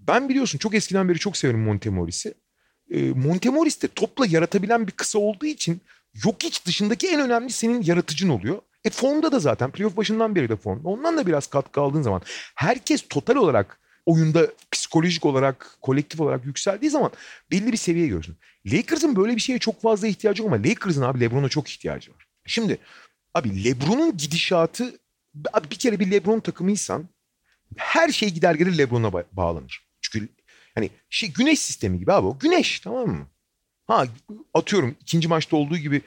Ben 0.00 0.28
biliyorsun 0.28 0.58
çok 0.58 0.74
eskiden 0.74 1.08
beri 1.08 1.18
çok 1.18 1.36
severim 1.36 1.60
Montemoris'i. 1.60 2.34
E, 2.90 3.10
Montemoris 3.10 3.82
de 3.82 3.88
topla 3.88 4.26
yaratabilen 4.26 4.86
bir 4.86 4.92
kısa 4.92 5.18
olduğu 5.18 5.46
için 5.46 5.80
yok 6.24 6.36
hiç 6.42 6.66
dışındaki 6.66 7.08
en 7.08 7.20
önemli 7.20 7.50
senin 7.50 7.82
yaratıcın 7.82 8.28
oluyor. 8.28 8.58
E 8.84 8.90
formda 8.90 9.32
da 9.32 9.38
zaten 9.38 9.70
playoff 9.70 9.96
başından 9.96 10.34
beri 10.34 10.48
de 10.48 10.56
formda. 10.56 10.88
Ondan 10.88 11.16
da 11.16 11.26
biraz 11.26 11.46
katkı 11.46 11.80
aldığın 11.80 12.02
zaman 12.02 12.22
herkes 12.54 13.08
total 13.08 13.36
olarak 13.36 13.80
oyunda 14.06 14.46
psikolojik 14.72 15.26
olarak, 15.26 15.78
kolektif 15.82 16.20
olarak 16.20 16.46
yükseldiği 16.46 16.90
zaman 16.90 17.10
belli 17.50 17.72
bir 17.72 17.76
seviyeye 17.76 18.08
görürsün. 18.08 18.36
Lakers'ın 18.66 19.16
böyle 19.16 19.36
bir 19.36 19.40
şeye 19.40 19.58
çok 19.58 19.82
fazla 19.82 20.06
ihtiyacı 20.06 20.42
yok 20.42 20.52
ama 20.52 20.62
Lakers'ın 20.62 21.02
abi 21.02 21.20
LeBron'a 21.20 21.48
çok 21.48 21.68
ihtiyacı 21.68 22.10
var. 22.10 22.26
Şimdi 22.46 22.78
abi 23.34 23.64
LeBron'un 23.64 24.16
gidişatı 24.16 24.98
abi 25.52 25.70
bir 25.70 25.76
kere 25.76 26.00
bir 26.00 26.10
LeBron 26.10 26.40
takımıysan 26.40 27.08
her 27.76 28.08
şey 28.08 28.30
gider 28.30 28.54
gelir 28.54 28.78
LeBron'a 28.78 29.12
bağlanır. 29.32 29.86
Çünkü 30.00 30.28
hani 30.74 30.90
şey 31.10 31.32
güneş 31.32 31.60
sistemi 31.60 31.98
gibi 31.98 32.12
abi 32.12 32.26
o 32.26 32.38
güneş 32.38 32.80
tamam 32.80 33.08
mı? 33.08 33.26
Ha 33.86 34.06
atıyorum 34.54 34.96
ikinci 35.00 35.28
maçta 35.28 35.56
olduğu 35.56 35.76
gibi 35.76 36.02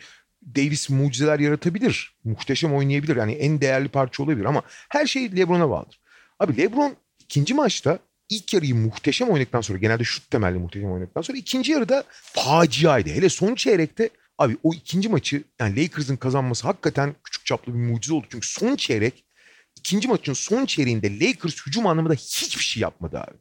Davis 0.56 0.90
mucizeler 0.90 1.40
yaratabilir. 1.40 2.16
Muhteşem 2.24 2.74
oynayabilir. 2.74 3.16
Yani 3.16 3.34
en 3.34 3.62
değerli 3.62 3.90
parça 3.90 4.24
olabilir 4.24 4.46
ama 4.46 4.62
her 4.90 5.06
şey 5.06 5.36
LeBron'a 5.36 5.70
bağlıdır. 5.70 6.00
Abi 6.40 6.58
LeBron 6.58 6.96
ikinci 7.30 7.54
maçta 7.54 8.00
ilk 8.30 8.54
yarıyı 8.54 8.76
muhteşem 8.76 9.30
oynadıktan 9.30 9.62
sonra 9.62 9.78
genelde 9.78 10.04
şut 10.04 10.32
temelli 10.32 10.58
muhteşem 10.58 10.92
oynadıktan 10.92 11.22
sonra 11.22 11.38
ikinci 11.38 11.72
yarıda 11.72 12.04
faciaydı. 12.10 13.10
Hele 13.10 13.30
son 13.30 13.56
çeyrekte 13.56 14.10
abi 14.38 14.58
o 14.64 14.74
ikinci 14.74 15.10
maçı 15.10 15.44
yani 15.60 15.84
Lakers'ın 15.84 16.16
kazanması 16.16 16.68
hakikaten 16.68 17.16
küçük 17.24 17.46
çaplı 17.46 17.74
bir 17.74 17.80
mucize 17.80 18.14
oldu. 18.14 18.26
Çünkü 18.30 18.48
son 18.48 18.76
çeyrek 18.76 19.24
ikinci 19.76 20.08
maçın 20.08 20.34
son 20.34 20.66
çeyreğinde 20.66 21.20
Lakers 21.20 21.66
hücum 21.66 21.88
anlamında 21.88 22.14
hiçbir 22.14 22.64
şey 22.64 22.82
yapmadı 22.82 23.20
abi. 23.20 23.38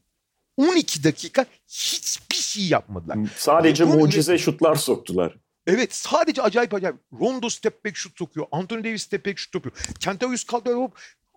12 0.57 1.05
dakika 1.05 1.47
hiçbir 1.69 2.37
şey 2.37 2.65
yapmadılar. 2.69 3.19
Sadece 3.37 3.85
LeBron 3.85 3.99
mucize 3.99 4.33
ile... 4.33 4.39
şutlar 4.39 4.75
soktular. 4.75 5.37
Evet 5.67 5.95
sadece 5.95 6.43
acayip 6.43 6.75
acayip. 6.75 6.97
Rondo 7.21 7.49
step 7.49 7.85
back 7.85 7.97
şut 7.97 8.19
sokuyor. 8.19 8.47
Anthony 8.53 8.85
Davis 8.85 9.03
step 9.03 9.27
back 9.27 9.39
şut 9.39 9.53
sokuyor. 9.53 9.77
Kentavius 10.01 10.47
Caldwell 10.47 10.89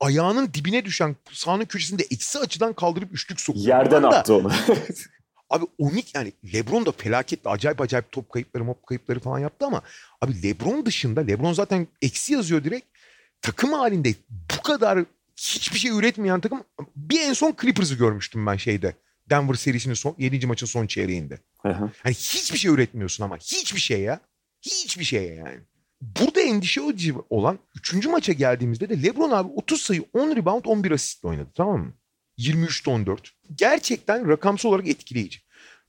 ayağının 0.01 0.53
dibine 0.53 0.85
düşen 0.85 1.15
sahanın 1.31 1.65
köşesinde 1.65 2.03
eksi 2.11 2.39
açıdan 2.39 2.73
kaldırıp 2.73 3.13
üçlük 3.13 3.41
sokuyor. 3.41 3.65
Yerden 3.65 4.03
da, 4.03 4.09
attı 4.09 4.35
onu. 4.35 4.51
Abi 5.49 5.65
Onik 5.77 6.15
yani 6.15 6.33
Lebron 6.53 6.85
da 6.85 6.91
felaketle 6.91 7.49
acayip 7.49 7.81
acayip 7.81 8.11
top 8.11 8.29
kayıpları 8.29 8.63
mop 8.63 8.87
kayıpları 8.87 9.19
falan 9.19 9.39
yaptı 9.39 9.65
ama 9.65 9.81
abi 10.21 10.43
Lebron 10.43 10.85
dışında 10.85 11.21
Lebron 11.21 11.53
zaten 11.53 11.87
eksi 12.01 12.33
yazıyor 12.33 12.63
direkt. 12.63 12.85
Takım 13.41 13.73
halinde 13.73 14.13
bu 14.29 14.61
kadar 14.61 14.99
hiçbir 15.35 15.79
şey 15.79 15.91
üretmeyen 15.91 16.41
takım 16.41 16.63
bir 16.95 17.21
en 17.21 17.33
son 17.33 17.55
Clippers'ı 17.61 17.95
görmüştüm 17.95 18.45
ben 18.45 18.57
şeyde. 18.57 18.95
Denver 19.29 19.53
serisinin 19.53 19.93
son 19.93 20.15
7. 20.17 20.47
maçın 20.47 20.65
son 20.65 20.87
çeyreğinde. 20.87 21.39
Hı 21.61 21.69
hı. 21.69 21.91
Hani 22.03 22.13
hiçbir 22.13 22.57
şey 22.57 22.71
üretmiyorsun 22.71 23.23
ama 23.23 23.37
hiçbir 23.37 23.79
şey 23.79 24.01
ya. 24.01 24.19
Hiçbir 24.61 25.03
şey 25.03 25.23
yani. 25.23 25.59
Burada 26.01 26.41
endişe 26.41 26.81
edici 26.81 27.13
olan 27.29 27.59
3. 27.75 28.05
maça 28.05 28.33
geldiğimizde 28.33 28.89
de 28.89 29.03
LeBron 29.03 29.31
abi 29.31 29.49
30 29.55 29.81
sayı 29.81 30.05
10 30.13 30.35
rebound 30.35 30.65
11 30.65 30.91
asistle 30.91 31.27
oynadı 31.29 31.49
tamam 31.55 31.79
mı? 31.79 31.93
23'te 32.37 32.91
14. 32.91 33.31
Gerçekten 33.55 34.29
rakamsal 34.29 34.69
olarak 34.69 34.87
etkileyici. 34.87 35.39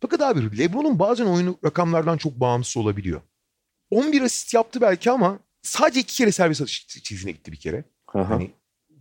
Fakat 0.00 0.20
abi 0.20 0.58
LeBron'un 0.58 0.98
bazen 0.98 1.26
oyunu 1.26 1.58
rakamlardan 1.64 2.16
çok 2.16 2.40
bağımsız 2.40 2.76
olabiliyor. 2.76 3.20
11 3.90 4.22
asist 4.22 4.54
yaptı 4.54 4.80
belki 4.80 5.10
ama 5.10 5.38
sadece 5.62 6.00
iki 6.00 6.16
kere 6.16 6.32
servis 6.32 6.60
atış 6.60 6.86
çizgine 6.86 7.32
gitti 7.32 7.52
bir 7.52 7.56
kere. 7.56 7.84
Hı. 8.10 8.18
Hani 8.18 8.50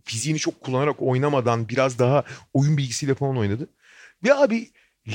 fiziğini 0.04 0.38
çok 0.38 0.60
kullanarak 0.60 0.96
oynamadan 1.02 1.68
biraz 1.68 1.98
daha 1.98 2.24
oyun 2.54 2.76
bilgisiyle 2.76 3.14
falan 3.14 3.38
oynadı. 3.38 3.68
Ve 4.24 4.34
abi 4.34 4.70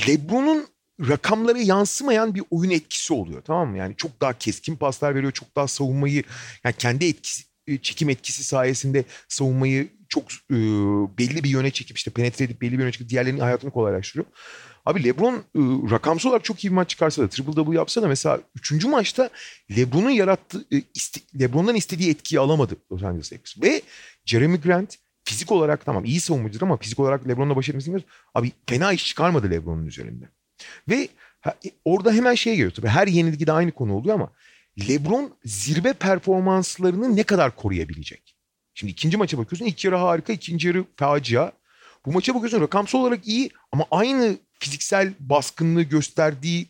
LeBron'un 0.08 0.66
rakamlara 1.00 1.58
yansımayan 1.58 2.34
bir 2.34 2.42
oyun 2.50 2.70
etkisi 2.70 3.12
oluyor 3.14 3.42
tamam 3.42 3.70
mı? 3.70 3.78
Yani 3.78 3.94
çok 3.96 4.20
daha 4.20 4.38
keskin 4.38 4.76
paslar 4.76 5.14
veriyor, 5.14 5.32
çok 5.32 5.56
daha 5.56 5.68
savunmayı 5.68 6.22
yani 6.64 6.74
kendi 6.78 7.04
etkisi 7.06 7.44
e, 7.66 7.78
çekim 7.78 8.08
etkisi 8.10 8.44
sayesinde 8.44 9.04
savunmayı 9.28 9.88
çok 10.08 10.24
e, 10.50 10.56
belli 11.18 11.44
bir 11.44 11.50
yöne 11.50 11.70
çekip 11.70 11.96
işte 11.96 12.10
penetre 12.10 12.44
edip 12.44 12.60
belli 12.62 12.72
bir 12.72 12.78
yöne 12.78 12.92
çekip 12.92 13.08
diğerlerinin 13.08 13.40
hayatını 13.40 13.70
kolaylaştırıyor. 13.70 14.26
Abi 14.86 15.04
LeBron 15.04 15.34
e, 15.34 15.40
rakamsal 15.90 16.30
olarak 16.30 16.44
çok 16.44 16.64
iyi 16.64 16.68
bir 16.68 16.74
maç 16.74 16.90
çıkarsa 16.90 17.22
da 17.22 17.28
triple 17.28 17.56
double 17.56 17.76
yapsa 17.76 18.02
da 18.02 18.08
mesela 18.08 18.40
3. 18.54 18.84
maçta 18.84 19.30
LeBron'un 19.76 20.10
yarattığı 20.10 20.64
e, 20.72 20.76
iste- 20.76 21.40
LeBron'dan 21.40 21.76
istediği 21.76 22.10
etkiyi 22.10 22.40
alamadı 22.40 22.76
Los 22.92 23.02
Angeles 23.02 23.32
Lakers. 23.32 23.62
Ve 23.62 23.82
Jeremy 24.24 24.60
Grant 24.60 24.96
fizik 25.24 25.52
olarak 25.52 25.84
tamam 25.84 26.04
iyi 26.04 26.20
savunmacıdır 26.20 26.62
ama 26.62 26.76
fizik 26.76 27.00
olarak 27.00 27.28
LeBron'la 27.28 27.56
baş 27.56 27.68
etmesini. 27.68 28.02
Abi 28.34 28.52
fena 28.66 28.92
iş 28.92 29.06
çıkarmadı 29.06 29.50
LeBron'un 29.50 29.86
üzerinde. 29.86 30.28
Ve 30.88 31.08
orada 31.84 32.12
hemen 32.12 32.34
şeye 32.34 32.56
geliyor 32.56 32.72
tabii 32.72 32.88
her 32.88 33.06
yenilgide 33.06 33.52
aynı 33.52 33.72
konu 33.72 33.94
oluyor 33.94 34.14
ama 34.14 34.30
LeBron 34.88 35.34
zirve 35.44 35.92
performanslarını 35.92 37.16
ne 37.16 37.22
kadar 37.22 37.56
koruyabilecek? 37.56 38.34
Şimdi 38.74 38.92
ikinci 38.92 39.16
maça 39.16 39.38
bakıyorsun 39.38 39.66
ilk 39.66 39.84
yarı 39.84 39.96
harika 39.96 40.32
ikinci 40.32 40.68
yarı 40.68 40.84
facia. 40.96 41.52
Bu 42.06 42.12
maça 42.12 42.34
bakıyorsun 42.34 42.60
rakamsal 42.60 42.98
olarak 42.98 43.28
iyi 43.28 43.50
ama 43.72 43.84
aynı 43.90 44.36
fiziksel 44.58 45.14
baskınlığı 45.20 45.82
gösterdiği 45.82 46.66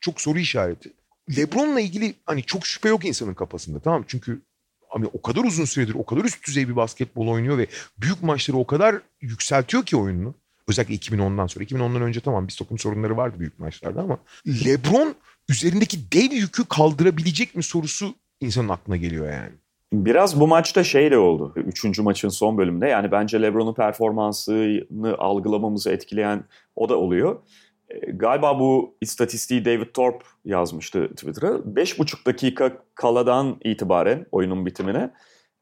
çok 0.00 0.20
soru 0.20 0.38
işareti. 0.38 0.92
LeBron'la 1.36 1.80
ilgili 1.80 2.14
hani 2.26 2.42
çok 2.42 2.66
şüphe 2.66 2.88
yok 2.88 3.04
insanın 3.04 3.34
kafasında 3.34 3.80
tamam? 3.80 4.04
Çünkü 4.08 4.42
abi 4.90 5.06
o 5.06 5.22
kadar 5.22 5.44
uzun 5.44 5.64
süredir 5.64 5.94
o 5.94 6.06
kadar 6.06 6.24
üst 6.24 6.46
düzey 6.46 6.68
bir 6.68 6.76
basketbol 6.76 7.28
oynuyor 7.28 7.58
ve 7.58 7.66
büyük 7.98 8.22
maçları 8.22 8.58
o 8.58 8.66
kadar 8.66 8.96
yükseltiyor 9.20 9.86
ki 9.86 9.96
oyununu. 9.96 10.34
Özellikle 10.68 10.94
2010'dan 10.94 11.46
sonra. 11.46 11.64
2010'dan 11.64 12.02
önce 12.02 12.20
tamam 12.20 12.48
bir 12.48 12.56
takım 12.58 12.78
sorunları 12.78 13.16
vardı 13.16 13.36
büyük 13.38 13.58
maçlarda 13.58 14.00
ama 14.00 14.18
LeBron 14.46 15.14
üzerindeki 15.48 16.12
dev 16.12 16.32
yükü 16.32 16.64
kaldırabilecek 16.68 17.54
mi 17.54 17.62
sorusu 17.62 18.14
insanın 18.40 18.68
aklına 18.68 18.96
geliyor 18.96 19.32
yani. 19.32 19.52
Biraz 19.92 20.40
bu 20.40 20.46
maçta 20.48 20.84
şey 20.84 21.10
de 21.10 21.18
oldu. 21.18 21.52
Üçüncü 21.56 22.02
maçın 22.02 22.28
son 22.28 22.58
bölümünde. 22.58 22.88
Yani 22.88 23.12
bence 23.12 23.42
LeBron'un 23.42 23.74
performansını 23.74 25.14
algılamamızı 25.18 25.90
etkileyen 25.90 26.44
o 26.76 26.88
da 26.88 26.96
oluyor. 26.96 27.40
E, 27.88 28.10
Galiba 28.10 28.58
bu 28.58 28.96
istatistiği 29.00 29.64
David 29.64 29.86
Thorpe 29.94 30.24
yazmıştı 30.44 31.08
Twitter'a. 31.08 31.48
5,5 31.48 32.26
dakika 32.26 32.78
kaladan 32.94 33.56
itibaren 33.64 34.26
oyunun 34.32 34.66
bitimine 34.66 35.10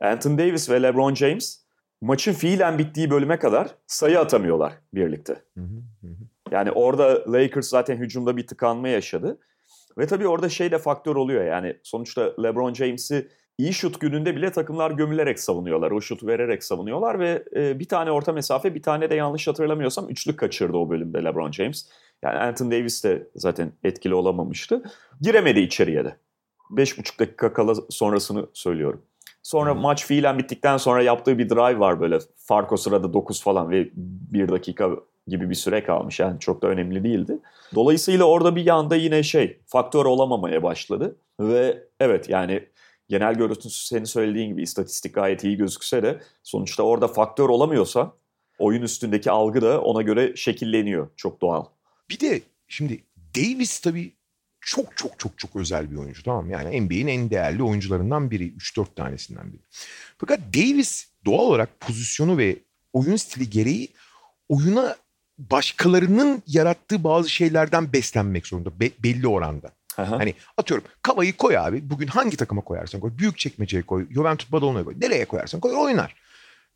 Anthony 0.00 0.38
Davis 0.38 0.70
ve 0.70 0.82
LeBron 0.82 1.14
James 1.14 1.65
maçın 2.00 2.32
fiilen 2.32 2.78
bittiği 2.78 3.10
bölüme 3.10 3.38
kadar 3.38 3.74
sayı 3.86 4.20
atamıyorlar 4.20 4.72
birlikte. 4.94 5.42
Yani 6.50 6.72
orada 6.72 7.32
Lakers 7.32 7.68
zaten 7.68 7.96
hücumda 7.96 8.36
bir 8.36 8.46
tıkanma 8.46 8.88
yaşadı. 8.88 9.38
Ve 9.98 10.06
tabii 10.06 10.28
orada 10.28 10.48
şey 10.48 10.70
de 10.70 10.78
faktör 10.78 11.16
oluyor 11.16 11.44
yani 11.44 11.76
sonuçta 11.82 12.32
LeBron 12.42 12.74
James'i 12.74 13.28
iyi 13.58 13.74
şut 13.74 14.00
gününde 14.00 14.36
bile 14.36 14.52
takımlar 14.52 14.90
gömülerek 14.90 15.40
savunuyorlar. 15.40 15.90
O 15.90 16.00
şutu 16.00 16.26
vererek 16.26 16.64
savunuyorlar 16.64 17.18
ve 17.18 17.44
e, 17.56 17.78
bir 17.78 17.88
tane 17.88 18.10
orta 18.10 18.32
mesafe 18.32 18.74
bir 18.74 18.82
tane 18.82 19.10
de 19.10 19.14
yanlış 19.14 19.48
hatırlamıyorsam 19.48 20.08
üçlük 20.08 20.38
kaçırdı 20.38 20.76
o 20.76 20.90
bölümde 20.90 21.24
LeBron 21.24 21.52
James. 21.52 21.88
Yani 22.22 22.38
Anthony 22.38 22.70
Davis 22.70 23.04
de 23.04 23.28
zaten 23.34 23.72
etkili 23.84 24.14
olamamıştı. 24.14 24.82
Giremedi 25.20 25.60
içeriye 25.60 26.04
de. 26.04 26.16
5,5 26.70 27.18
dakika 27.18 27.52
kala 27.52 27.74
sonrasını 27.90 28.46
söylüyorum. 28.52 29.02
Sonra 29.46 29.74
Hmm. 29.74 29.80
maç 29.80 30.06
fiilen 30.06 30.38
bittikten 30.38 30.76
sonra 30.76 31.02
yaptığı 31.02 31.38
bir 31.38 31.48
drive 31.48 31.78
var 31.78 32.00
böyle. 32.00 32.18
Fark 32.36 32.72
o 32.72 32.76
sırada 32.76 33.12
9 33.12 33.42
falan 33.42 33.70
ve 33.70 33.88
1 33.94 34.48
dakika 34.48 34.90
gibi 35.28 35.50
bir 35.50 35.54
süre 35.54 35.84
kalmış. 35.84 36.20
Yani 36.20 36.40
çok 36.40 36.62
da 36.62 36.66
önemli 36.66 37.04
değildi. 37.04 37.38
Dolayısıyla 37.74 38.24
orada 38.24 38.56
bir 38.56 38.66
yanda 38.66 38.96
yine 38.96 39.22
şey 39.22 39.58
faktör 39.66 40.04
olamamaya 40.04 40.62
başladı. 40.62 41.16
Ve 41.40 41.82
evet 42.00 42.28
yani 42.28 42.68
genel 43.08 43.34
görüntüsü 43.34 43.86
senin 43.86 44.04
söylediğin 44.04 44.48
gibi 44.48 44.62
istatistik 44.62 45.14
gayet 45.14 45.44
iyi 45.44 45.56
gözükse 45.56 46.02
de 46.02 46.20
sonuçta 46.42 46.82
orada 46.82 47.08
faktör 47.08 47.48
olamıyorsa 47.48 48.12
oyun 48.58 48.82
üstündeki 48.82 49.30
algı 49.30 49.62
da 49.62 49.80
ona 49.80 50.02
göre 50.02 50.36
şekilleniyor. 50.36 51.08
Çok 51.16 51.40
doğal. 51.40 51.64
Bir 52.10 52.20
de 52.20 52.40
şimdi 52.68 53.04
Davis 53.36 53.80
tabii 53.80 54.15
çok 54.66 54.96
çok 54.96 55.18
çok 55.18 55.38
çok 55.38 55.56
özel 55.56 55.90
bir 55.90 55.96
oyuncu 55.96 56.22
tamam 56.22 56.46
mı? 56.46 56.52
Yani 56.52 56.80
NBA'in 56.80 57.06
en 57.06 57.30
değerli 57.30 57.62
oyuncularından 57.62 58.30
biri. 58.30 58.52
3-4 58.52 58.86
tanesinden 58.96 59.52
biri. 59.52 59.62
Fakat 60.18 60.40
Davis 60.54 61.06
doğal 61.24 61.38
olarak 61.44 61.80
pozisyonu 61.80 62.38
ve 62.38 62.56
oyun 62.92 63.16
stili 63.16 63.50
gereği 63.50 63.88
oyuna 64.48 64.96
başkalarının 65.38 66.42
yarattığı 66.46 67.04
bazı 67.04 67.30
şeylerden 67.30 67.92
beslenmek 67.92 68.46
zorunda 68.46 68.80
be- 68.80 69.02
belli 69.02 69.28
oranda. 69.28 69.70
Aha. 69.96 70.18
Hani 70.18 70.34
atıyorum 70.56 70.86
Kava'yı 71.02 71.36
koy 71.36 71.58
abi. 71.58 71.90
Bugün 71.90 72.06
hangi 72.06 72.36
takıma 72.36 72.60
koyarsan 72.60 73.00
koy. 73.00 73.18
Büyük 73.18 73.38
çekmeceye 73.38 73.82
koy. 73.82 74.06
Juventus 74.10 74.52
Badalona'ya 74.52 74.84
koy. 74.84 74.94
Nereye 75.00 75.24
koyarsan 75.24 75.60
koy 75.60 75.74
oynar. 75.76 76.14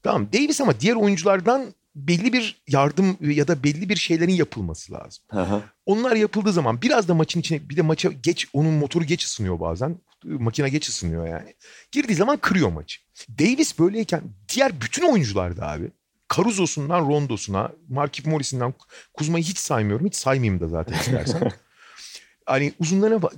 Tamam 0.02 0.28
Davis 0.32 0.60
ama 0.60 0.80
diğer 0.80 0.94
oyunculardan 0.94 1.74
belli 1.94 2.32
bir 2.32 2.62
yardım 2.68 3.16
ya 3.20 3.48
da 3.48 3.64
belli 3.64 3.88
bir 3.88 3.96
şeylerin 3.96 4.32
yapılması 4.32 4.92
lazım. 4.92 5.24
Aha. 5.30 5.62
Onlar 5.86 6.16
yapıldığı 6.16 6.52
zaman 6.52 6.82
biraz 6.82 7.08
da 7.08 7.14
maçın 7.14 7.40
içine 7.40 7.68
bir 7.68 7.76
de 7.76 7.82
maça 7.82 8.08
geç 8.12 8.46
onun 8.52 8.72
motoru 8.72 9.04
geç 9.04 9.24
ısınıyor 9.24 9.60
bazen. 9.60 9.96
Makine 10.24 10.68
geç 10.68 10.88
ısınıyor 10.88 11.28
yani. 11.28 11.54
Girdiği 11.92 12.14
zaman 12.14 12.36
kırıyor 12.36 12.68
maçı. 12.72 13.00
Davis 13.28 13.78
böyleyken 13.78 14.22
diğer 14.48 14.80
bütün 14.80 15.12
oyuncular 15.12 15.56
da 15.56 15.70
abi 15.70 15.90
Caruso'sundan 16.36 17.08
Rondo'suna, 17.08 17.72
Markif 17.88 18.26
Morris'inden 18.26 18.74
Kuzma'yı 19.14 19.44
hiç 19.44 19.58
saymıyorum. 19.58 20.06
Hiç 20.06 20.14
saymayayım 20.14 20.60
da 20.60 20.68
zaten 20.68 20.94
istersen. 20.94 21.52
hani 22.46 22.72
uzunlarına 22.78 23.22
bak. 23.22 23.32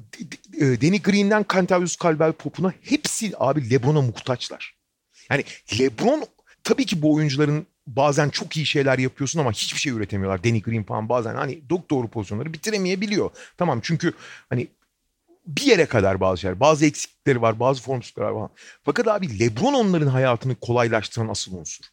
E, 0.55 0.61
Danny 0.61 1.03
Green'den 1.03 1.45
Kentavius 1.45 1.97
Caldwell 1.97 2.33
Pop'una 2.33 2.73
hepsi 2.83 3.33
abi 3.38 3.71
LeBron'a 3.71 4.03
muhtaçlar. 4.03 4.77
Yani 5.31 5.45
LeBron 5.79 6.25
tabii 6.65 6.87
ki 6.87 7.03
bu 7.03 7.15
oyuncuların 7.15 7.67
bazen 7.87 8.29
çok 8.29 8.57
iyi 8.57 8.66
şeyler 8.66 8.99
yapıyorsun 8.99 9.40
ama 9.40 9.53
hiçbir 9.53 9.81
şey 9.81 9.92
üretemiyorlar. 9.92 10.45
Danny 10.45 10.62
Green 10.62 10.83
falan 10.83 11.09
bazen 11.09 11.35
hani 11.35 11.71
dok 11.71 11.90
doğru 11.90 12.09
pozisyonları 12.09 12.53
bitiremeyebiliyor. 12.53 13.31
Tamam 13.59 13.81
çünkü 13.83 14.12
hani 14.49 14.68
bir 15.47 15.62
yere 15.62 15.87
kadar 15.87 16.21
bazı 16.21 16.40
şeyler. 16.40 16.61
Bazı 16.61 16.87
eksiklikleri 16.87 17.42
var, 17.42 17.61
bazı 17.61 17.83
formsuzlukları 17.83 18.27
var 18.27 18.33
falan. 18.33 18.51
Fakat 18.83 19.09
abi 19.09 19.38
LeBron 19.38 19.75
onların 19.75 20.07
hayatını 20.07 20.55
kolaylaştıran 20.55 21.29
asıl 21.29 21.53
unsur. 21.57 21.85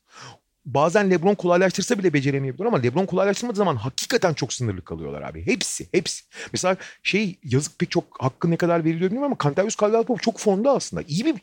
Bazen 0.74 1.12
LeBron 1.12 1.36
kolaylaştırsa 1.36 2.00
bile 2.00 2.14
beceremeyebilir 2.14 2.66
ama 2.66 2.78
LeBron 2.78 3.06
kolaylaştırmadığı 3.06 3.58
zaman 3.58 3.76
hakikaten 3.76 4.34
çok 4.34 4.54
sınırlı 4.54 4.82
kalıyorlar 4.82 5.22
abi. 5.22 5.46
Hepsi, 5.46 5.88
hepsi. 5.92 6.24
Mesela 6.54 6.78
şey 7.04 7.36
yazık 7.44 7.80
pek 7.80 7.92
çok 7.92 8.04
hakkı 8.20 8.52
ne 8.52 8.58
kadar 8.58 8.86
veriliyor 8.86 9.12
bilmiyorum 9.12 9.32
ama 9.32 9.38
Kentavius 9.38 9.76
Caldwell-Pope 9.76 10.22
çok 10.22 10.40
formda 10.40 10.72
aslında. 10.72 11.04
İyi 11.08 11.26
bir 11.26 11.34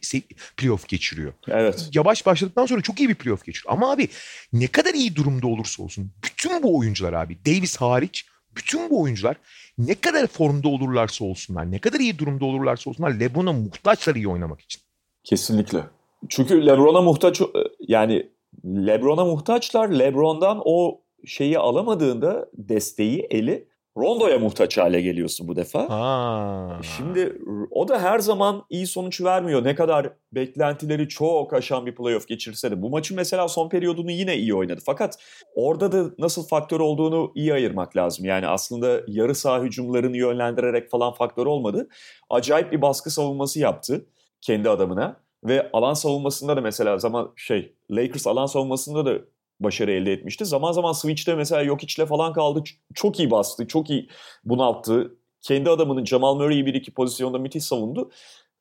playoff 0.56 0.88
geçiriyor 0.88 1.32
Evet. 1.48 1.88
yavaş 1.94 2.26
başladıktan 2.26 2.66
sonra 2.66 2.80
çok 2.80 3.00
iyi 3.00 3.08
bir 3.08 3.14
playoff 3.14 3.44
geçiriyor. 3.44 3.74
Ama 3.74 3.92
abi 3.92 4.08
ne 4.52 4.66
kadar 4.66 4.94
iyi 4.94 5.16
durumda 5.16 5.46
olursa 5.46 5.82
olsun 5.82 6.10
bütün 6.24 6.62
bu 6.62 6.78
oyuncular 6.78 7.12
abi 7.12 7.38
Davis 7.46 7.76
hariç 7.76 8.26
bütün 8.56 8.90
bu 8.90 9.02
oyuncular 9.02 9.36
ne 9.78 9.94
kadar 9.94 10.26
formda 10.26 10.68
olurlarsa 10.68 11.24
olsunlar 11.24 11.70
ne 11.70 11.78
kadar 11.78 12.00
iyi 12.00 12.18
durumda 12.18 12.44
olurlarsa 12.44 12.90
olsunlar 12.90 13.10
LeBron'a 13.10 13.52
muhtaçlar 13.52 14.14
iyi 14.14 14.28
oynamak 14.28 14.60
için. 14.60 14.82
Kesinlikle. 15.24 15.84
Çünkü 16.28 16.66
LeBron'a 16.66 17.00
muhtaç 17.00 17.40
yani 17.80 18.26
LeBron'a 18.66 19.24
muhtaçlar. 19.24 19.88
LeBron'dan 19.88 20.62
o 20.64 21.00
şeyi 21.24 21.58
alamadığında 21.58 22.48
desteği, 22.54 23.26
eli 23.30 23.68
Rondo'ya 23.96 24.38
muhtaç 24.38 24.78
hale 24.78 25.00
geliyorsun 25.00 25.48
bu 25.48 25.56
defa. 25.56 25.90
Ha. 25.90 26.80
Şimdi 26.96 27.38
o 27.70 27.88
da 27.88 27.98
her 27.98 28.18
zaman 28.18 28.64
iyi 28.70 28.86
sonuç 28.86 29.20
vermiyor. 29.20 29.64
Ne 29.64 29.74
kadar 29.74 30.12
beklentileri 30.32 31.08
çok 31.08 31.52
aşan 31.52 31.86
bir 31.86 31.94
playoff 31.94 32.28
geçirse 32.28 32.70
de. 32.70 32.82
Bu 32.82 32.90
maçın 32.90 33.16
mesela 33.16 33.48
son 33.48 33.68
periyodunu 33.68 34.10
yine 34.10 34.36
iyi 34.36 34.54
oynadı. 34.54 34.80
Fakat 34.86 35.18
orada 35.54 35.92
da 35.92 36.10
nasıl 36.18 36.46
faktör 36.46 36.80
olduğunu 36.80 37.32
iyi 37.34 37.54
ayırmak 37.54 37.96
lazım. 37.96 38.24
Yani 38.24 38.46
aslında 38.46 39.00
yarı 39.06 39.34
saha 39.34 39.62
hücumlarını 39.62 40.16
yönlendirerek 40.16 40.90
falan 40.90 41.12
faktör 41.12 41.46
olmadı. 41.46 41.88
Acayip 42.30 42.72
bir 42.72 42.82
baskı 42.82 43.10
savunması 43.10 43.60
yaptı 43.60 44.06
kendi 44.40 44.70
adamına. 44.70 45.25
Ve 45.44 45.70
alan 45.72 45.94
savunmasında 45.94 46.56
da 46.56 46.60
mesela 46.60 46.98
zaman 46.98 47.32
şey 47.36 47.74
Lakers 47.90 48.26
alan 48.26 48.46
savunmasında 48.46 49.06
da 49.06 49.18
başarı 49.60 49.92
elde 49.92 50.12
etmişti. 50.12 50.44
Zaman 50.44 50.72
zaman 50.72 50.92
switch'te 50.92 51.34
mesela 51.34 51.62
yok 51.62 51.82
içle 51.82 52.06
falan 52.06 52.32
kaldı. 52.32 52.64
Çok 52.94 53.18
iyi 53.18 53.30
bastı, 53.30 53.66
çok 53.66 53.90
iyi 53.90 54.08
bunalttı. 54.44 55.16
Kendi 55.42 55.70
adamının 55.70 56.04
Jamal 56.04 56.34
Murray'i 56.34 56.66
bir 56.66 56.74
iki 56.74 56.90
pozisyonda 56.94 57.38
müthiş 57.38 57.64
savundu. 57.64 58.10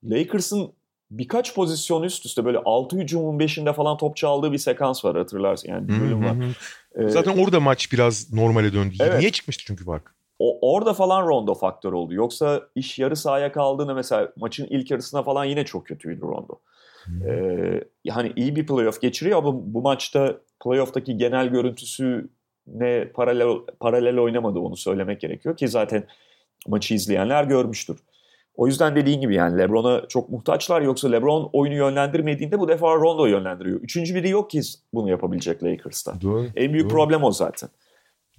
Lakers'ın 0.03 0.73
birkaç 1.11 1.55
pozisyon 1.55 2.03
üst 2.03 2.25
üste 2.25 2.45
böyle 2.45 2.57
6 2.65 2.97
hücumun 2.97 3.39
5'inde 3.39 3.73
falan 3.73 3.97
top 3.97 4.17
çaldığı 4.17 4.51
bir 4.51 4.57
sekans 4.57 5.05
var 5.05 5.17
hatırlarsın 5.17 5.69
yani 5.69 5.87
bir 5.87 6.01
bölüm 6.01 6.25
var. 6.25 6.35
Ee, 6.95 7.09
Zaten 7.09 7.37
orada 7.37 7.59
maç 7.59 7.91
biraz 7.91 8.33
normale 8.33 8.73
döndü. 8.73 8.95
Evet. 8.99 9.19
Niye 9.19 9.31
çıkmıştı 9.31 9.63
çünkü 9.67 9.85
fark? 9.85 10.14
O, 10.39 10.73
orada 10.73 10.93
falan 10.93 11.27
Rondo 11.27 11.53
faktör 11.53 11.93
oldu. 11.93 12.13
Yoksa 12.13 12.61
iş 12.75 12.99
yarı 12.99 13.15
sahaya 13.15 13.51
kaldığında 13.51 13.93
mesela 13.93 14.31
maçın 14.37 14.67
ilk 14.69 14.91
yarısına 14.91 15.23
falan 15.23 15.45
yine 15.45 15.65
çok 15.65 15.85
kötüydü 15.85 16.21
Rondo. 16.21 16.59
Ee, 17.27 17.83
yani 18.03 18.33
iyi 18.35 18.55
bir 18.55 18.67
playoff 18.67 19.01
geçiriyor 19.01 19.37
ama 19.37 19.53
bu 19.53 19.81
maçta 19.81 20.37
playoff'taki 20.63 21.17
genel 21.17 21.47
görüntüsü 21.47 22.29
ne 22.67 23.11
paralel 23.13 23.47
paralel 23.79 24.19
oynamadı 24.19 24.59
onu 24.59 24.77
söylemek 24.77 25.21
gerekiyor 25.21 25.57
ki 25.57 25.67
zaten 25.67 26.03
maçı 26.67 26.93
izleyenler 26.93 27.43
görmüştür. 27.43 27.97
O 28.57 28.67
yüzden 28.67 28.95
dediğin 28.95 29.21
gibi 29.21 29.35
yani 29.35 29.57
LeBron'a 29.57 30.07
çok 30.07 30.29
muhtaçlar 30.29 30.81
yoksa 30.81 31.11
LeBron 31.11 31.49
oyunu 31.53 31.75
yönlendirmediğinde 31.75 32.59
bu 32.59 32.67
defa 32.67 32.95
Rondo 32.95 33.25
yönlendiriyor. 33.25 33.81
Üçüncü 33.81 34.15
biri 34.15 34.29
yok 34.29 34.49
ki 34.49 34.61
bunu 34.93 35.09
yapabilecek 35.09 35.63
Lakers'ta. 35.63 36.21
Doğru. 36.21 36.45
En 36.55 36.73
büyük 36.73 36.89
doğru. 36.89 36.93
problem 36.93 37.23
o 37.23 37.31
zaten. 37.31 37.69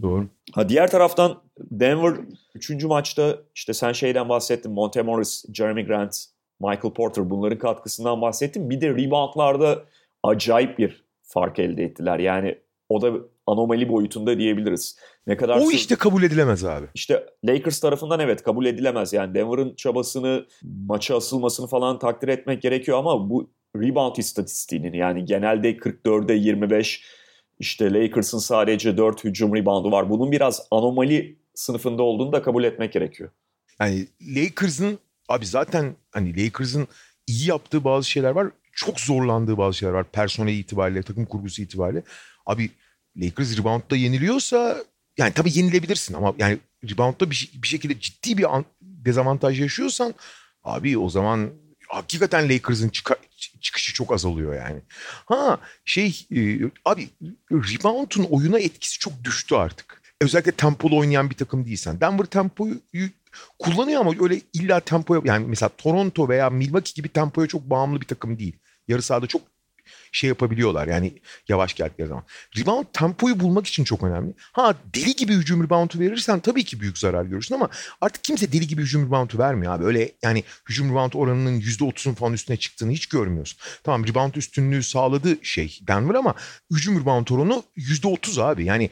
Doğru. 0.02 0.26
Ha 0.52 0.68
diğer 0.68 0.90
taraftan 0.90 1.42
Denver 1.58 2.14
3. 2.54 2.84
maçta 2.84 3.38
işte 3.54 3.74
sen 3.74 3.92
şeyden 3.92 4.28
bahsettin. 4.28 4.72
Monte 4.72 5.02
Morris, 5.02 5.44
Jeremy 5.54 5.86
Grant, 5.86 6.24
Michael 6.60 6.94
Porter 6.94 7.30
bunların 7.30 7.58
katkısından 7.58 8.20
bahsettim. 8.20 8.70
Bir 8.70 8.80
de 8.80 8.90
reboundlarda 8.90 9.82
acayip 10.22 10.78
bir 10.78 11.04
fark 11.22 11.58
elde 11.58 11.84
ettiler. 11.84 12.18
Yani 12.18 12.58
o 12.88 13.02
da 13.02 13.12
anomali 13.46 13.88
boyutunda 13.88 14.38
diyebiliriz. 14.38 14.98
Ne 15.26 15.36
kadar 15.36 15.60
O 15.60 15.70
işte 15.70 15.94
kabul 15.94 16.22
edilemez 16.22 16.64
abi. 16.64 16.86
işte 16.94 17.26
Lakers 17.44 17.80
tarafından 17.80 18.20
evet 18.20 18.42
kabul 18.42 18.66
edilemez. 18.66 19.12
Yani 19.12 19.34
Denver'ın 19.34 19.74
çabasını, 19.74 20.46
maça 20.62 21.16
asılmasını 21.16 21.66
falan 21.66 21.98
takdir 21.98 22.28
etmek 22.28 22.62
gerekiyor 22.62 22.98
ama 22.98 23.30
bu 23.30 23.50
rebound 23.76 24.16
istatistiğinin 24.16 24.92
yani 24.92 25.24
genelde 25.24 25.76
44'e 25.76 26.34
25 26.34 27.04
işte 27.58 27.92
Lakers'ın 27.92 28.38
sadece 28.38 28.96
4 28.96 29.24
hücum 29.24 29.54
reboundu 29.56 29.90
var. 29.92 30.10
Bunun 30.10 30.32
biraz 30.32 30.62
anomali 30.70 31.38
sınıfında 31.54 32.02
olduğunu 32.02 32.32
da 32.32 32.42
kabul 32.42 32.64
etmek 32.64 32.92
gerekiyor. 32.92 33.30
Yani 33.80 34.06
Lakers'ın 34.22 34.98
abi 35.28 35.46
zaten 35.46 35.94
hani 36.10 36.44
Lakers'ın 36.44 36.88
iyi 37.26 37.48
yaptığı 37.48 37.84
bazı 37.84 38.10
şeyler 38.10 38.30
var. 38.30 38.46
Çok 38.72 39.00
zorlandığı 39.00 39.58
bazı 39.58 39.78
şeyler 39.78 39.92
var. 39.94 40.04
Personel 40.12 40.52
itibariyle, 40.52 41.02
takım 41.02 41.24
kurgusu 41.24 41.62
itibariyle. 41.62 42.02
Abi 42.46 42.70
Lakers 43.16 43.58
reboundda 43.58 43.96
yeniliyorsa 43.96 44.76
yani 45.18 45.32
tabii 45.32 45.58
yenilebilirsin 45.58 46.14
ama 46.14 46.34
yani 46.38 46.58
reboundda 46.90 47.30
bir, 47.30 47.50
bir 47.62 47.68
şekilde 47.68 48.00
ciddi 48.00 48.38
bir 48.38 48.56
an, 48.56 48.64
dezavantaj 48.82 49.60
yaşıyorsan 49.60 50.14
abi 50.64 50.98
o 50.98 51.08
zaman 51.08 51.50
hakikaten 51.88 52.48
Lakers'ın 52.48 52.88
çıka- 52.88 53.16
çıkışı 53.66 53.94
çok 53.94 54.12
azalıyor 54.12 54.54
yani. 54.54 54.80
Ha 55.26 55.58
şey 55.84 56.26
e, 56.36 56.60
abi 56.84 57.08
rebound'un 57.50 58.24
oyuna 58.30 58.58
etkisi 58.58 58.98
çok 58.98 59.24
düştü 59.24 59.54
artık. 59.54 60.02
Özellikle 60.20 60.52
tempolu 60.52 60.98
oynayan 60.98 61.30
bir 61.30 61.34
takım 61.34 61.66
değilsen. 61.66 62.00
Denver 62.00 62.24
tempoyu 62.24 62.80
kullanıyor 63.58 64.00
ama 64.00 64.12
öyle 64.20 64.40
illa 64.52 64.80
tempoya 64.80 65.20
yani 65.24 65.46
mesela 65.46 65.68
Toronto 65.78 66.28
veya 66.28 66.50
Milwaukee 66.50 66.92
gibi 66.94 67.08
tempoya 67.08 67.46
çok 67.46 67.62
bağımlı 67.62 68.00
bir 68.00 68.06
takım 68.06 68.38
değil. 68.38 68.56
Yarı 68.88 69.02
sahada 69.02 69.26
çok 69.26 69.42
şey 70.12 70.28
yapabiliyorlar 70.28 70.88
yani 70.88 71.12
yavaş 71.48 71.74
geldikleri 71.74 72.08
zaman. 72.08 72.24
Rebound 72.58 72.86
tempoyu 72.92 73.40
bulmak 73.40 73.66
için 73.66 73.84
çok 73.84 74.02
önemli. 74.02 74.34
Ha 74.52 74.74
deli 74.94 75.16
gibi 75.16 75.34
hücum 75.34 75.64
reboundu 75.64 75.98
verirsen 75.98 76.40
tabii 76.40 76.64
ki 76.64 76.80
büyük 76.80 76.98
zarar 76.98 77.24
görürsün 77.24 77.54
ama 77.54 77.68
artık 78.00 78.24
kimse 78.24 78.52
deli 78.52 78.66
gibi 78.66 78.82
hücum 78.82 79.06
reboundu 79.06 79.38
vermiyor 79.38 79.72
abi. 79.72 79.84
Öyle 79.84 80.12
yani 80.22 80.44
hücum 80.68 80.90
rebound 80.90 81.12
oranının 81.12 81.60
%30'un 81.60 82.14
falan 82.14 82.32
üstüne 82.32 82.56
çıktığını 82.56 82.92
hiç 82.92 83.06
görmüyorsun. 83.06 83.58
Tamam 83.84 84.06
rebound 84.06 84.34
üstünlüğü 84.34 84.82
sağladı 84.82 85.44
şey 85.44 85.78
Denver 85.82 86.14
ama 86.14 86.34
hücum 86.70 87.00
rebound 87.00 87.28
oranı 87.28 87.62
%30 87.76 88.42
abi. 88.42 88.64
Yani 88.64 88.90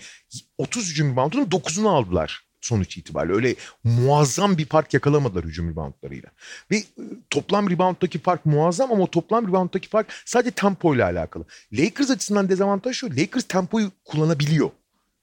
30 0.58 0.90
hücum 0.90 1.12
reboundunun 1.12 1.46
9'unu 1.46 1.88
aldılar 1.88 2.44
sonuç 2.64 2.96
itibariyle. 2.96 3.34
Öyle 3.34 3.54
muazzam 3.84 4.58
bir 4.58 4.66
fark 4.66 4.94
yakalamadılar 4.94 5.44
hücum 5.44 5.70
reboundlarıyla. 5.70 6.30
Ve 6.70 6.76
e, 6.76 6.82
toplam 7.30 7.70
rebounddaki 7.70 8.18
fark 8.18 8.46
muazzam 8.46 8.92
ama 8.92 9.04
o 9.04 9.10
toplam 9.10 9.48
rebounddaki 9.48 9.88
fark 9.88 10.06
sadece 10.24 10.50
tempo 10.50 10.94
ile 10.94 11.04
alakalı. 11.04 11.44
Lakers 11.72 12.10
açısından 12.10 12.48
dezavantaj 12.48 12.96
şu. 12.96 13.10
Lakers 13.16 13.44
tempoyu 13.44 13.90
kullanabiliyor 14.04 14.70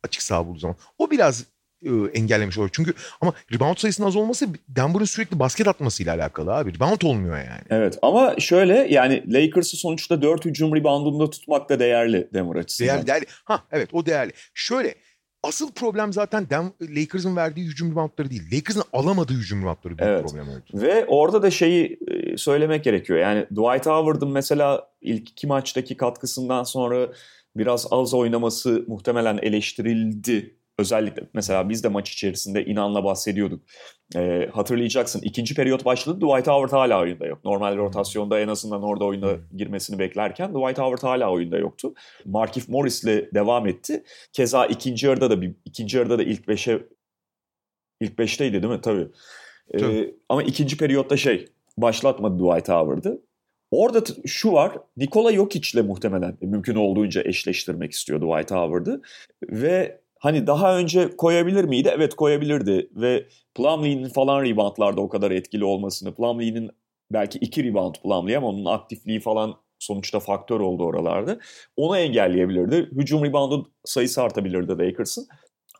açık 0.03 0.21
saha 0.21 0.47
bulduğu 0.47 0.59
zaman. 0.59 0.75
O 0.97 1.11
biraz 1.11 1.45
e, 1.85 1.89
engellemiş 2.13 2.57
oluyor. 2.57 2.69
Çünkü 2.73 2.93
ama 3.21 3.33
rebound 3.53 3.77
sayısının 3.77 4.07
az 4.07 4.15
olması 4.15 4.47
Denver'ın 4.67 5.05
sürekli 5.05 5.39
basket 5.39 5.67
atmasıyla 5.67 6.15
alakalı 6.15 6.53
abi. 6.53 6.75
Rebound 6.75 7.01
olmuyor 7.01 7.37
yani. 7.37 7.61
Evet 7.69 7.97
ama 8.01 8.35
şöyle 8.39 8.87
yani 8.89 9.23
Lakers'ı 9.33 9.77
sonuçta 9.77 10.21
4 10.21 10.45
hücum 10.45 10.75
reboundunda 10.75 11.29
tutmak 11.29 11.69
da 11.69 11.79
değerli 11.79 12.29
Denver 12.33 12.55
açısından. 12.55 12.95
Değerli, 12.95 13.07
değerli. 13.07 13.25
Ha 13.43 13.63
evet 13.71 13.89
o 13.93 14.05
değerli. 14.05 14.31
Şöyle 14.53 14.95
asıl 15.43 15.71
problem 15.71 16.13
zaten 16.13 16.47
Lakers'ın 16.81 17.35
verdiği 17.35 17.65
hücum 17.65 17.91
reboundları 17.91 18.29
değil. 18.29 18.43
Lakers'ın 18.53 18.83
alamadığı 18.93 19.33
hücum 19.33 19.61
reboundları 19.61 19.97
büyük 19.97 20.11
Evet. 20.11 20.23
problem 20.23 20.49
oldu. 20.49 20.61
Ve 20.73 21.05
orada 21.05 21.41
da 21.41 21.51
şeyi 21.51 21.99
e, 22.07 22.37
söylemek 22.37 22.83
gerekiyor. 22.83 23.19
Yani 23.19 23.45
Dwight 23.45 23.85
Howard'ın 23.85 24.31
mesela 24.31 24.87
ilk 25.01 25.29
iki 25.29 25.47
maçtaki 25.47 25.97
katkısından 25.97 26.63
sonra 26.63 27.09
biraz 27.55 27.87
az 27.91 28.13
oynaması 28.13 28.85
muhtemelen 28.87 29.37
eleştirildi. 29.37 30.55
Özellikle 30.79 31.23
mesela 31.33 31.69
biz 31.69 31.83
de 31.83 31.87
maç 31.87 32.11
içerisinde 32.11 32.65
inanla 32.65 33.03
bahsediyorduk. 33.03 33.63
E, 34.15 34.49
hatırlayacaksın 34.53 35.21
ikinci 35.21 35.55
periyot 35.55 35.85
başladı 35.85 36.17
Dwight 36.17 36.47
Howard 36.47 36.71
hala 36.71 37.01
oyunda 37.01 37.25
yok. 37.25 37.45
Normal 37.45 37.77
rotasyonda 37.77 38.39
en 38.39 38.47
azından 38.47 38.83
orada 38.83 39.05
oyuna 39.05 39.35
girmesini 39.57 39.99
beklerken 39.99 40.49
Dwight 40.49 40.77
Howard 40.77 41.03
hala 41.03 41.31
oyunda 41.31 41.57
yoktu. 41.57 41.93
Markif 42.25 42.69
Morris'le 42.69 43.33
devam 43.33 43.67
etti. 43.67 44.03
Keza 44.33 44.65
ikinci 44.65 45.07
yarıda 45.07 45.29
da 45.29 45.41
bir 45.41 45.55
ikinci 45.65 45.97
yarıda 45.97 46.19
da 46.19 46.23
ilk 46.23 46.47
beşe 46.47 46.83
ilk 48.01 48.19
beşteydi 48.19 48.63
değil 48.63 48.73
mi? 48.73 48.81
Tabii. 48.81 49.07
Tabii. 49.79 50.15
ama 50.29 50.43
ikinci 50.43 50.77
periyotta 50.77 51.17
şey 51.17 51.47
başlatmadı 51.77 52.35
Dwight 52.35 52.69
Howard'ı. 52.69 53.21
Orada 53.71 54.03
şu 54.25 54.51
var. 54.51 54.77
Nikola 54.97 55.33
Jokic'le 55.33 55.83
muhtemelen 55.83 56.37
mümkün 56.41 56.75
olduğunca 56.75 57.23
eşleştirmek 57.23 57.91
istiyor 57.91 58.21
Dwight 58.21 58.51
Howard'ı. 58.51 59.01
Ve 59.43 60.00
hani 60.21 60.47
daha 60.47 60.77
önce 60.77 61.15
koyabilir 61.17 61.63
miydi? 61.63 61.91
Evet 61.95 62.15
koyabilirdi. 62.15 62.89
Ve 62.95 63.27
Plumlee'nin 63.55 64.09
falan 64.09 64.43
reboundlarda 64.43 65.01
o 65.01 65.09
kadar 65.09 65.31
etkili 65.31 65.65
olmasını, 65.65 66.15
Plumlee'nin 66.15 66.69
belki 67.11 67.39
iki 67.39 67.63
rebound 67.63 67.95
Plumlee 68.03 68.37
ama 68.37 68.47
onun 68.47 68.65
aktifliği 68.65 69.19
falan 69.19 69.55
sonuçta 69.79 70.19
faktör 70.19 70.59
oldu 70.59 70.83
oralarda. 70.83 71.39
Onu 71.75 71.97
engelleyebilirdi. 71.97 72.89
Hücum 72.91 73.25
reboundu 73.25 73.71
sayısı 73.85 74.21
artabilirdi 74.21 74.71
Lakers'ın. 74.71 75.27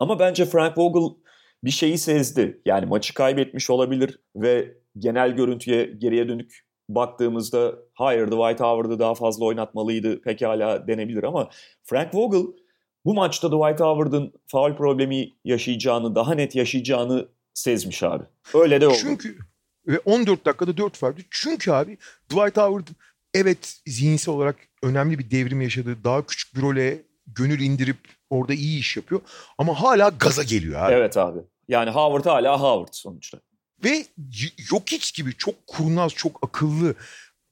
Ama 0.00 0.18
bence 0.18 0.44
Frank 0.44 0.78
Vogel 0.78 1.16
bir 1.64 1.70
şeyi 1.70 1.98
sezdi. 1.98 2.62
Yani 2.66 2.86
maçı 2.86 3.14
kaybetmiş 3.14 3.70
olabilir 3.70 4.20
ve 4.36 4.74
genel 4.98 5.30
görüntüye 5.30 5.84
geriye 5.98 6.28
dönük 6.28 6.64
baktığımızda 6.88 7.74
hayır 7.94 8.26
Dwight 8.26 8.60
Howard'ı 8.60 8.98
daha 8.98 9.14
fazla 9.14 9.44
oynatmalıydı 9.44 10.20
pekala 10.20 10.86
denebilir 10.86 11.22
ama 11.22 11.48
Frank 11.82 12.14
Vogel 12.14 12.61
bu 13.04 13.14
maçta 13.14 13.48
Dwight 13.48 13.80
Howard'ın 13.80 14.32
faul 14.46 14.76
problemi 14.76 15.32
yaşayacağını, 15.44 16.14
daha 16.14 16.34
net 16.34 16.54
yaşayacağını 16.54 17.28
sezmiş 17.54 18.02
abi. 18.02 18.24
Öyle 18.54 18.80
de 18.80 18.86
oldu. 18.88 18.96
Çünkü 19.00 19.38
ve 19.86 19.98
14 19.98 20.46
dakikada 20.46 20.76
4 20.76 21.02
vardı. 21.02 21.20
Çünkü 21.30 21.70
abi 21.72 21.98
Dwight 22.30 22.56
Howard 22.56 22.86
evet 23.34 23.80
zihinsel 23.86 24.34
olarak 24.34 24.56
önemli 24.82 25.18
bir 25.18 25.30
devrim 25.30 25.60
yaşadı. 25.60 25.96
Daha 26.04 26.26
küçük 26.26 26.56
bir 26.56 26.62
role 26.62 27.02
gönül 27.26 27.60
indirip 27.60 27.96
orada 28.30 28.54
iyi 28.54 28.78
iş 28.78 28.96
yapıyor. 28.96 29.20
Ama 29.58 29.82
hala 29.82 30.08
gaza 30.08 30.42
geliyor 30.42 30.82
abi. 30.82 30.92
Evet 30.92 31.16
abi. 31.16 31.38
Yani 31.68 31.90
Howard 31.90 32.26
hala 32.26 32.60
Howard 32.60 32.92
sonuçta. 32.92 33.38
Ve 33.84 33.90
y- 34.18 34.50
Jokic 34.58 35.12
gibi 35.22 35.36
çok 35.36 35.66
kurnaz, 35.66 36.12
çok 36.14 36.38
akıllı, 36.44 36.94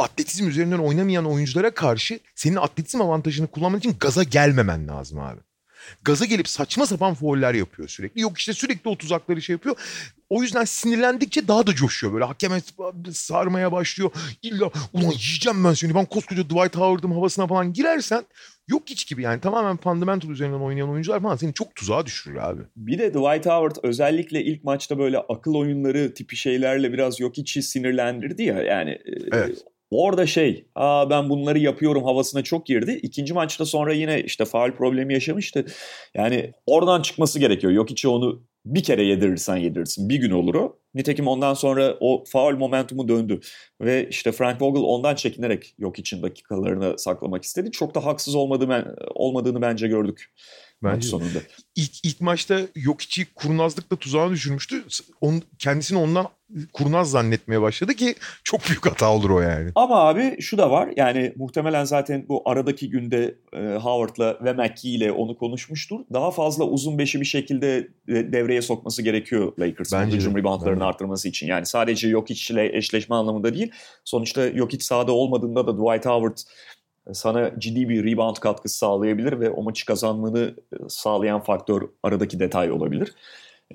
atletizm 0.00 0.48
üzerinden 0.48 0.78
oynamayan 0.78 1.26
oyunculara 1.26 1.74
karşı 1.74 2.20
senin 2.34 2.56
atletizm 2.56 3.00
avantajını 3.00 3.46
kullanman 3.46 3.78
için 3.78 3.96
gaza 4.00 4.22
gelmemen 4.22 4.88
lazım 4.88 5.18
abi. 5.18 5.40
Gaza 6.02 6.24
gelip 6.24 6.48
saçma 6.48 6.86
sapan 6.86 7.14
fauller 7.14 7.54
yapıyor 7.54 7.88
sürekli. 7.88 8.20
Yok 8.20 8.38
işte 8.38 8.52
sürekli 8.52 8.90
o 8.90 8.98
tuzakları 8.98 9.42
şey 9.42 9.54
yapıyor. 9.54 9.76
O 10.30 10.42
yüzden 10.42 10.64
sinirlendikçe 10.64 11.48
daha 11.48 11.66
da 11.66 11.74
coşuyor. 11.74 12.12
Böyle 12.12 12.24
hakeme 12.24 12.60
sarmaya 13.12 13.72
başlıyor. 13.72 14.10
İlla 14.42 14.70
ulan 14.92 15.10
yiyeceğim 15.10 15.64
ben 15.64 15.72
seni. 15.72 15.94
Ben 15.94 16.04
koskoca 16.04 16.44
Dwight 16.44 16.76
Howard'ım 16.76 17.12
havasına 17.12 17.46
falan 17.46 17.72
girersen 17.72 18.24
yok 18.68 18.82
hiç 18.86 19.06
gibi 19.06 19.22
yani. 19.22 19.40
Tamamen 19.40 19.76
fundamental 19.76 20.30
üzerinden 20.30 20.60
oynayan 20.60 20.90
oyuncular 20.90 21.22
falan 21.22 21.36
seni 21.36 21.54
çok 21.54 21.74
tuzağa 21.74 22.06
düşürür 22.06 22.36
abi. 22.36 22.62
Bir 22.76 22.98
de 22.98 23.10
Dwight 23.10 23.46
Howard 23.46 23.76
özellikle 23.82 24.44
ilk 24.44 24.64
maçta 24.64 24.98
böyle 24.98 25.18
akıl 25.18 25.54
oyunları 25.54 26.14
tipi 26.14 26.36
şeylerle 26.36 26.92
biraz 26.92 27.20
yok 27.20 27.38
içi 27.38 27.62
sinirlendirdi 27.62 28.42
ya. 28.42 28.62
Yani 28.62 28.90
e, 28.90 29.12
evet. 29.32 29.64
Orada 29.90 30.26
şey, 30.26 30.66
aa 30.74 31.10
ben 31.10 31.28
bunları 31.28 31.58
yapıyorum 31.58 32.04
havasına 32.04 32.42
çok 32.42 32.66
girdi. 32.66 33.00
İkinci 33.02 33.34
maçta 33.34 33.64
sonra 33.64 33.92
yine 33.92 34.22
işte 34.22 34.44
faal 34.44 34.72
problemi 34.72 35.12
yaşamıştı. 35.14 35.66
Yani 36.14 36.52
oradan 36.66 37.02
çıkması 37.02 37.38
gerekiyor. 37.38 37.72
Yok 37.72 37.90
içi 37.90 38.08
onu 38.08 38.42
bir 38.64 38.82
kere 38.82 39.02
yedirirsen 39.04 39.56
yedirirsin. 39.56 40.08
Bir 40.08 40.16
gün 40.16 40.30
olur 40.30 40.54
o. 40.54 40.76
Nitekim 40.94 41.28
ondan 41.28 41.54
sonra 41.54 41.96
o 42.00 42.24
faul 42.26 42.56
momentumu 42.56 43.08
döndü. 43.08 43.40
Ve 43.80 44.08
işte 44.08 44.32
Frank 44.32 44.62
Vogel 44.62 44.82
ondan 44.82 45.14
çekinerek 45.14 45.74
yok 45.78 45.98
için 45.98 46.22
dakikalarını 46.22 46.98
saklamak 46.98 47.44
istedi. 47.44 47.70
Çok 47.70 47.94
da 47.94 48.04
haksız 48.04 48.34
olmadığı, 48.34 48.96
olmadığını 49.14 49.62
bence 49.62 49.88
gördük. 49.88 50.32
Bence 50.82 50.96
maç 50.96 51.04
sonunda. 51.04 51.38
İlk, 51.76 52.04
ilk 52.04 52.20
maçta 52.20 52.60
yok 52.74 53.00
içi 53.00 53.34
kurnazlıkla 53.34 53.96
tuzağa 53.96 54.30
düşürmüştü. 54.30 54.84
On, 55.20 55.42
kendisini 55.58 55.98
ondan 55.98 56.26
kurnaz 56.72 57.10
zannetmeye 57.10 57.62
başladı 57.62 57.94
ki 57.94 58.14
çok 58.44 58.68
büyük 58.68 58.86
hata 58.86 59.12
olur 59.14 59.30
o 59.30 59.40
yani. 59.40 59.70
Ama 59.74 60.08
abi 60.08 60.36
şu 60.40 60.58
da 60.58 60.70
var 60.70 60.88
yani 60.96 61.32
muhtemelen 61.36 61.84
zaten 61.84 62.24
bu 62.28 62.42
aradaki 62.44 62.90
günde 62.90 63.34
e, 63.52 63.58
Howard'la 63.58 64.38
ve 64.44 64.52
McKee 64.52 64.90
ile 64.90 65.12
onu 65.12 65.38
konuşmuştur. 65.38 66.00
Daha 66.12 66.30
fazla 66.30 66.64
uzun 66.64 66.98
beşi 66.98 67.20
bir 67.20 67.26
şekilde 67.26 67.88
devreye 68.08 68.62
sokması 68.62 69.02
gerekiyor 69.02 69.52
Lakers'ın 69.58 70.06
hücum 70.06 70.36
reboundlarını 70.36 70.84
arttırması 70.84 71.28
için. 71.28 71.46
Yani 71.46 71.66
sadece 71.66 72.08
Jokic 72.08 72.54
ile 72.54 72.76
eşleşme 72.76 73.16
anlamında 73.16 73.54
değil. 73.54 73.70
Sonuçta 74.04 74.50
Jokic 74.52 74.84
sahada 74.84 75.12
olmadığında 75.12 75.66
da 75.66 75.72
Dwight 75.72 76.06
Howard 76.06 76.38
sana 77.14 77.60
ciddi 77.60 77.88
bir 77.88 78.04
rebound 78.04 78.36
katkısı 78.36 78.78
sağlayabilir 78.78 79.40
ve 79.40 79.50
o 79.50 79.62
maçı 79.62 79.86
kazanmanı 79.86 80.54
e, 80.72 80.76
sağlayan 80.88 81.40
faktör 81.40 81.82
aradaki 82.02 82.40
detay 82.40 82.72
olabilir. 82.72 83.14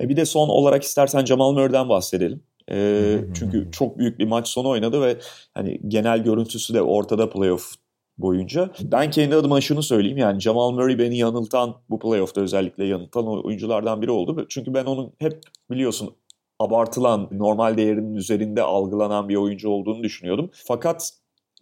E, 0.00 0.08
bir 0.08 0.16
de 0.16 0.24
son 0.24 0.48
olarak 0.48 0.82
istersen 0.82 1.24
Jamal 1.24 1.52
Murray'den 1.52 1.88
bahsedelim. 1.88 2.42
E, 2.70 3.18
çünkü 3.34 3.68
çok 3.72 3.98
büyük 3.98 4.18
bir 4.18 4.26
maç 4.26 4.48
sonu 4.48 4.68
oynadı 4.68 5.02
ve 5.02 5.16
hani 5.54 5.80
genel 5.88 6.22
görüntüsü 6.24 6.74
de 6.74 6.82
ortada 6.82 7.30
playoff 7.30 7.74
boyunca. 8.18 8.70
Ben 8.82 9.10
kendi 9.10 9.34
adıma 9.34 9.60
şunu 9.60 9.82
söyleyeyim 9.82 10.18
yani 10.18 10.40
Jamal 10.40 10.72
Murray 10.72 10.98
beni 10.98 11.18
yanıltan 11.18 11.74
bu 11.90 11.98
playoff'ta 11.98 12.40
özellikle 12.40 12.84
yanıltan 12.84 13.44
oyunculardan 13.44 14.02
biri 14.02 14.10
oldu. 14.10 14.46
Çünkü 14.48 14.74
ben 14.74 14.84
onun 14.84 15.12
hep 15.18 15.40
biliyorsun 15.70 16.16
abartılan 16.58 17.28
normal 17.32 17.76
değerinin 17.76 18.14
üzerinde 18.14 18.62
algılanan 18.62 19.28
bir 19.28 19.36
oyuncu 19.36 19.68
olduğunu 19.68 20.02
düşünüyordum. 20.02 20.50
Fakat 20.52 21.12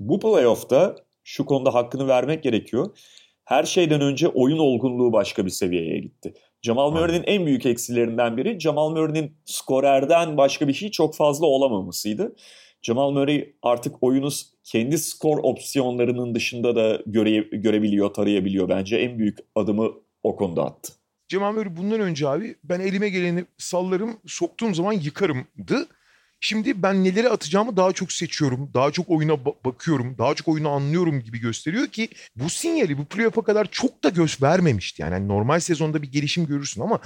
bu 0.01 0.20
playoff'ta 0.20 0.97
şu 1.25 1.45
konuda 1.45 1.75
hakkını 1.75 2.09
vermek 2.09 2.43
gerekiyor. 2.43 2.99
Her 3.45 3.64
şeyden 3.64 4.01
önce 4.01 4.29
oyun 4.29 4.59
olgunluğu 4.59 5.12
başka 5.12 5.45
bir 5.45 5.51
seviyeye 5.51 5.99
gitti. 5.99 6.35
Jamal 6.62 6.91
Murray'nin 6.91 7.25
en 7.27 7.47
büyük 7.47 7.66
eksilerinden 7.66 8.37
biri 8.37 8.61
Jamal 8.61 8.91
Murray'nin 8.91 9.37
skorerden 9.45 10.37
başka 10.37 10.68
bir 10.68 10.72
şey 10.72 10.91
çok 10.91 11.16
fazla 11.16 11.47
olamamasıydı. 11.47 12.37
Jamal 12.83 13.11
Murray 13.11 13.55
artık 13.62 14.03
oyunu 14.03 14.29
kendi 14.64 14.99
skor 14.99 15.39
opsiyonlarının 15.43 16.35
dışında 16.35 16.77
da 16.77 17.03
göre, 17.07 17.37
görebiliyor, 17.39 18.14
tarayabiliyor. 18.14 18.68
Bence 18.68 18.97
en 18.97 19.18
büyük 19.18 19.39
adımı 19.55 19.91
o 20.22 20.37
konuda 20.37 20.64
attı. 20.64 20.93
Jamal 21.29 21.53
Murray 21.53 21.77
bundan 21.77 22.01
önce 22.01 22.29
abi 22.29 22.57
ben 22.64 22.81
elime 22.81 23.09
geleni 23.09 23.45
sallarım, 23.59 24.20
soktuğum 24.27 24.75
zaman 24.75 24.93
yıkarımdı. 24.93 25.89
Şimdi 26.41 26.82
ben 26.82 27.05
neleri 27.05 27.28
atacağımı 27.30 27.76
daha 27.76 27.93
çok 27.93 28.12
seçiyorum. 28.12 28.70
Daha 28.74 28.91
çok 28.91 29.11
oyuna 29.11 29.32
ba- 29.32 29.64
bakıyorum. 29.64 30.18
Daha 30.18 30.35
çok 30.35 30.49
oyunu 30.49 30.68
anlıyorum 30.68 31.20
gibi 31.20 31.39
gösteriyor 31.39 31.87
ki 31.87 32.09
bu 32.37 32.51
sinyali 32.51 32.99
bu 32.99 33.05
playoff'a 33.05 33.45
kadar 33.45 33.68
çok 33.70 34.05
da 34.05 34.09
göz 34.09 34.43
vermemişti. 34.43 35.03
Yani, 35.03 35.12
yani 35.14 35.28
normal 35.28 35.61
sezonda 35.61 36.03
bir 36.03 36.12
gelişim 36.12 36.47
görürsün 36.47 36.80
ama 36.80 37.01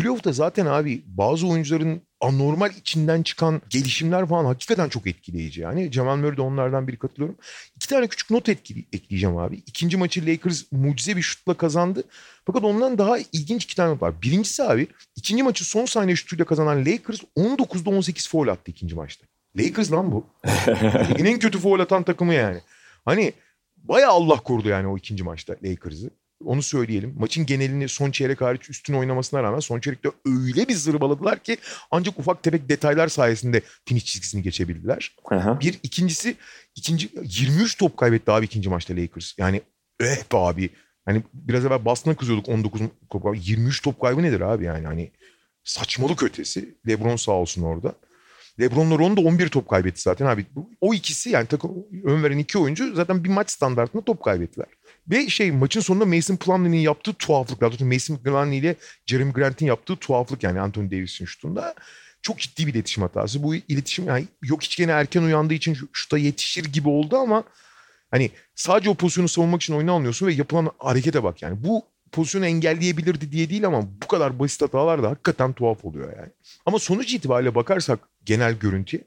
playoff'ta 0.00 0.32
zaten 0.32 0.66
abi 0.66 1.02
bazı 1.06 1.46
oyuncuların 1.48 2.02
anormal 2.20 2.70
içinden 2.70 3.22
çıkan 3.22 3.62
gelişimler 3.70 4.26
falan 4.26 4.44
hakikaten 4.44 4.88
çok 4.88 5.06
etkileyici. 5.06 5.60
Yani 5.60 5.92
Jamal 5.92 6.16
Murray 6.16 6.36
de 6.36 6.42
onlardan 6.42 6.88
biri 6.88 6.98
katılıyorum. 6.98 7.36
İki 7.76 7.88
tane 7.88 8.06
küçük 8.06 8.30
not 8.30 8.48
etkili, 8.48 8.84
ekleyeceğim 8.92 9.36
abi. 9.36 9.56
İkinci 9.66 9.96
maçı 9.96 10.26
Lakers 10.26 10.72
mucize 10.72 11.16
bir 11.16 11.22
şutla 11.22 11.54
kazandı. 11.54 12.04
Fakat 12.46 12.64
ondan 12.64 12.98
daha 12.98 13.18
ilginç 13.18 13.64
iki 13.64 13.76
tane 13.76 14.00
var. 14.00 14.22
Birincisi 14.22 14.62
abi 14.62 14.86
ikinci 15.16 15.42
maçı 15.42 15.64
son 15.64 15.84
saniye 15.84 16.16
şutuyla 16.16 16.44
kazanan 16.44 16.80
Lakers 16.80 17.20
19'da 17.36 17.90
18 17.90 18.28
foul 18.28 18.48
attı 18.48 18.70
ikinci 18.70 18.94
maçta. 18.94 19.26
Lakers 19.58 19.92
lan 19.92 20.12
bu. 20.12 20.26
en 21.18 21.38
kötü 21.38 21.58
foul 21.58 21.80
atan 21.80 22.02
takımı 22.02 22.34
yani. 22.34 22.60
Hani 23.04 23.32
bayağı 23.76 24.10
Allah 24.10 24.36
korudu 24.36 24.68
yani 24.68 24.86
o 24.86 24.98
ikinci 24.98 25.24
maçta 25.24 25.56
Lakers'ı. 25.64 26.10
Onu 26.44 26.62
söyleyelim. 26.62 27.14
Maçın 27.18 27.46
genelini 27.46 27.88
son 27.88 28.10
çeyrek 28.10 28.40
hariç 28.40 28.70
üstün 28.70 28.94
oynamasına 28.94 29.42
rağmen 29.42 29.60
son 29.60 29.80
çeyrekte 29.80 30.08
öyle 30.26 30.68
bir 30.68 30.74
zırbaladılar 30.74 31.38
ki 31.38 31.56
ancak 31.90 32.18
ufak 32.18 32.42
tefek 32.42 32.68
detaylar 32.68 33.08
sayesinde 33.08 33.62
finish 33.84 34.04
çizgisini 34.04 34.42
geçebildiler. 34.42 35.16
Aha. 35.30 35.60
Bir 35.60 35.80
ikincisi 35.82 36.36
ikinci 36.74 37.08
23 37.22 37.78
top 37.78 37.96
kaybetti 37.96 38.30
abi 38.30 38.46
ikinci 38.46 38.68
maçta 38.68 38.96
Lakers. 38.96 39.34
Yani 39.38 39.62
eh 40.00 40.32
be 40.32 40.36
abi. 40.36 40.70
Hani 41.04 41.22
biraz 41.34 41.64
evvel 41.64 41.84
Boston'a 41.84 42.16
kızıyorduk 42.16 42.48
19 42.48 42.80
top 43.10 43.36
23 43.42 43.82
top 43.82 44.00
kaybı 44.00 44.22
nedir 44.22 44.40
abi 44.40 44.64
yani 44.64 44.86
hani 44.86 45.10
saçmalık 45.64 46.22
ötesi. 46.22 46.74
LeBron 46.88 47.16
sağ 47.16 47.32
olsun 47.32 47.62
orada. 47.62 47.94
LeBron'la 48.60 48.98
Ron 48.98 49.16
da 49.16 49.20
11 49.20 49.48
top 49.48 49.68
kaybetti 49.68 50.02
zaten 50.02 50.26
abi. 50.26 50.46
O 50.80 50.94
ikisi 50.94 51.30
yani 51.30 51.46
takım 51.46 51.86
ön 52.04 52.22
veren 52.22 52.38
iki 52.38 52.58
oyuncu 52.58 52.94
zaten 52.94 53.24
bir 53.24 53.28
maç 53.28 53.50
standartında 53.50 54.04
top 54.04 54.22
kaybettiler. 54.22 54.66
Ve 55.10 55.28
şey 55.28 55.50
maçın 55.52 55.80
sonunda 55.80 56.06
Mason 56.06 56.36
Plumlee'nin 56.36 56.76
yaptığı 56.76 57.12
tuhaflık. 57.12 57.82
Mason 57.82 58.16
Plumlee 58.16 58.56
ile 58.56 58.76
Jeremy 59.06 59.32
Grant'in 59.32 59.66
yaptığı 59.66 59.96
tuhaflık 59.96 60.42
yani 60.42 60.60
Anthony 60.60 60.90
Davis'in 60.90 61.24
şutunda. 61.24 61.74
Çok 62.22 62.38
ciddi 62.38 62.66
bir 62.66 62.74
iletişim 62.74 63.02
hatası. 63.02 63.42
Bu 63.42 63.54
iletişim 63.54 64.06
yani 64.06 64.26
yok 64.42 64.62
hiç 64.62 64.76
gene 64.76 64.92
erken 64.92 65.22
uyandığı 65.22 65.54
için 65.54 65.76
şuta 65.92 66.18
yetişir 66.18 66.64
gibi 66.64 66.88
oldu 66.88 67.16
ama 67.16 67.44
hani 68.10 68.30
sadece 68.54 68.90
o 68.90 68.94
pozisyonu 68.94 69.28
savunmak 69.28 69.62
için 69.62 69.74
oyunu 69.74 69.92
alıyorsun 69.92 70.26
ve 70.26 70.32
yapılan 70.32 70.70
harekete 70.78 71.22
bak 71.22 71.42
yani. 71.42 71.64
Bu 71.64 71.84
pozisyonu 72.12 72.46
engelleyebilirdi 72.46 73.32
diye 73.32 73.50
değil 73.50 73.66
ama 73.66 73.82
bu 74.02 74.06
kadar 74.06 74.38
basit 74.38 74.62
hatalar 74.62 75.02
da 75.02 75.10
hakikaten 75.10 75.52
tuhaf 75.52 75.84
oluyor 75.84 76.16
yani. 76.16 76.30
Ama 76.66 76.78
sonuç 76.78 77.14
itibariyle 77.14 77.54
bakarsak 77.54 77.98
genel 78.24 78.54
görüntü 78.54 79.04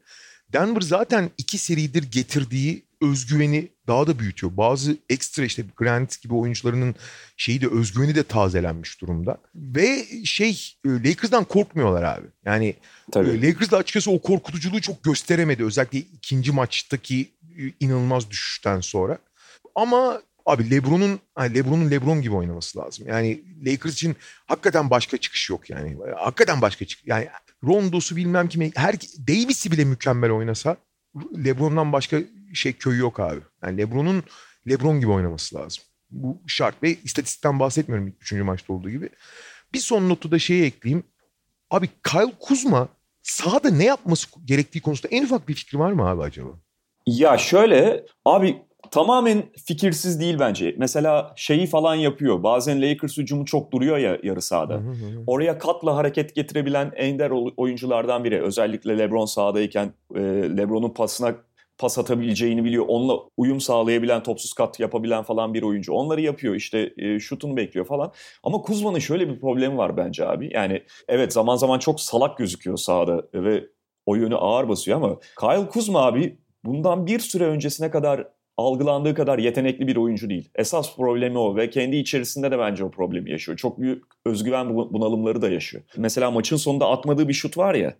Denver 0.53 0.81
zaten 0.81 1.29
iki 1.37 1.57
seridir 1.57 2.03
getirdiği 2.11 2.85
özgüveni 3.11 3.69
daha 3.87 4.07
da 4.07 4.19
büyütüyor. 4.19 4.57
Bazı 4.57 4.97
ekstra 5.09 5.43
işte 5.45 5.63
Grant 5.77 6.21
gibi 6.21 6.33
oyuncularının 6.33 6.95
şeyi 7.37 7.61
de 7.61 7.67
özgüveni 7.67 8.15
de 8.15 8.23
tazelenmiş 8.23 9.01
durumda. 9.01 9.37
Ve 9.55 10.05
şey 10.25 10.75
e, 10.85 10.89
Lakers'dan 10.89 11.43
korkmuyorlar 11.43 12.03
abi. 12.03 12.27
Yani 12.45 12.75
Tabii. 13.11 13.29
E, 13.29 13.41
Lakers 13.41 13.71
da 13.71 13.77
açıkçası 13.77 14.11
o 14.11 14.21
korkutuculuğu 14.21 14.81
çok 14.81 15.03
gösteremedi. 15.03 15.63
Özellikle 15.63 15.99
ikinci 15.99 16.51
maçtaki 16.51 17.31
e, 17.59 17.61
inanılmaz 17.79 18.29
düşüşten 18.29 18.79
sonra. 18.79 19.17
Ama 19.75 20.21
abi 20.45 20.71
LeBron'un 20.71 21.19
LeBron'un 21.39 21.91
LeBron 21.91 22.21
gibi 22.21 22.35
oynaması 22.35 22.79
lazım. 22.79 23.07
Yani 23.07 23.41
Lakers 23.65 23.93
için 23.93 24.15
hakikaten 24.45 24.89
başka 24.89 25.17
çıkış 25.17 25.49
yok 25.49 25.69
yani. 25.69 25.97
Hakikaten 26.17 26.61
başka 26.61 26.85
çıkış. 26.85 27.07
Yani 27.07 27.27
Rondo'su 27.63 28.15
bilmem 28.15 28.49
kimi 28.49 28.71
her 28.75 28.95
Davis'i 29.27 29.71
bile 29.71 29.85
mükemmel 29.85 30.31
oynasa 30.31 30.77
LeBron'dan 31.45 31.93
başka 31.93 32.18
şey 32.53 32.74
köyü 32.74 32.99
yok 32.99 33.20
abi. 33.20 33.39
Yani 33.64 33.78
LeBron'un 33.78 34.24
LeBron 34.70 34.99
gibi 34.99 35.11
oynaması 35.11 35.55
lazım. 35.55 35.84
Bu 36.11 36.41
şart 36.47 36.84
ve 36.84 36.95
istatistikten 37.03 37.59
bahsetmiyorum 37.59 38.16
3. 38.22 38.32
maçta 38.34 38.74
olduğu 38.74 38.89
gibi. 38.89 39.09
Bir 39.74 39.80
son 39.80 40.09
notu 40.09 40.32
da 40.32 40.39
şeyi 40.39 40.64
ekleyeyim. 40.64 41.03
Abi 41.72 41.89
Kyle 42.03 42.34
Kuzma 42.39 42.88
sahada 43.22 43.70
ne 43.70 43.86
yapması 43.86 44.28
gerektiği 44.45 44.82
konusunda 44.82 45.16
en 45.16 45.24
ufak 45.24 45.47
bir 45.47 45.53
fikri 45.53 45.80
var 45.80 45.91
mı 45.91 46.07
abi 46.09 46.22
acaba? 46.22 46.49
Ya 47.07 47.38
şöyle 47.38 48.05
abi 48.26 48.61
tamamen 48.93 49.43
fikirsiz 49.65 50.19
değil 50.19 50.39
bence. 50.39 50.75
Mesela 50.77 51.33
şeyi 51.35 51.67
falan 51.67 51.95
yapıyor. 51.95 52.43
Bazen 52.43 52.81
Lakers 52.81 53.17
hücumu 53.17 53.45
çok 53.45 53.71
duruyor 53.71 53.97
ya 53.97 54.17
yarı 54.23 54.41
sahada. 54.41 54.81
Oraya 55.27 55.57
katla 55.57 55.95
hareket 55.95 56.35
getirebilen 56.35 56.91
ender 56.95 57.31
oyunculardan 57.57 58.23
biri. 58.23 58.41
Özellikle 58.41 58.97
LeBron 58.97 59.25
sahadayken 59.25 59.93
e, 60.15 60.19
LeBron'un 60.57 60.89
pasına 60.89 61.35
pas 61.77 61.97
atabileceğini 61.97 62.63
biliyor. 62.63 62.85
Onunla 62.87 63.19
uyum 63.37 63.61
sağlayabilen, 63.61 64.23
topsuz 64.23 64.53
kat 64.53 64.79
yapabilen 64.79 65.23
falan 65.23 65.53
bir 65.53 65.63
oyuncu. 65.63 65.93
Onları 65.93 66.21
yapıyor 66.21 66.55
işte 66.55 66.93
e, 66.97 67.19
şutunu 67.19 67.57
bekliyor 67.57 67.85
falan. 67.85 68.11
Ama 68.43 68.61
Kuzma'nın 68.61 68.99
şöyle 68.99 69.29
bir 69.29 69.39
problemi 69.39 69.77
var 69.77 69.97
bence 69.97 70.27
abi. 70.27 70.49
Yani 70.53 70.83
evet 71.07 71.33
zaman 71.33 71.55
zaman 71.55 71.79
çok 71.79 72.01
salak 72.01 72.37
gözüküyor 72.37 72.77
sahada 72.77 73.23
ve 73.33 73.65
o 74.05 74.15
yönü 74.15 74.35
ağır 74.35 74.69
basıyor 74.69 74.97
ama 74.97 75.19
Kyle 75.39 75.69
Kuzma 75.69 76.05
abi 76.05 76.37
bundan 76.65 77.07
bir 77.07 77.19
süre 77.19 77.45
öncesine 77.45 77.91
kadar 77.91 78.27
algılandığı 78.57 79.13
kadar 79.13 79.39
yetenekli 79.39 79.87
bir 79.87 79.95
oyuncu 79.95 80.29
değil. 80.29 80.49
Esas 80.55 80.95
problemi 80.95 81.37
o 81.37 81.55
ve 81.55 81.69
kendi 81.69 81.95
içerisinde 81.95 82.51
de 82.51 82.59
bence 82.59 82.83
o 82.83 82.91
problemi 82.91 83.31
yaşıyor. 83.31 83.57
Çok 83.57 83.79
büyük 83.81 84.03
özgüven 84.25 84.75
bunalımları 84.75 85.41
da 85.41 85.49
yaşıyor. 85.49 85.83
Mesela 85.97 86.31
maçın 86.31 86.57
sonunda 86.57 86.89
atmadığı 86.89 87.27
bir 87.27 87.33
şut 87.33 87.57
var 87.57 87.75
ya. 87.75 87.95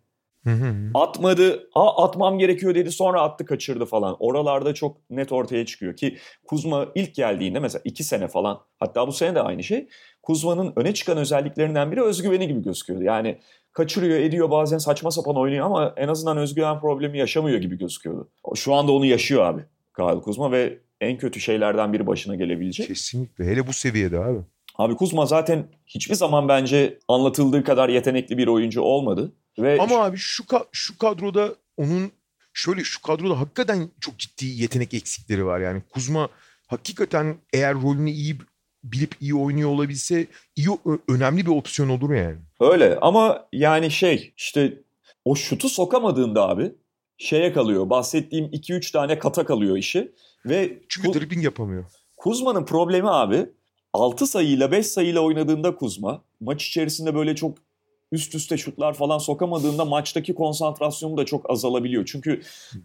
Atmadı, 0.94 1.70
Aa, 1.76 2.04
atmam 2.04 2.40
gerekiyor 2.40 2.76
dedi 2.76 2.92
sonra 2.92 3.22
attı 3.22 3.46
kaçırdı 3.46 3.86
falan. 3.86 4.16
Oralarda 4.20 4.74
çok 4.74 5.10
net 5.10 5.32
ortaya 5.32 5.66
çıkıyor 5.66 5.96
ki 5.96 6.18
Kuzma 6.48 6.88
ilk 6.96 7.16
geldiğinde 7.16 7.60
mesela 7.60 7.82
iki 7.86 8.04
sene 8.04 8.28
falan 8.28 8.60
hatta 8.80 9.08
bu 9.08 9.12
sene 9.12 9.36
de 9.36 9.42
aynı 9.42 9.64
şey. 9.64 9.88
Kuzma'nın 10.24 10.74
öne 10.76 10.94
çıkan 10.94 11.18
özelliklerinden 11.18 11.92
biri 11.92 12.02
özgüveni 12.02 12.48
gibi 12.48 12.62
gözüküyordu. 12.64 13.04
Yani 13.04 13.40
kaçırıyor 13.72 14.20
ediyor 14.20 14.52
bazen 14.52 14.78
saçma 14.78 15.12
sapan 15.12 15.38
oynuyor 15.38 15.66
ama 15.66 15.94
en 15.98 16.08
azından 16.08 16.38
özgüven 16.38 16.80
problemi 16.80 17.18
yaşamıyor 17.18 17.60
gibi 17.60 17.78
gözüküyordu. 17.78 18.30
Şu 18.56 18.74
anda 18.74 18.92
onu 18.92 19.06
yaşıyor 19.06 19.46
abi 19.46 19.62
Kyle 19.96 20.22
Kuzma 20.22 20.52
ve 20.52 20.80
en 21.02 21.18
kötü 21.18 21.40
şeylerden 21.40 21.94
biri 21.94 22.08
başına 22.08 22.36
gelebilecek. 22.36 22.88
Kesinlikle 22.88 23.46
hele 23.46 23.68
bu 23.68 23.74
seviyede 23.74 24.20
abi. 24.20 24.40
Abi 24.78 24.96
Kuzma 24.96 25.26
zaten 25.26 25.68
hiçbir 25.88 26.16
zaman 26.16 26.48
bence 26.48 27.00
anlatıldığı 27.08 27.64
kadar 27.64 27.90
yetenekli 27.90 28.38
bir 28.38 28.48
oyuncu 28.48 28.82
olmadı. 28.82 29.34
Ve 29.60 29.82
Ama 29.82 29.98
abi 30.04 30.18
şu 30.18 30.44
ka- 30.44 30.68
şu 30.72 30.98
kadroda 30.98 31.56
onun 31.78 32.12
şöyle 32.54 32.84
şu 32.84 33.02
kadroda 33.02 33.40
hakikaten 33.40 33.90
çok 34.02 34.20
ciddi 34.20 34.46
yetenek 34.46 34.94
eksikleri 34.94 35.46
var. 35.46 35.60
Yani 35.60 35.82
Kuzma 35.90 36.30
hakikaten 36.68 37.36
eğer 37.54 37.74
rolünü 37.76 38.10
iyi 38.12 38.38
bilip 38.84 39.16
iyi 39.20 39.36
oynuyor 39.36 39.70
olabilse 39.70 40.28
iyi 40.56 40.68
önemli 41.08 41.46
bir 41.46 41.52
opsiyon 41.52 41.90
olur 41.90 42.14
yani. 42.14 42.38
Öyle 42.60 42.98
ama 43.02 43.46
yani 43.54 43.92
şey 43.92 44.34
işte 44.38 44.74
o 45.26 45.36
şutu 45.36 45.70
sokamadığında 45.70 46.50
abi 46.50 46.72
şeye 47.24 47.54
kalıyor. 47.54 47.90
Bahsettiğim 47.90 48.46
2-3 48.46 48.92
tane 48.92 49.20
kata 49.20 49.46
kalıyor 49.46 49.78
işi. 49.78 50.12
Ve 50.46 50.80
Çünkü 50.90 51.08
Ku- 51.08 51.14
dribbling 51.14 51.44
yapamıyor. 51.44 51.86
Kuzma'nın 52.18 52.66
problemi 52.66 53.10
abi 53.10 53.46
6 53.94 54.28
sayıyla 54.28 54.72
5 54.72 54.88
sayıyla 54.88 55.22
oynadığında 55.22 55.76
Kuzma 55.76 56.24
maç 56.40 56.68
içerisinde 56.68 57.16
böyle 57.16 57.36
çok 57.36 57.58
üst 58.12 58.36
üste 58.36 58.58
şutlar 58.58 58.94
falan 58.94 59.18
sokamadığında 59.18 59.86
maçtaki 59.86 60.36
konsantrasyonu 60.36 61.18
da 61.18 61.26
çok 61.26 61.50
azalabiliyor. 61.52 62.06
Çünkü 62.06 62.42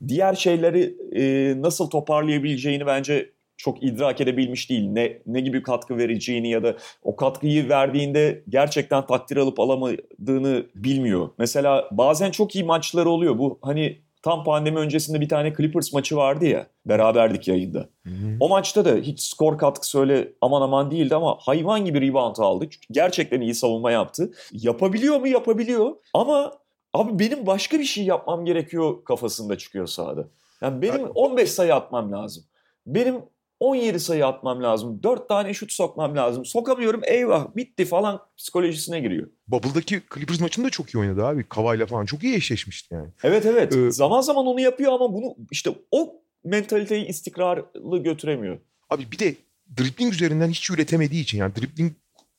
diğer 0.08 0.34
şeyleri 0.34 0.96
e, 1.12 1.54
nasıl 1.62 1.90
toparlayabileceğini 1.90 2.86
bence 2.86 3.30
çok 3.56 3.82
idrak 3.82 4.20
edebilmiş 4.20 4.70
değil. 4.70 4.88
Ne 4.88 5.18
ne 5.26 5.40
gibi 5.40 5.62
katkı 5.62 5.96
vereceğini 5.96 6.50
ya 6.50 6.62
da 6.62 6.76
o 7.02 7.16
katkıyı 7.16 7.68
verdiğinde 7.68 8.42
gerçekten 8.48 9.06
takdir 9.06 9.36
alıp 9.36 9.60
alamadığını 9.60 10.66
bilmiyor. 10.74 11.28
Mesela 11.38 11.88
bazen 11.92 12.30
çok 12.30 12.54
iyi 12.54 12.64
maçları 12.64 13.10
oluyor. 13.10 13.38
Bu 13.38 13.58
hani 13.62 13.98
tam 14.22 14.44
pandemi 14.44 14.78
öncesinde 14.78 15.20
bir 15.20 15.28
tane 15.28 15.54
Clippers 15.56 15.92
maçı 15.92 16.16
vardı 16.16 16.46
ya. 16.46 16.66
Beraberdik 16.86 17.48
yayında. 17.48 17.78
Hı 17.78 18.10
hı. 18.10 18.36
O 18.40 18.48
maçta 18.48 18.84
da 18.84 18.94
hiç 18.94 19.20
skor 19.20 19.58
katkısı 19.58 20.00
öyle 20.00 20.32
aman 20.40 20.62
aman 20.62 20.90
değildi 20.90 21.14
ama 21.14 21.36
hayvan 21.40 21.84
gibi 21.84 22.00
rebound 22.00 22.36
aldı. 22.36 22.68
Gerçekten 22.90 23.40
iyi 23.40 23.54
savunma 23.54 23.90
yaptı. 23.90 24.30
Yapabiliyor 24.52 25.20
mu? 25.20 25.28
Yapabiliyor. 25.28 25.92
Ama 26.14 26.52
abi 26.94 27.18
benim 27.18 27.46
başka 27.46 27.78
bir 27.78 27.84
şey 27.84 28.04
yapmam 28.04 28.44
gerekiyor 28.44 29.04
kafasında 29.04 29.58
çıkıyor 29.58 29.86
sahada. 29.86 30.28
Yani 30.60 30.82
benim 30.82 31.06
15 31.14 31.50
sayı 31.50 31.74
atmam 31.74 32.12
lazım. 32.12 32.44
Benim 32.86 33.22
17 33.60 34.00
sayı 34.00 34.26
atmam 34.26 34.62
lazım. 34.62 35.02
4 35.02 35.28
tane 35.28 35.54
şut 35.54 35.72
sokmam 35.72 36.16
lazım. 36.16 36.44
Sokamıyorum 36.44 37.00
eyvah 37.04 37.56
bitti 37.56 37.84
falan 37.84 38.20
psikolojisine 38.36 39.00
giriyor. 39.00 39.28
Bubble'daki 39.48 40.02
Clippers 40.14 40.40
maçında 40.40 40.70
çok 40.70 40.94
iyi 40.94 40.98
oynadı 40.98 41.24
abi. 41.24 41.44
Kavayla 41.48 41.86
falan 41.86 42.04
çok 42.04 42.24
iyi 42.24 42.34
eşleşmişti 42.34 42.94
yani. 42.94 43.08
Evet 43.22 43.46
evet. 43.46 43.76
Ee, 43.76 43.90
zaman 43.90 44.20
zaman 44.20 44.46
onu 44.46 44.60
yapıyor 44.60 44.92
ama 44.92 45.14
bunu 45.14 45.36
işte 45.50 45.70
o 45.90 46.14
mentaliteyi 46.44 47.06
istikrarlı 47.06 47.98
götüremiyor. 47.98 48.58
Abi 48.90 49.12
bir 49.12 49.18
de 49.18 49.34
dribbling 49.78 50.12
üzerinden 50.12 50.48
hiç 50.48 50.70
üretemediği 50.70 51.22
için 51.22 51.38
yani 51.38 51.54
dribbling 51.54 51.92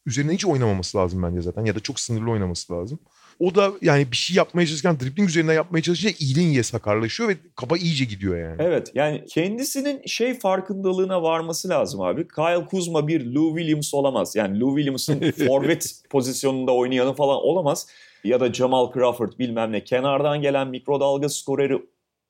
üzerine 0.06 0.34
hiç 0.34 0.46
oynamaması 0.46 0.98
lazım 0.98 1.24
bence 1.24 1.42
zaten 1.42 1.66
ya 1.66 1.76
da 1.76 1.80
çok 1.80 2.00
sınırlı 2.00 2.32
oynaması 2.32 2.74
lazım. 2.74 3.00
O 3.40 3.56
da 3.56 3.72
yani 3.82 4.12
bir 4.12 4.16
şey 4.18 4.36
yapmaya 4.38 4.66
çalışırken 4.66 5.00
dribbling 5.00 5.30
üzerinden 5.30 5.54
yapmaya 5.54 5.82
çalışınca 5.82 6.16
iyiden 6.20 6.42
iyiye 6.42 6.64
sakarlaşıyor 6.64 7.30
ve 7.30 7.38
kafa 7.56 7.78
iyice 7.78 8.06
gidiyor 8.06 8.38
yani. 8.38 8.56
Evet 8.60 8.92
yani 8.96 9.26
kendisinin 9.26 10.02
şey 10.06 10.40
farkındalığına 10.40 11.24
varması 11.24 11.70
lazım 11.70 12.02
abi. 12.02 12.28
Kyle 12.28 12.66
Kuzma 12.66 13.08
bir 13.08 13.26
Lou 13.26 13.58
Williams 13.58 13.94
olamaz. 13.94 14.36
Yani 14.36 14.60
Lou 14.60 14.78
Williams'ın 14.78 15.32
forvet 15.48 16.02
pozisyonunda 16.10 16.72
oynayanı 16.72 17.14
falan 17.14 17.38
olamaz. 17.38 17.88
Ya 18.24 18.40
da 18.40 18.54
Jamal 18.54 18.94
Crawford 18.94 19.32
bilmem 19.40 19.72
ne. 19.72 19.84
Kenardan 19.84 20.42
gelen 20.42 20.68
mikrodalga 20.68 21.30
skoreri 21.30 21.82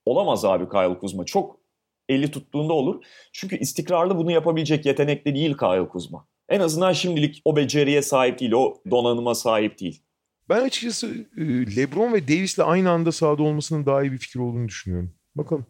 olamaz 0.06 0.44
abi 0.44 0.68
Kyle 0.68 0.98
Kuzma. 0.98 1.24
Çok 1.24 1.60
eli 2.08 2.30
tuttuğunda 2.30 2.72
olur. 2.72 3.04
Çünkü 3.32 3.58
istikrarlı 3.58 4.16
bunu 4.16 4.32
yapabilecek 4.32 4.86
yetenekli 4.86 5.34
değil 5.34 5.56
Kyle 5.56 5.88
Kuzma. 5.88 6.26
En 6.48 6.60
azından 6.60 6.92
şimdilik 6.92 7.42
o 7.44 7.56
beceriye 7.56 8.02
sahip 8.02 8.38
değil, 8.40 8.52
o 8.52 8.74
donanıma 8.90 9.34
sahip 9.34 9.80
değil. 9.80 10.02
Ben 10.50 10.60
açıkçası 10.60 11.06
e, 11.36 11.42
LeBron 11.76 12.12
ve 12.12 12.28
Davis'le 12.28 12.58
aynı 12.58 12.90
anda 12.90 13.12
sahada 13.12 13.42
olmasının 13.42 13.86
daha 13.86 14.02
iyi 14.02 14.12
bir 14.12 14.18
fikir 14.18 14.40
olduğunu 14.40 14.68
düşünüyorum. 14.68 15.12
Bakalım. 15.34 15.66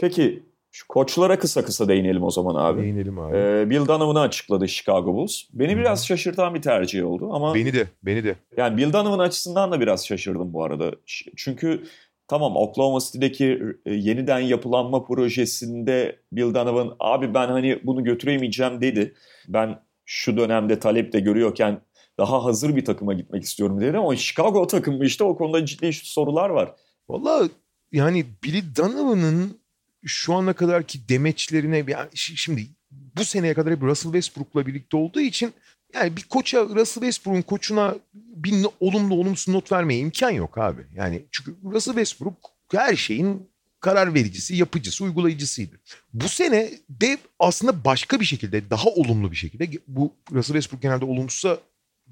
Peki 0.00 0.42
şu 0.70 0.88
koçlara 0.88 1.38
kısa 1.38 1.64
kısa 1.64 1.88
değinelim 1.88 2.22
o 2.22 2.30
zaman 2.30 2.54
abi. 2.54 2.82
Değinelim 2.82 3.18
abi. 3.18 3.36
Ee, 3.36 3.70
Bill 3.70 3.86
Donovan'ı 3.88 4.20
açıkladı 4.20 4.68
Chicago 4.68 5.14
Bulls. 5.14 5.42
Beni 5.52 5.76
biraz 5.76 5.98
Hı-hı. 5.98 6.06
şaşırtan 6.06 6.54
bir 6.54 6.62
tercih 6.62 7.06
oldu 7.06 7.30
ama... 7.32 7.54
Beni 7.54 7.72
de, 7.72 7.86
beni 8.02 8.24
de. 8.24 8.36
Yani 8.56 8.76
Bill 8.76 8.92
Donovan 8.92 9.18
açısından 9.18 9.72
da 9.72 9.80
biraz 9.80 10.06
şaşırdım 10.06 10.52
bu 10.52 10.64
arada. 10.64 10.92
Çünkü 11.36 11.84
tamam 12.28 12.56
Oklahoma 12.56 13.00
City'deki 13.00 13.62
e, 13.86 13.94
yeniden 13.94 14.40
yapılanma 14.40 15.04
projesinde 15.04 16.16
Bill 16.32 16.54
Donovan 16.54 16.96
abi 17.00 17.34
ben 17.34 17.48
hani 17.48 17.80
bunu 17.84 18.04
götüremeyeceğim 18.04 18.80
dedi. 18.80 19.14
Ben 19.48 19.78
şu 20.04 20.36
dönemde 20.36 20.78
talep 20.78 21.12
de 21.12 21.20
görüyorken 21.20 21.80
daha 22.22 22.44
hazır 22.44 22.76
bir 22.76 22.84
takıma 22.84 23.14
gitmek 23.14 23.42
istiyorum 23.42 23.80
dedi 23.80 23.98
ama 23.98 24.16
Chicago 24.16 24.66
takımı 24.66 25.04
işte 25.04 25.24
o 25.24 25.36
konuda 25.36 25.66
ciddi 25.66 25.92
sorular 25.92 26.50
var. 26.50 26.74
Valla 27.08 27.48
yani 27.92 28.26
Billy 28.44 28.76
Donovan'ın 28.76 29.58
şu 30.04 30.34
ana 30.34 30.52
kadarki 30.52 31.08
demeçlerine 31.08 31.84
yani 31.88 32.08
şimdi 32.14 32.66
bu 32.90 33.24
seneye 33.24 33.54
kadar 33.54 33.72
hep 33.72 33.82
Russell 33.82 34.12
Westbrook'la 34.12 34.66
birlikte 34.66 34.96
olduğu 34.96 35.20
için 35.20 35.52
yani 35.94 36.16
bir 36.16 36.22
koça 36.22 36.62
Russell 36.62 37.02
Westbrook'un 37.02 37.42
koçuna 37.42 37.94
bir 38.14 38.66
olumlu 38.80 39.14
olumsuz 39.14 39.54
not 39.54 39.72
vermeye 39.72 40.00
imkan 40.00 40.30
yok 40.30 40.58
abi. 40.58 40.86
Yani 40.94 41.22
çünkü 41.30 41.56
Russell 41.64 41.94
Westbrook 41.94 42.36
her 42.72 42.96
şeyin 42.96 43.50
karar 43.80 44.14
vericisi, 44.14 44.56
yapıcısı, 44.56 45.04
uygulayıcısıydı. 45.04 45.80
Bu 46.12 46.28
sene 46.28 46.70
de 46.88 47.18
aslında 47.38 47.84
başka 47.84 48.20
bir 48.20 48.24
şekilde, 48.24 48.70
daha 48.70 48.88
olumlu 48.88 49.30
bir 49.30 49.36
şekilde 49.36 49.70
bu 49.88 50.12
Russell 50.32 50.54
Westbrook 50.54 50.82
genelde 50.82 51.04
olumsuza 51.04 51.58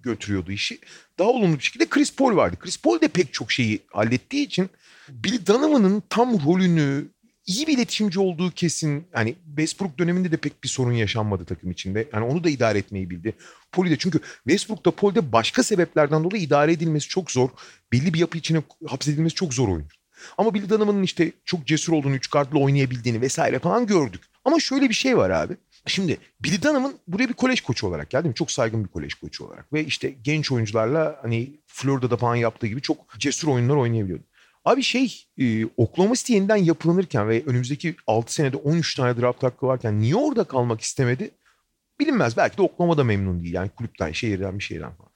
götürüyordu 0.03 0.53
işi. 0.53 0.79
Daha 1.19 1.29
olumlu 1.29 1.59
bir 1.59 1.63
şekilde 1.63 1.89
Chris 1.89 2.15
Paul 2.15 2.37
vardı. 2.37 2.57
Chris 2.61 2.81
Paul 2.81 3.01
de 3.01 3.09
pek 3.09 3.33
çok 3.33 3.53
şeyi 3.53 3.81
hallettiği 3.93 4.47
için 4.47 4.71
Bill 5.09 5.47
Donovan'ın 5.47 6.03
tam 6.11 6.47
rolünü 6.47 7.07
iyi 7.47 7.67
bir 7.67 7.73
iletişimci 7.73 8.21
olduğu 8.21 8.51
kesin. 8.51 9.07
Yani 9.17 9.35
Westbrook 9.47 9.99
döneminde 9.99 10.33
de 10.33 10.37
pek 10.37 10.65
bir 10.65 10.69
sorun 10.69 10.93
yaşanmadı 10.93 11.45
takım 11.45 11.71
içinde. 11.71 12.09
Yani 12.13 12.25
onu 12.25 12.45
da 12.45 12.51
idare 12.51 12.79
etmeyi 12.79 13.11
bildi. 13.11 13.35
Paul'i 13.73 13.91
de 13.91 13.97
çünkü 13.99 14.21
Westbrook'ta 14.49 14.91
Paul'de 14.91 15.33
başka 15.33 15.63
sebeplerden 15.63 16.25
dolayı 16.25 16.43
idare 16.43 16.73
edilmesi 16.73 17.09
çok 17.09 17.31
zor. 17.31 17.49
Belli 17.93 18.15
bir 18.15 18.19
yapı 18.19 18.39
içine 18.39 18.63
hapsedilmesi 18.87 19.35
çok 19.35 19.55
zor 19.55 19.69
oyuncu. 19.69 19.97
Ama 20.39 20.55
Bill 20.55 20.69
Donovan'ın 20.69 21.03
işte 21.03 21.33
çok 21.45 21.67
cesur 21.67 21.93
olduğunu, 21.93 22.15
üç 22.15 22.31
kartlı 22.31 22.59
oynayabildiğini 22.59 23.21
vesaire 23.21 23.59
falan 23.59 23.87
gördük. 23.87 24.23
Ama 24.45 24.61
şöyle 24.61 24.89
bir 24.89 24.95
şey 24.95 25.17
var 25.17 25.31
abi. 25.31 25.57
Şimdi 25.87 26.19
Billy 26.41 26.63
Dunham'ın 26.63 26.95
buraya 27.09 27.29
bir 27.29 27.35
kolej 27.35 27.61
koçu 27.61 27.87
olarak 27.87 28.11
geldi 28.11 28.29
mi? 28.29 28.35
Çok 28.35 28.51
saygın 28.51 28.85
bir 28.85 28.89
kolej 28.89 29.15
koçu 29.15 29.45
olarak. 29.45 29.73
Ve 29.73 29.85
işte 29.85 30.15
genç 30.23 30.53
oyuncularla 30.53 31.19
hani 31.23 31.51
Florida'da 31.67 32.17
falan 32.17 32.37
yaptığı 32.37 32.67
gibi 32.67 32.83
çok 32.83 33.19
cesur 33.19 33.49
oyunlar 33.49 33.77
oynayabiliyordu. 33.77 34.25
Abi 34.65 34.83
şey 34.83 35.25
e, 35.39 35.67
Oklahoma 35.77 36.15
City 36.15 36.33
yeniden 36.33 36.57
yapılanırken 36.57 37.29
ve 37.29 37.43
önümüzdeki 37.47 37.97
6 38.07 38.35
senede 38.35 38.57
13 38.57 38.95
tane 38.95 39.21
draft 39.21 39.43
hakkı 39.43 39.67
varken 39.67 40.01
niye 40.01 40.17
orada 40.17 40.45
kalmak 40.45 40.81
istemedi? 40.81 41.31
Bilinmez. 42.01 42.37
Belki 42.37 42.59
de 42.59 42.63
Oklahoma'da 42.63 43.05
memnun 43.05 43.43
değil. 43.43 43.55
Yani 43.55 43.69
kulüpten, 43.69 44.13
şehirden 44.13 44.59
bir 44.59 44.65
şeyden 44.65 44.93
falan. 44.93 45.11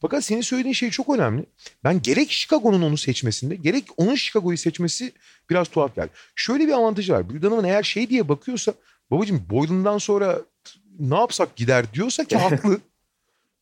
Fakat 0.00 0.24
senin 0.24 0.40
söylediğin 0.40 0.74
şey 0.74 0.90
çok 0.90 1.08
önemli. 1.08 1.46
Ben 1.84 2.02
gerek 2.02 2.30
Chicago'nun 2.30 2.82
onu 2.82 2.96
seçmesinde 2.96 3.56
gerek 3.56 3.84
onun 3.96 4.14
Chicago'yu 4.14 4.58
seçmesi 4.58 5.12
biraz 5.50 5.68
tuhaf 5.68 5.94
geldi. 5.94 6.10
Şöyle 6.34 6.66
bir 6.66 6.72
avantajı 6.72 7.12
var. 7.12 7.30
Bill 7.30 7.42
Donovan 7.42 7.64
eğer 7.64 7.82
şey 7.82 8.10
diye 8.10 8.28
bakıyorsa 8.28 8.74
babacığım 9.10 9.46
Boylan'dan 9.50 9.98
sonra 9.98 10.40
ne 10.98 11.16
yapsak 11.16 11.56
gider 11.56 11.94
diyorsa 11.94 12.24
ki 12.24 12.36
haklı. 12.36 12.80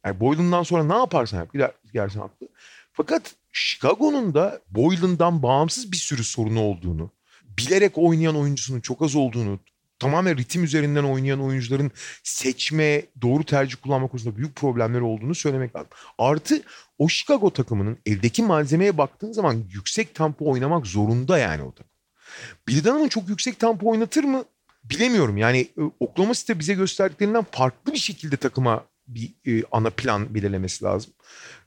Yani 0.07 0.21
Boylan'dan 0.21 0.63
sonra 0.63 0.85
ne 0.85 0.95
yaparsan 0.95 1.39
yap 1.39 1.53
gider, 1.53 1.71
gidersen 1.85 2.21
haklı. 2.21 2.49
Fakat 2.93 3.35
Chicago'nun 3.53 4.35
da 4.35 4.61
Boylan'dan 4.71 5.43
bağımsız 5.43 5.93
bir 5.93 5.97
sürü 5.97 6.25
sorunu 6.25 6.61
olduğunu, 6.61 7.11
bilerek 7.59 7.99
oynayan 7.99 8.37
oyuncusunun 8.37 8.81
çok 8.81 9.03
az 9.03 9.17
olduğunu, 9.17 9.61
tamamen 9.99 10.37
ritim 10.37 10.65
üzerinden 10.65 11.05
oynayan 11.05 11.41
oyuncuların 11.41 11.91
seçme, 12.23 13.03
doğru 13.23 13.45
tercih 13.45 13.77
kullanma 13.83 14.09
konusunda 14.09 14.37
büyük 14.37 14.57
problemleri 14.57 15.03
olduğunu 15.03 15.35
söylemek 15.35 15.77
lazım. 15.77 15.91
Artı 16.19 16.63
o 16.99 17.09
Chicago 17.09 17.51
takımının 17.51 17.99
evdeki 18.07 18.43
malzemeye 18.43 18.99
baktığın 18.99 19.33
zaman 19.33 19.65
yüksek 19.71 20.15
tempo 20.15 20.51
oynamak 20.51 20.87
zorunda 20.87 21.39
yani 21.39 21.63
o 21.63 21.73
takım. 21.73 21.93
Billy 22.69 22.85
Donovan 22.85 23.09
çok 23.09 23.29
yüksek 23.29 23.59
tempo 23.59 23.91
oynatır 23.91 24.25
mı? 24.25 24.45
Bilemiyorum 24.91 25.37
yani 25.37 25.59
e, 25.61 25.81
Oklahoma 26.01 26.35
City 26.35 26.53
bize 26.59 26.75
gösterdiklerinden 26.75 27.47
farklı 27.51 27.93
bir 27.93 27.99
şekilde 27.99 28.37
takıma 28.37 28.85
bir 29.09 29.35
e, 29.47 29.63
ana 29.73 29.91
plan 29.91 30.35
belirlemesi 30.35 30.85
lazım. 30.85 31.13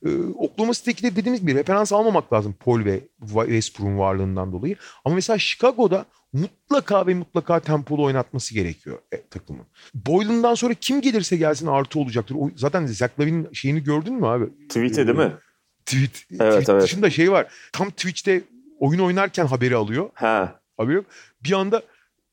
E, 0.05 0.09
Oklahoma 0.35 0.73
City'de 0.73 1.15
dediğimiz 1.15 1.41
gibi 1.41 1.55
referans 1.55 1.93
almamak 1.93 2.33
lazım 2.33 2.55
Paul 2.59 2.85
ve 2.85 2.99
Westbrook'un 3.19 3.97
varlığından 3.97 4.51
dolayı. 4.51 4.75
Ama 5.05 5.15
mesela 5.15 5.37
Chicago'da 5.37 6.05
mutlaka 6.33 7.07
ve 7.07 7.13
mutlaka 7.13 7.59
tempolu 7.59 8.03
oynatması 8.03 8.53
gerekiyor 8.53 8.97
e, 9.11 9.21
takımın. 9.21 9.65
Boylan'dan 9.93 10.55
sonra 10.55 10.73
kim 10.73 11.01
gelirse 11.01 11.35
gelsin 11.35 11.67
artı 11.67 11.99
olacaktır. 11.99 12.35
O, 12.39 12.49
zaten 12.55 12.85
Zach 12.85 13.19
Lavin'in 13.19 13.47
şeyini 13.53 13.83
gördün 13.83 14.13
mü 14.13 14.25
abi? 14.25 14.45
Tweet'e 14.67 15.07
değil 15.07 15.17
mi? 15.17 15.33
Tweet, 15.85 16.25
Evet, 16.39 16.51
tweet 16.51 16.69
evet. 16.69 16.83
dışında 16.83 17.09
şey 17.09 17.31
var. 17.31 17.47
Tam 17.73 17.89
Twitch'te 17.89 18.41
oyun 18.79 18.99
oynarken 18.99 19.45
haberi 19.45 19.75
alıyor. 19.75 20.09
Ha. 20.13 20.59
Haberi 20.77 20.95
yok. 20.95 21.05
Bir 21.43 21.51
anda 21.51 21.83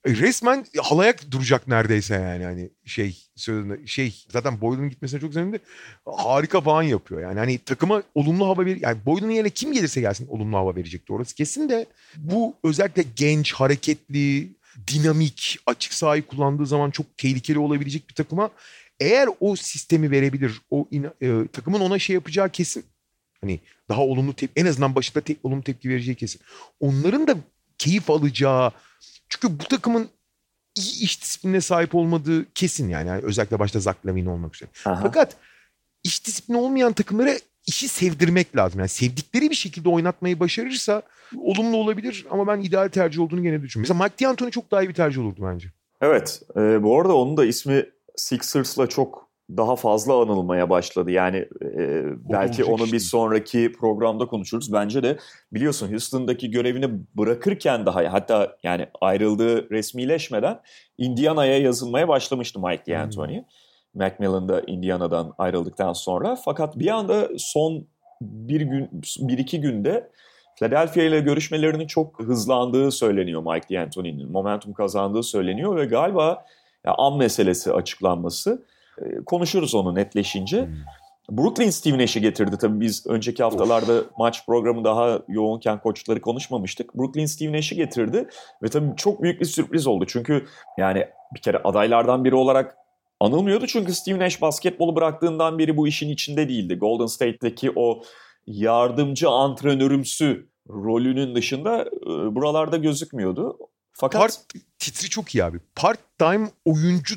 resmen 0.07 0.67
halaya 0.83 1.15
duracak 1.31 1.69
neredeyse 1.69 2.15
yani 2.15 2.45
hani 2.45 2.71
şey 2.85 3.17
sözünde 3.37 3.87
şey 3.87 4.25
zaten 4.31 4.61
Boylan'ın 4.61 4.91
gitmesine 4.91 5.21
çok 5.21 5.33
sevindi. 5.33 5.59
Harika 6.17 6.61
falan 6.61 6.83
yapıyor 6.83 7.21
yani 7.21 7.39
hani 7.39 7.59
takıma 7.59 8.03
olumlu 8.15 8.47
hava 8.47 8.67
ver 8.67 8.77
yani 8.81 8.99
Boylan'ın 9.07 9.33
yerine 9.33 9.51
kim 9.51 9.73
gelirse 9.73 10.01
gelsin 10.01 10.27
olumlu 10.29 10.57
hava 10.57 10.77
verecekti 10.77 11.13
orası 11.13 11.35
kesin 11.35 11.69
de 11.69 11.87
bu 12.17 12.55
özellikle 12.65 13.05
genç, 13.17 13.53
hareketli, 13.53 14.57
dinamik, 14.89 15.59
açık 15.67 15.93
sahayı 15.93 16.27
kullandığı 16.27 16.67
zaman 16.67 16.91
çok 16.91 17.19
tehlikeli 17.19 17.59
olabilecek 17.59 18.09
bir 18.09 18.15
takıma 18.15 18.51
eğer 19.01 19.29
o 19.41 19.57
sistemi 19.57 20.11
verebilir, 20.11 20.61
o 20.71 20.89
ina- 20.93 21.15
e, 21.21 21.49
takımın 21.49 21.81
ona 21.81 21.99
şey 21.99 22.15
yapacağı 22.15 22.51
kesin. 22.51 22.85
Hani 23.41 23.61
daha 23.89 24.01
olumlu 24.01 24.35
tepki, 24.35 24.61
en 24.61 24.67
azından 24.67 24.95
başında 24.95 25.21
tek 25.21 25.45
olumlu 25.45 25.63
tepki 25.63 25.89
vereceği 25.89 26.15
kesin. 26.15 26.41
Onların 26.81 27.27
da 27.27 27.37
keyif 27.79 28.11
alacağı, 28.11 28.73
çünkü 29.29 29.61
bu 29.61 29.64
takımın 29.64 30.09
iyi 30.77 31.03
iş 31.03 31.22
disiplinine 31.22 31.61
sahip 31.61 31.95
olmadığı 31.95 32.53
kesin 32.53 32.89
yani. 32.89 33.09
yani 33.09 33.22
özellikle 33.22 33.59
başta 33.59 33.81
Zach 33.81 33.97
Lavine 34.07 34.31
olmak 34.31 34.55
üzere. 34.55 34.70
Aha. 34.85 35.01
Fakat 35.03 35.37
iş 36.05 36.27
disiplini 36.27 36.59
olmayan 36.59 36.93
takımlara 36.93 37.33
işi 37.66 37.89
sevdirmek 37.89 38.57
lazım. 38.57 38.79
Yani 38.79 38.89
sevdikleri 38.89 39.51
bir 39.51 39.55
şekilde 39.55 39.89
oynatmayı 39.89 40.41
başarırsa 40.41 41.03
olumlu 41.37 41.77
olabilir 41.77 42.27
ama 42.31 42.47
ben 42.47 42.61
ideal 42.61 42.89
tercih 42.89 43.20
olduğunu 43.20 43.43
gene 43.43 43.62
düşünüyorum. 43.62 43.95
Mesela 43.95 44.05
Mike 44.05 44.24
D'Antoni 44.24 44.51
çok 44.51 44.70
daha 44.70 44.83
iyi 44.83 44.89
bir 44.89 44.95
tercih 44.95 45.22
olurdu 45.22 45.41
bence. 45.53 45.68
Evet. 46.01 46.43
e, 46.57 46.83
bu 46.83 47.01
arada 47.01 47.16
onun 47.16 47.37
da 47.37 47.45
ismi 47.45 47.87
Sixers'la 48.16 48.87
çok 48.87 49.26
daha 49.51 49.77
fazla 49.77 50.23
anılmaya 50.23 50.71
başladı. 50.71 51.11
Yani 51.11 51.37
e, 51.63 52.05
belki 52.31 52.65
onu 52.65 52.93
bir 52.93 52.99
sonraki 52.99 53.73
programda 53.73 54.27
konuşuruz. 54.27 54.73
Bence 54.73 55.03
de 55.03 55.19
biliyorsun 55.53 55.91
Houston'daki 55.91 56.51
görevini 56.51 56.89
bırakırken 57.15 57.87
daha 57.87 58.13
hatta 58.13 58.57
yani 58.63 58.87
ayrıldığı 59.01 59.71
resmileşmeden 59.71 60.61
Indiana'ya 60.99 61.59
yazılmaya 61.59 62.09
başlamıştı 62.09 62.61
Mike 62.61 62.93
D'Antoni. 62.93 63.45
Macmillan 63.95 64.49
da 64.49 64.61
Indiana'dan 64.67 65.35
ayrıldıktan 65.39 65.93
sonra. 65.93 66.37
Fakat 66.45 66.79
bir 66.79 66.89
anda 66.89 67.29
son 67.39 67.87
bir 68.21 68.61
gün, 68.61 68.89
bir 69.19 69.39
iki 69.39 69.61
günde 69.61 70.11
Philadelphia 70.57 71.03
ile 71.03 71.21
görüşmelerinin 71.21 71.87
çok 71.87 72.23
hızlandığı 72.23 72.91
söyleniyor 72.91 73.55
Mike 73.55 73.75
D'Antoni'nin. 73.75 74.33
Momentum 74.33 74.73
kazandığı 74.73 75.23
söyleniyor 75.23 75.77
ve 75.77 75.85
galiba 75.85 76.45
ya, 76.87 76.95
an 76.99 77.17
meselesi 77.17 77.73
açıklanması. 77.73 78.67
Ee, 79.03 79.25
konuşuruz 79.27 79.75
onu 79.75 79.95
netleşince. 79.95 80.69
Brooklyn 81.31 81.71
Steve 81.71 81.99
Nash'i 81.99 82.21
getirdi. 82.21 82.59
Tabii 82.61 82.81
biz 82.81 83.07
önceki 83.07 83.43
haftalarda 83.43 84.03
maç 84.19 84.47
programı 84.47 84.85
daha 84.85 85.21
yoğunken 85.29 85.81
koçları 85.81 86.21
konuşmamıştık. 86.21 86.95
Brooklyn 86.95 87.27
Steve 87.27 87.53
Nash'i 87.53 87.75
getirdi 87.75 88.29
ve 88.63 88.69
tabii 88.69 88.97
çok 88.97 89.23
büyük 89.23 89.41
bir 89.41 89.47
sürpriz 89.47 89.87
oldu. 89.87 90.05
Çünkü 90.09 90.47
yani 90.79 91.07
bir 91.35 91.41
kere 91.41 91.59
adaylardan 91.59 92.25
biri 92.25 92.35
olarak 92.35 92.77
anılmıyordu. 93.21 93.67
Çünkü 93.67 93.95
Steve 93.95 94.19
Nash 94.19 94.43
basketbolu 94.43 94.97
bıraktığından 94.97 95.59
beri 95.59 95.77
bu 95.77 95.89
işin 95.89 96.09
içinde 96.09 96.49
değildi. 96.49 96.75
Golden 96.75 97.07
State'deki 97.07 97.73
o 97.77 98.03
yardımcı 98.47 99.29
antrenörümsü 99.29 100.49
rolünün 100.69 101.35
dışında 101.35 101.83
e, 101.83 102.35
buralarda 102.35 102.77
gözükmüyordu. 102.77 103.59
Fakat 103.93 104.21
Part 104.21 104.39
titri 104.79 105.09
çok 105.09 105.35
iyi 105.35 105.45
abi. 105.45 105.59
Part 105.77 105.99
time 106.19 106.49
oyuncu 106.65 107.15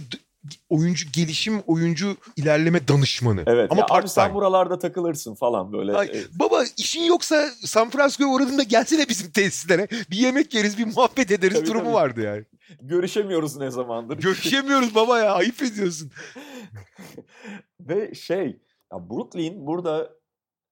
oyuncu 0.70 1.06
gelişim, 1.14 1.60
oyuncu 1.68 2.18
ilerleme 2.36 2.88
danışmanı. 2.88 3.44
evet 3.48 3.72
Ama 3.72 3.80
ya 3.82 3.86
part 3.86 4.04
abi 4.04 4.10
sen 4.10 4.34
buralarda 4.34 4.80
takılırsın 4.80 5.36
falan 5.36 5.74
böyle. 5.74 5.94
Ay, 5.94 6.08
E, 6.08 6.24
baba 6.40 6.64
işin 6.78 7.04
yoksa 7.04 7.50
San 7.66 7.90
Francisco'ya 7.90 8.30
uğradığında 8.30 8.64
gelsene 8.64 9.10
bizim 9.10 9.32
tesislere. 9.32 9.88
Bir 10.12 10.18
yemek 10.18 10.54
yeriz, 10.54 10.78
bir 10.78 10.86
muhabbet 10.86 11.32
ederiz 11.32 11.58
Tabii, 11.58 11.68
durumu 11.68 11.84
tabii. 11.84 11.94
vardı 11.94 12.22
yani. 12.22 12.46
görüşemiyoruz 12.82 13.58
ne 13.58 13.72
zamandır. 13.72 14.18
Görüşemiyoruz 14.18 14.96
baba 14.96 15.20
ya 15.20 15.34
ayıp 15.34 15.62
ediyorsun. 15.62 16.12
Ve 17.80 18.14
şey, 18.16 18.46
ya 18.94 19.10
Brooklyn 19.10 19.68
burada 19.68 20.10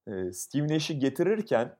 e, 0.06 0.32
Steve 0.32 0.68
Nash'i 0.68 0.98
getirirken 0.98 1.77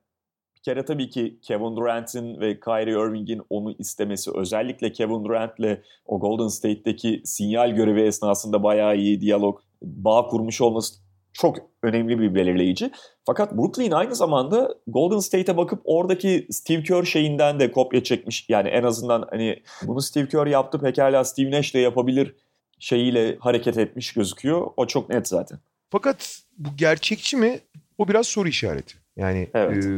kere 0.68 0.84
tabii 0.84 1.10
ki 1.10 1.38
Kevin 1.42 1.76
Durant'in 1.76 2.40
ve 2.40 2.60
Kyrie 2.60 2.92
Irving'in 2.92 3.42
onu 3.50 3.74
istemesi 3.78 4.30
özellikle 4.34 4.92
Kevin 4.92 5.24
Durant'le 5.24 5.82
o 6.06 6.20
Golden 6.20 6.48
State'deki 6.48 7.22
sinyal 7.24 7.70
görevi 7.70 8.02
esnasında 8.02 8.62
bayağı 8.62 8.96
iyi 8.96 9.20
diyalog, 9.20 9.60
bağ 9.82 10.26
kurmuş 10.26 10.60
olması 10.60 10.94
çok 11.32 11.56
önemli 11.82 12.18
bir 12.18 12.34
belirleyici. 12.34 12.90
Fakat 13.26 13.52
Brooklyn 13.52 13.90
aynı 13.90 14.14
zamanda 14.14 14.74
Golden 14.86 15.18
State'e 15.18 15.56
bakıp 15.56 15.80
oradaki 15.84 16.46
Steve 16.50 16.82
Kerr 16.82 17.04
şeyinden 17.04 17.60
de 17.60 17.72
kopya 17.72 18.02
çekmiş. 18.02 18.46
Yani 18.48 18.68
en 18.68 18.82
azından 18.82 19.26
hani 19.30 19.62
bunu 19.82 20.00
Steve 20.00 20.28
Kerr 20.28 20.46
yaptı 20.46 20.80
pekala 20.80 21.24
Steve 21.24 21.50
Nash 21.50 21.74
de 21.74 21.78
yapabilir 21.78 22.34
şeyiyle 22.78 23.36
hareket 23.40 23.78
etmiş 23.78 24.12
gözüküyor. 24.12 24.66
O 24.76 24.86
çok 24.86 25.08
net 25.08 25.28
zaten. 25.28 25.58
Fakat 25.90 26.42
bu 26.58 26.68
gerçekçi 26.76 27.36
mi? 27.36 27.60
O 27.98 28.08
biraz 28.08 28.26
soru 28.26 28.48
işareti. 28.48 29.07
Yani 29.18 29.48
Evet. 29.54 29.84
e, 29.84 29.88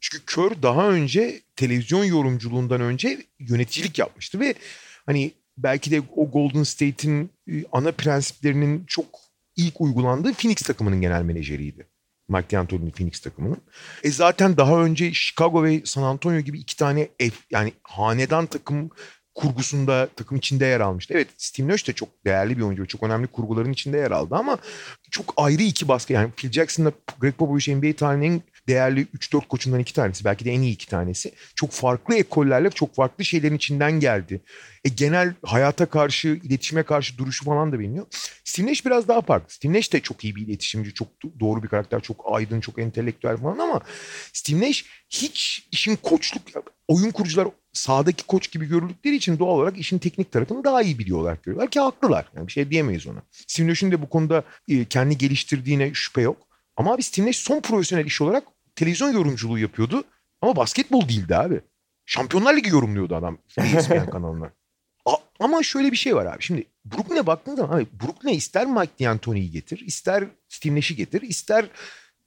çünkü 0.00 0.24
Kör 0.26 0.50
daha 0.62 0.88
önce 0.88 1.40
televizyon 1.56 2.04
yorumculuğundan 2.04 2.80
önce 2.80 3.18
yöneticilik 3.38 3.98
yapmıştı 3.98 4.40
ve 4.40 4.54
hani 5.06 5.32
belki 5.58 5.90
de 5.90 6.02
o 6.16 6.30
Golden 6.30 6.62
State'in 6.62 7.30
ana 7.72 7.92
prensiplerinin 7.92 8.84
çok 8.86 9.06
ilk 9.56 9.80
uygulandığı 9.80 10.32
Phoenix 10.32 10.56
takımının 10.56 11.00
genel 11.00 11.22
menajeriydi. 11.22 11.86
Mike 12.28 12.50
D'Antoni'nin 12.50 12.90
Phoenix 12.90 13.20
takımının. 13.20 13.56
E 14.02 14.10
zaten 14.10 14.56
daha 14.56 14.82
önce 14.84 15.12
Chicago 15.12 15.64
ve 15.64 15.82
San 15.84 16.02
Antonio 16.02 16.40
gibi 16.40 16.58
iki 16.58 16.76
tane 16.76 17.08
ev 17.20 17.30
yani 17.50 17.72
hanedan 17.82 18.46
takım 18.46 18.90
kurgusunda 19.40 20.08
takım 20.16 20.38
içinde 20.38 20.66
yer 20.66 20.80
almıştı. 20.80 21.14
Evet 21.14 21.28
Steve 21.36 21.68
de 21.68 21.92
çok 21.92 22.08
değerli 22.24 22.56
bir 22.56 22.62
oyuncu. 22.62 22.86
Çok 22.86 23.02
önemli 23.02 23.26
kurguların 23.26 23.72
içinde 23.72 23.98
yer 23.98 24.10
aldı 24.10 24.34
ama 24.34 24.58
çok 25.10 25.34
ayrı 25.36 25.62
iki 25.62 25.88
baskı. 25.88 26.12
Yani 26.12 26.30
Phil 26.36 26.52
Jackson'la 26.52 26.92
Greg 27.20 27.34
Popovich 27.34 27.68
NBA 27.68 27.96
tarihinin 27.96 28.42
değerli 28.68 29.06
3-4 29.18 29.48
koçundan 29.48 29.80
iki 29.80 29.94
tanesi. 29.94 30.24
Belki 30.24 30.44
de 30.44 30.50
en 30.50 30.62
iyi 30.62 30.72
iki 30.72 30.86
tanesi. 30.88 31.32
Çok 31.54 31.70
farklı 31.70 32.14
ekollerle 32.14 32.70
çok 32.70 32.94
farklı 32.94 33.24
şeylerin 33.24 33.56
içinden 33.56 34.00
geldi. 34.00 34.40
E, 34.84 34.88
genel 34.88 35.34
hayata 35.42 35.86
karşı, 35.86 36.28
iletişime 36.28 36.82
karşı 36.82 37.18
duruşu 37.18 37.44
falan 37.44 37.72
da 37.72 37.78
biliniyor. 37.78 38.06
Steve 38.44 38.72
biraz 38.86 39.08
daha 39.08 39.20
farklı. 39.20 39.54
Steve 39.54 39.74
de 39.74 40.00
çok 40.00 40.24
iyi 40.24 40.36
bir 40.36 40.46
iletişimci, 40.46 40.94
çok 40.94 41.08
doğru 41.40 41.62
bir 41.62 41.68
karakter, 41.68 42.00
çok 42.00 42.24
aydın, 42.32 42.60
çok 42.60 42.78
entelektüel 42.78 43.36
falan 43.36 43.58
ama 43.58 43.80
Steve 44.32 44.70
hiç 45.10 45.68
işin 45.72 45.96
koçluk, 45.96 46.42
oyun 46.88 47.10
kurucular 47.10 47.48
sahadaki 47.72 48.26
koç 48.26 48.50
gibi 48.50 48.66
görüldükleri 48.66 49.16
için 49.16 49.38
doğal 49.38 49.58
olarak 49.58 49.78
işin 49.78 49.98
teknik 49.98 50.32
tarafını 50.32 50.64
daha 50.64 50.82
iyi 50.82 50.98
biliyorlar 50.98 51.38
görüyorlar 51.42 51.70
ki 51.70 51.80
haklılar. 51.80 52.26
Yani 52.36 52.46
bir 52.46 52.52
şey 52.52 52.70
diyemeyiz 52.70 53.06
ona. 53.06 53.22
Steve 53.46 53.68
Nash'in 53.68 53.90
de 53.90 54.02
bu 54.02 54.08
konuda 54.08 54.44
e, 54.68 54.84
kendi 54.84 55.18
geliştirdiğine 55.18 55.90
şüphe 55.94 56.20
yok. 56.20 56.49
Ama 56.80 56.94
abi 56.94 57.02
Steve 57.02 57.26
Nash 57.26 57.36
son 57.36 57.60
profesyonel 57.60 58.06
iş 58.06 58.20
olarak 58.20 58.44
televizyon 58.76 59.12
yorumculuğu 59.12 59.58
yapıyordu. 59.58 60.04
Ama 60.42 60.56
basketbol 60.56 61.08
değildi 61.08 61.36
abi. 61.36 61.60
Şampiyonlar 62.06 62.56
Ligi 62.56 62.70
yorumluyordu 62.70 63.16
adam 63.16 63.38
ESPN 63.58 64.10
kanalına. 64.10 64.52
A- 65.04 65.16
ama 65.40 65.62
şöyle 65.62 65.92
bir 65.92 65.96
şey 65.96 66.16
var 66.16 66.26
abi. 66.26 66.42
Şimdi 66.42 66.64
Brooklyn'e 66.84 67.26
baktığın 67.26 67.56
zaman 67.56 67.76
abi 67.76 67.86
Brooklyn'e 68.02 68.34
ister 68.34 68.66
Mike 68.66 69.04
D'Antoni'yi 69.04 69.50
getir, 69.50 69.78
ister 69.86 70.24
Steve 70.48 70.74
Nash'i 70.74 70.96
getir, 70.96 71.22
ister 71.22 71.66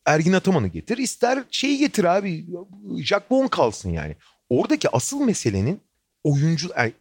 Ergin 0.05 0.33
Ataman'ı 0.33 0.67
getir, 0.67 0.97
ister 0.97 1.43
şeyi 1.51 1.77
getir 1.77 2.03
abi. 2.03 2.45
Jack 3.03 3.31
Vaughn 3.31 3.47
kalsın 3.47 3.89
yani. 3.89 4.15
Oradaki 4.49 4.89
asıl 4.89 5.21
meselenin 5.21 5.81
oyuncu 6.23 6.69
yani 6.77 6.93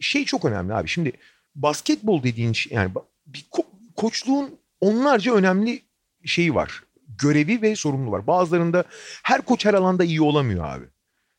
şey 0.00 0.24
çok 0.24 0.44
önemli 0.44 0.74
abi. 0.74 0.88
Şimdi 0.88 1.12
basketbol 1.54 2.22
dediğin 2.22 2.52
şey 2.52 2.72
yani 2.76 2.92
bir 3.26 3.44
ko- 3.52 3.66
koçluğun 3.96 4.58
onlarca 4.80 5.34
önemli 5.34 5.82
şeyi 6.24 6.54
var. 6.54 6.82
Görevi 7.22 7.62
ve 7.62 7.76
sorumluluğu 7.76 8.12
var. 8.12 8.26
Bazılarında 8.26 8.84
her 9.22 9.42
koç 9.42 9.64
her 9.64 9.74
alanda 9.74 10.04
iyi 10.04 10.22
olamıyor 10.22 10.64
abi. 10.64 10.84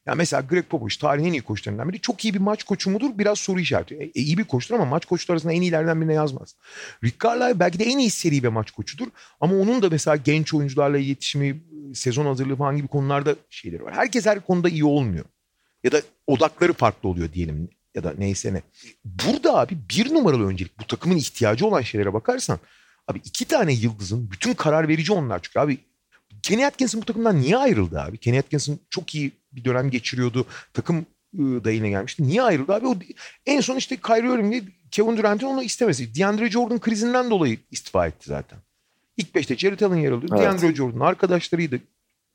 Ya 0.06 0.16
mesela 0.16 0.42
Greg 0.42 0.66
Popovich 0.66 0.98
tarihin 1.00 1.34
iyi 1.34 1.42
koçlarından 1.42 1.90
biri. 1.90 2.02
Çok 2.02 2.26
iyi 2.26 2.34
bir 2.34 2.40
maç 2.40 2.64
koçu 2.64 2.90
mudur? 2.90 3.10
Biraz 3.18 3.40
soru 3.40 3.60
işareti. 3.60 3.96
E, 3.96 4.04
e, 4.04 4.12
iyi 4.22 4.38
bir 4.38 4.44
koçtur 4.44 4.76
ama 4.76 4.86
maç 4.86 5.06
koçları 5.06 5.36
arasında 5.36 5.54
en 5.54 5.62
iyilerden 5.62 6.02
birine 6.02 6.14
yazmaz. 6.14 6.56
Rick 7.04 7.24
Carlisle 7.24 7.60
belki 7.60 7.80
de 7.80 7.84
en 7.84 7.98
iyi 7.98 8.10
seri 8.10 8.44
ve 8.44 8.50
maç 8.50 8.72
koçudur. 8.72 9.08
Ama 9.42 9.56
onun 9.56 9.82
da 9.82 9.90
mesela 9.90 10.16
genç 10.16 10.54
oyuncularla 10.54 10.98
iletişimi, 10.98 11.62
sezon 11.94 12.26
hazırlığı 12.26 12.56
falan 12.56 12.78
gibi 12.78 12.88
konularda 12.88 13.36
şeyleri 13.50 13.84
var. 13.84 13.94
Herkes 13.94 14.26
her 14.26 14.40
konuda 14.40 14.70
iyi 14.70 14.86
olmuyor. 14.86 15.26
Ya 15.84 15.92
da 15.92 16.02
odakları 16.28 16.74
farklı 16.74 17.10
oluyor 17.10 17.34
diyelim. 17.34 17.70
ya 17.96 18.04
da 18.04 18.14
neyse 18.18 18.54
ne. 18.54 18.62
Burada 19.06 19.60
abi 19.60 19.78
bir 19.90 20.14
numaralı 20.14 20.48
öncelik 20.48 20.80
bu 20.80 20.88
takımın 20.88 21.18
ihtiyacı 21.18 21.68
olan 21.68 21.82
şeylere 21.82 22.14
bakarsan 22.14 22.60
abi 23.08 23.22
iki 23.26 23.46
tane 23.46 23.74
yıldızın 23.74 24.32
bütün 24.32 24.54
karar 24.54 24.88
verici 24.88 25.14
onlar 25.14 25.42
çünkü 25.42 25.60
abi 25.60 25.78
Kenny 26.44 26.66
Atkinson 26.66 27.02
bu 27.02 27.06
takımdan 27.06 27.42
niye 27.42 27.58
ayrıldı 27.58 28.02
abi? 28.02 28.18
Kenny 28.18 28.40
Atkinson 28.40 28.80
çok 28.90 29.16
iyi 29.16 29.32
bir 29.52 29.66
dönem 29.66 29.90
geçiriyordu. 29.90 30.46
Takım 30.74 31.06
ıı, 31.40 31.64
da 31.64 31.72
yine 31.72 31.90
gelmişti. 31.90 32.24
Niye 32.24 32.42
ayrıldı 32.42 32.74
abi? 32.74 32.88
O 32.88 32.96
en 33.46 33.62
son 33.62 33.76
işte 33.76 33.98
Kyrie 33.98 34.34
Irving'le 34.34 34.64
Kevin 34.92 35.18
Durant'in 35.18 35.46
onu 35.46 35.64
istemesi. 35.64 36.16
DeAndre 36.16 36.50
Jordan 36.50 36.80
krizinden 36.80 37.30
dolayı 37.30 37.58
istifa 37.72 38.08
etti 38.08 38.26
zaten. 38.28 38.60
İlk 39.18 39.36
beşte 39.36 39.58
Jared 39.58 39.80
Allen 39.80 39.96
yer 39.96 40.12
alıyor. 40.12 40.30
Evet. 40.32 40.42
DeAndre 40.42 40.76
Jordan 40.76 41.00
arkadaşlarıydı 41.00 41.80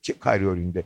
Kyrie 0.03 0.53
Irving'de 0.53 0.83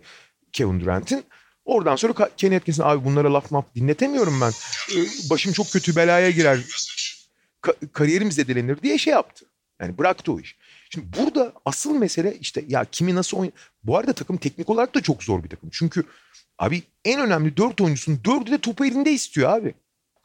Kevin 0.52 0.80
Durant'in. 0.80 1.24
Oradan 1.64 1.96
sonra 1.96 2.30
Kenny 2.36 2.56
Atkinson 2.56 2.84
abi 2.84 3.04
bunlara 3.04 3.32
laf 3.32 3.50
maf 3.50 3.64
dinletemiyorum 3.74 4.40
ben. 4.40 4.52
Başım 5.30 5.52
çok 5.52 5.70
kötü 5.72 5.96
belaya 5.96 6.30
girer. 6.30 6.58
Ka- 7.62 7.88
kariyerim 7.92 8.32
zedelenir 8.32 8.82
diye 8.82 8.98
şey 8.98 9.12
yaptı. 9.12 9.46
Yani 9.80 9.98
bıraktı 9.98 10.32
o 10.32 10.40
iş. 10.40 10.56
Şimdi 10.90 11.06
burada 11.18 11.52
asıl 11.64 11.98
mesele 11.98 12.36
işte 12.40 12.64
ya 12.68 12.84
kimi 12.84 13.14
nasıl 13.14 13.36
oyn... 13.36 13.52
Bu 13.82 13.98
arada 13.98 14.12
takım 14.12 14.36
teknik 14.36 14.70
olarak 14.70 14.94
da 14.94 15.00
çok 15.00 15.22
zor 15.22 15.44
bir 15.44 15.48
takım. 15.48 15.70
Çünkü 15.72 16.04
abi 16.58 16.82
en 17.04 17.20
önemli 17.20 17.56
dört 17.56 17.80
oyuncusunun 17.80 18.20
dördü 18.24 18.50
de 18.50 18.58
topu 18.58 18.84
elinde 18.84 19.12
istiyor 19.12 19.50
abi. 19.50 19.74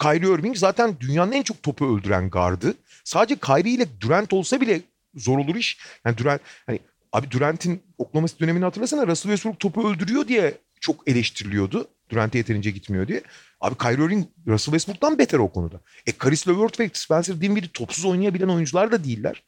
Kyrie 0.02 0.34
Irving 0.34 0.58
zaten 0.58 0.96
dünyanın 1.00 1.32
en 1.32 1.44
çok 1.44 1.64
topu 1.64 1.98
öldüren 1.98 2.30
gardı. 2.30 2.74
Sadece 3.04 3.36
Kyrie 3.36 3.72
ile 3.72 4.02
Durant 4.02 4.34
olsa 4.34 4.62
bile 4.62 4.82
zor 5.16 5.38
olur 5.38 5.56
iş. 5.56 5.78
Yani 6.06 6.18
Durant 6.18 6.42
hani 6.66 6.80
abi 7.14 7.32
Durant'in 7.32 7.84
Oklahoma 7.98 8.28
City 8.28 8.44
dönemini 8.44 8.64
hatırlasana 8.66 9.08
Russell 9.08 9.32
Westbrook 9.32 9.60
topu 9.60 9.90
öldürüyor 9.90 10.28
diye 10.28 10.58
çok 10.80 11.08
eleştiriliyordu. 11.08 11.88
Durant'e 12.10 12.38
yeterince 12.38 12.72
gitmiyor 12.72 13.08
diye. 13.08 13.22
Abi 13.62 13.78
Kyrie 13.78 14.06
Irving 14.06 14.28
Russell 14.48 14.72
Westbrook'tan 14.72 15.18
beter 15.18 15.40
o 15.40 15.52
konuda. 15.52 15.82
E 16.08 16.12
Caris 16.24 16.48
LeVert 16.48 16.80
ve 16.80 16.90
Spencer 16.94 17.42
Dinwiddie 17.42 17.70
topsuz 17.74 18.06
oynayabilen 18.06 18.48
oyuncular 18.48 18.92
da 18.92 19.04
değiller. 19.04 19.44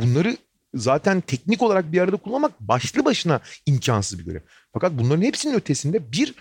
Bunları 0.00 0.36
zaten 0.74 1.20
teknik 1.20 1.62
olarak 1.62 1.92
bir 1.92 2.00
arada 2.00 2.16
kullanmak 2.16 2.60
başlı 2.60 3.04
başına 3.04 3.40
imkansız 3.66 4.18
bir 4.18 4.24
görev. 4.24 4.40
Fakat 4.72 4.92
bunların 4.92 5.22
hepsinin 5.22 5.54
ötesinde 5.54 6.12
bir 6.12 6.34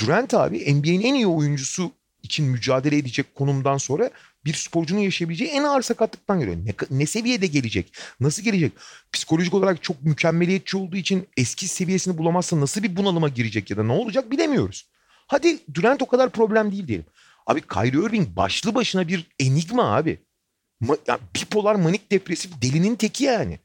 Durant 0.00 0.34
abi 0.34 0.74
NBA'nin 0.74 1.00
en 1.00 1.14
iyi 1.14 1.26
oyuncusu 1.26 1.92
için 2.22 2.46
mücadele 2.46 2.96
edecek 2.96 3.34
konumdan 3.34 3.78
sonra 3.78 4.10
bir 4.48 4.54
sporcunun 4.54 5.00
yaşayabileceği 5.00 5.50
en 5.50 5.62
ağır 5.62 5.82
sakatlıktan 5.82 6.40
geliyor. 6.40 6.56
Ne, 6.56 6.98
ne 6.98 7.06
seviyede 7.06 7.46
gelecek? 7.46 7.92
Nasıl 8.20 8.42
gelecek? 8.42 8.72
Psikolojik 9.12 9.54
olarak 9.54 9.82
çok 9.82 10.02
mükemmeliyetçi 10.02 10.76
olduğu 10.76 10.96
için 10.96 11.28
eski 11.36 11.68
seviyesini 11.68 12.18
bulamazsa 12.18 12.60
nasıl 12.60 12.82
bir 12.82 12.96
bunalıma 12.96 13.28
girecek 13.28 13.70
ya 13.70 13.76
da 13.76 13.82
ne 13.82 13.92
olacak 13.92 14.30
bilemiyoruz. 14.30 14.86
Hadi 15.26 15.58
Durant 15.74 16.02
o 16.02 16.06
kadar 16.06 16.30
problem 16.30 16.72
değil 16.72 16.86
diyelim. 16.86 17.06
Abi 17.46 17.60
Kyrie 17.60 18.06
Irving 18.06 18.36
başlı 18.36 18.74
başına 18.74 19.08
bir 19.08 19.26
enigma 19.38 19.96
abi. 19.96 20.18
Ma- 20.82 20.98
ya 21.06 21.18
bipolar 21.36 21.74
manik 21.74 22.12
depresif 22.12 22.62
delinin 22.62 22.96
teki 22.96 23.24
yani. 23.24 23.58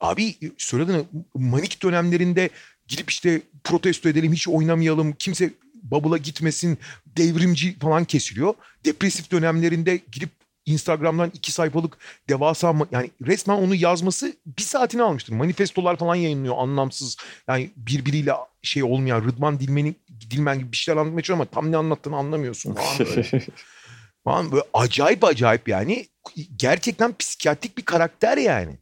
Abi 0.00 0.34
söylediğin 0.58 1.08
manik 1.34 1.82
dönemlerinde 1.82 2.50
gidip 2.88 3.10
işte 3.10 3.40
protesto 3.64 4.08
edelim 4.08 4.32
hiç 4.32 4.48
oynamayalım 4.48 5.12
kimse 5.12 5.50
bubble'a 5.82 6.16
gitmesin 6.16 6.78
devrimci 7.06 7.78
falan 7.78 8.04
kesiliyor. 8.04 8.54
Depresif 8.84 9.30
dönemlerinde 9.30 10.00
gidip 10.12 10.30
Instagram'dan 10.68 11.30
iki 11.34 11.52
sayfalık 11.52 11.98
devasa 12.28 12.74
yani 12.90 13.10
resmen 13.26 13.54
onu 13.54 13.74
yazması 13.74 14.36
bir 14.46 14.62
saatini 14.62 15.02
almıştır. 15.02 15.32
Manifestolar 15.32 15.96
falan 15.96 16.14
yayınlıyor 16.14 16.54
anlamsız. 16.58 17.16
Yani 17.48 17.70
birbiriyle 17.76 18.32
şey 18.62 18.82
olmayan 18.82 19.24
Rıdvan 19.24 19.60
Dilmen'in 19.60 19.96
Dilmen 20.30 20.58
gibi 20.58 20.72
bir 20.72 20.76
şeyler 20.76 21.00
anlatmaya 21.00 21.22
çalışıyor 21.22 21.36
ama 21.36 21.62
tam 21.62 21.72
ne 21.72 21.76
anlattığını 21.76 22.16
anlamıyorsun 22.16 22.74
falan 22.74 22.98
böyle. 22.98 23.22
falan 24.24 24.52
böyle 24.52 24.64
acayip 24.74 25.24
acayip 25.24 25.68
yani 25.68 26.06
gerçekten 26.56 27.16
psikiyatrik 27.16 27.78
bir 27.78 27.84
karakter 27.84 28.36
yani. 28.36 28.78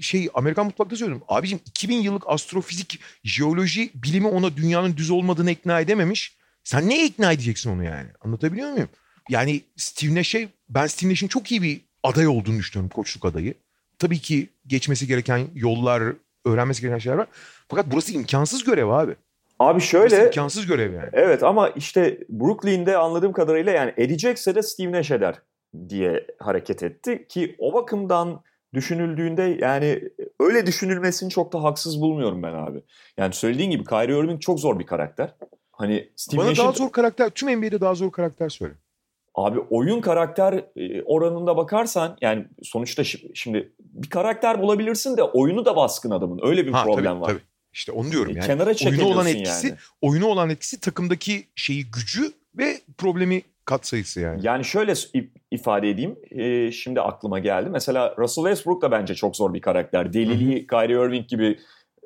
Şey 0.00 0.28
Amerikan 0.34 0.66
mutfakta 0.66 0.96
söylüyorum. 0.96 1.24
Abicim 1.28 1.60
2000 1.66 1.96
yıllık 1.96 2.22
astrofizik, 2.26 3.00
jeoloji 3.24 3.90
bilimi 3.94 4.26
ona 4.26 4.56
dünyanın 4.56 4.96
düz 4.96 5.10
olmadığını 5.10 5.50
ikna 5.50 5.80
edememiş. 5.80 6.35
Sen 6.66 6.88
neye 6.88 7.06
ikna 7.06 7.32
edeceksin 7.32 7.70
onu 7.70 7.84
yani? 7.84 8.08
Anlatabiliyor 8.20 8.72
muyum? 8.72 8.88
Yani 9.28 9.60
Steve 9.76 10.14
Nash'e 10.14 10.48
ben 10.68 10.86
Steve 10.86 11.10
Nash'in 11.10 11.28
çok 11.28 11.52
iyi 11.52 11.62
bir 11.62 11.80
aday 12.02 12.26
olduğunu 12.26 12.58
düşünüyorum 12.58 12.90
koçluk 12.94 13.24
adayı. 13.24 13.54
Tabii 13.98 14.18
ki 14.18 14.48
geçmesi 14.66 15.06
gereken 15.06 15.46
yollar, 15.54 16.02
öğrenmesi 16.44 16.82
gereken 16.82 16.98
şeyler 16.98 17.18
var. 17.18 17.26
Fakat 17.68 17.86
burası 17.92 18.12
imkansız 18.12 18.64
görev 18.64 18.88
abi. 18.88 19.16
Abi 19.58 19.74
Burası 19.74 19.86
şöyle 19.86 20.24
imkansız 20.24 20.66
görev 20.66 20.94
yani. 20.94 21.08
evet 21.12 21.42
ama 21.42 21.68
işte 21.68 22.18
Brooklyn'de 22.28 22.96
anladığım 22.96 23.32
kadarıyla 23.32 23.72
yani 23.72 23.92
edecekse 23.96 24.54
de 24.54 24.62
Steve 24.62 24.92
Nash 24.92 25.10
eder 25.10 25.42
diye 25.88 26.26
hareket 26.38 26.82
etti 26.82 27.26
ki 27.28 27.56
o 27.58 27.72
bakımdan 27.72 28.42
düşünüldüğünde 28.74 29.42
yani 29.60 30.02
öyle 30.40 30.66
düşünülmesini 30.66 31.30
çok 31.30 31.52
da 31.52 31.62
haksız 31.62 32.00
bulmuyorum 32.00 32.42
ben 32.42 32.54
abi. 32.54 32.82
Yani 33.18 33.34
söylediğin 33.34 33.70
gibi 33.70 33.84
Kyrie 33.84 34.18
Irving 34.18 34.40
çok 34.40 34.60
zor 34.60 34.78
bir 34.78 34.86
karakter. 34.86 35.34
Hani 35.78 36.08
Steve 36.16 36.40
Bana 36.40 36.48
Nash'in 36.50 36.62
daha 36.62 36.72
zor 36.72 36.92
karakter, 36.92 37.30
tüm 37.30 37.58
NBA'de 37.58 37.80
daha 37.80 37.94
zor 37.94 38.12
karakter 38.12 38.48
söyle. 38.48 38.74
Abi 39.34 39.58
oyun 39.70 40.00
karakter 40.00 40.64
e, 40.76 41.02
oranında 41.02 41.56
bakarsan 41.56 42.16
yani 42.20 42.46
sonuçta 42.62 43.02
şi- 43.02 43.30
şimdi 43.34 43.72
bir 43.78 44.10
karakter 44.10 44.62
bulabilirsin 44.62 45.16
de 45.16 45.22
oyunu 45.22 45.64
da 45.64 45.76
baskın 45.76 46.10
adamın. 46.10 46.40
Öyle 46.42 46.66
bir 46.66 46.72
Ha, 46.72 46.84
problem 46.84 47.04
tabii, 47.12 47.20
var. 47.20 47.28
Tabii. 47.28 47.40
İşte 47.72 47.92
onu 47.92 48.10
diyorum 48.12 48.32
E, 48.32 48.34
yani. 48.34 48.46
Kenara 48.46 48.72
oyunu 48.86 49.04
olan 49.04 49.26
etkisi, 49.26 49.66
yani. 49.66 49.78
oyunu 50.02 50.26
olan 50.26 50.50
etkisi 50.50 50.80
takımdaki 50.80 51.44
şeyi 51.56 51.84
gücü 51.90 52.32
ve 52.58 52.80
problemi 52.98 53.42
katsayısı 53.64 54.20
yani. 54.20 54.40
Yani 54.46 54.64
şöyle 54.64 54.92
if- 54.92 55.28
ifade 55.50 55.90
edeyim. 55.90 56.16
e, 56.30 56.72
şimdi 56.72 57.00
aklıma 57.00 57.38
geldi. 57.38 57.70
Mesela 57.70 58.14
Russell 58.18 58.44
Westbrook 58.44 58.82
da 58.82 58.90
bence 58.90 59.14
çok 59.14 59.36
zor 59.36 59.54
bir 59.54 59.60
karakter. 59.60 60.12
Deliliği 60.12 60.66
Kyrie 60.66 61.06
Irving 61.06 61.28
gibi 61.28 61.58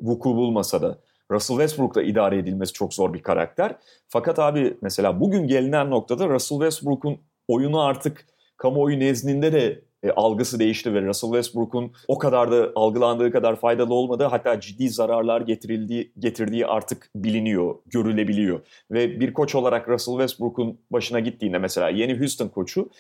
vuku 0.03 0.37
bulmasa 0.37 0.83
da 0.83 0.99
Russell 1.31 1.57
Westbrook'la 1.57 2.03
idare 2.03 2.39
edilmesi 2.39 2.73
çok 2.73 2.95
zor 2.95 3.15
bir 3.15 3.23
karakter. 3.23 3.77
Fakat 4.09 4.39
abi 4.39 4.77
mesela 4.83 5.21
bugün 5.21 5.47
gelinen 5.47 5.91
noktada 5.91 6.29
Russell 6.29 6.59
Westbrook'un 6.59 7.19
oyunu 7.49 7.81
artık 7.81 8.27
kamuoyu 8.57 9.01
nezdinde 9.01 9.53
de 9.53 9.83
e, 10.03 10.11
algısı 10.11 10.59
değişti 10.59 10.95
ve 10.95 11.03
Russell 11.03 11.31
Westbrook'un 11.31 11.93
o 12.09 12.19
kadar 12.19 12.53
da 12.53 12.73
algılandığı 12.75 13.33
kadar 13.33 13.57
faydalı 13.57 13.95
olmadığı 13.95 14.25
hatta 14.25 14.61
ciddi 14.61 14.89
zararlar 14.89 15.41
getirildiği 15.41 16.13
getirdiği 16.19 16.67
artık 16.67 17.11
biliniyor, 17.17 17.75
görülebiliyor. 17.87 18.61
Ve 18.91 19.21
bir 19.21 19.33
koç 19.33 19.55
olarak 19.55 19.89
Russell 19.89 20.15
Westbrook'un 20.15 20.81
başına 20.91 21.21
gittiğinde 21.21 21.59
mesela 21.59 21.89
yeni 21.89 22.19
Houston 22.19 22.49
koçu 22.49 22.91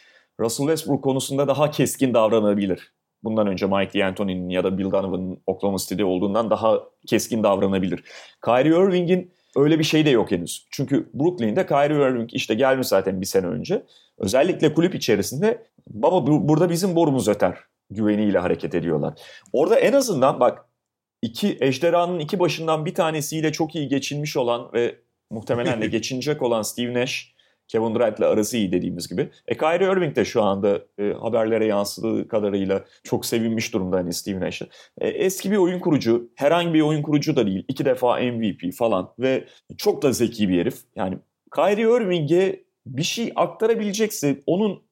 Russell 0.40 0.66
Westbrook 0.66 1.04
konusunda 1.04 1.48
daha 1.48 1.70
keskin 1.70 2.14
davranabilir. 2.14 2.92
Bundan 3.24 3.46
önce 3.46 3.66
Mike 3.66 4.00
D'Antoni'nin 4.00 4.48
ya 4.48 4.64
da 4.64 4.78
Bill 4.78 4.90
Donovan'ın 4.90 5.38
Oklahoma 5.46 5.78
City'de 5.78 6.04
olduğundan 6.04 6.50
daha 6.50 6.80
keskin 7.06 7.42
davranabilir. 7.42 8.04
Kyrie 8.44 8.68
Irving'in 8.70 9.32
öyle 9.56 9.78
bir 9.78 9.84
şey 9.84 10.06
de 10.06 10.10
yok 10.10 10.30
henüz. 10.30 10.66
Çünkü 10.70 11.10
Brooklyn'de 11.14 11.66
Kyrie 11.66 11.96
Irving 12.10 12.30
işte 12.34 12.54
gelmiş 12.54 12.86
zaten 12.86 13.20
bir 13.20 13.26
sene 13.26 13.46
önce. 13.46 13.82
Özellikle 14.18 14.74
kulüp 14.74 14.94
içerisinde 14.94 15.66
baba 15.88 16.26
bu- 16.26 16.48
burada 16.48 16.70
bizim 16.70 16.96
borumuz 16.96 17.28
öter 17.28 17.58
güveniyle 17.90 18.38
hareket 18.38 18.74
ediyorlar. 18.74 19.14
Orada 19.52 19.78
en 19.78 19.92
azından 19.92 20.40
bak 20.40 20.64
iki 21.22 21.56
ejderhanın 21.60 22.18
iki 22.18 22.38
başından 22.38 22.86
bir 22.86 22.94
tanesiyle 22.94 23.52
çok 23.52 23.74
iyi 23.74 23.88
geçinmiş 23.88 24.36
olan 24.36 24.72
ve 24.72 24.96
muhtemelen 25.30 25.80
de 25.80 25.86
geçinecek 25.96 26.42
olan 26.42 26.62
Steve 26.62 26.94
Nash, 26.94 27.34
Kevin 27.70 27.94
Durant'le 27.94 28.20
arası 28.20 28.56
iyi 28.56 28.72
dediğimiz 28.72 29.08
gibi. 29.08 29.30
E 29.48 29.56
Kyrie 29.56 29.92
Irving 29.92 30.16
de 30.16 30.24
şu 30.24 30.42
anda 30.42 30.80
e, 30.98 31.12
haberlere 31.12 31.66
yansıdığı 31.66 32.28
kadarıyla 32.28 32.84
çok 33.04 33.26
sevinmiş 33.26 33.74
durumda 33.74 33.96
hani 33.96 34.12
Steve 34.12 34.40
Nash'e. 34.40 34.66
E, 34.98 35.08
eski 35.08 35.50
bir 35.50 35.56
oyun 35.56 35.80
kurucu, 35.80 36.30
herhangi 36.34 36.74
bir 36.74 36.80
oyun 36.80 37.02
kurucu 37.02 37.36
da 37.36 37.46
değil. 37.46 37.64
iki 37.68 37.84
defa 37.84 38.20
MVP 38.20 38.74
falan 38.74 39.12
ve 39.18 39.44
çok 39.78 40.02
da 40.02 40.12
zeki 40.12 40.48
bir 40.48 40.60
herif. 40.60 40.78
Yani 40.96 41.18
Kyrie 41.54 41.96
Irving'e 41.96 42.64
bir 42.86 43.02
şey 43.02 43.32
aktarabilecekse, 43.36 44.40
onun 44.46 44.82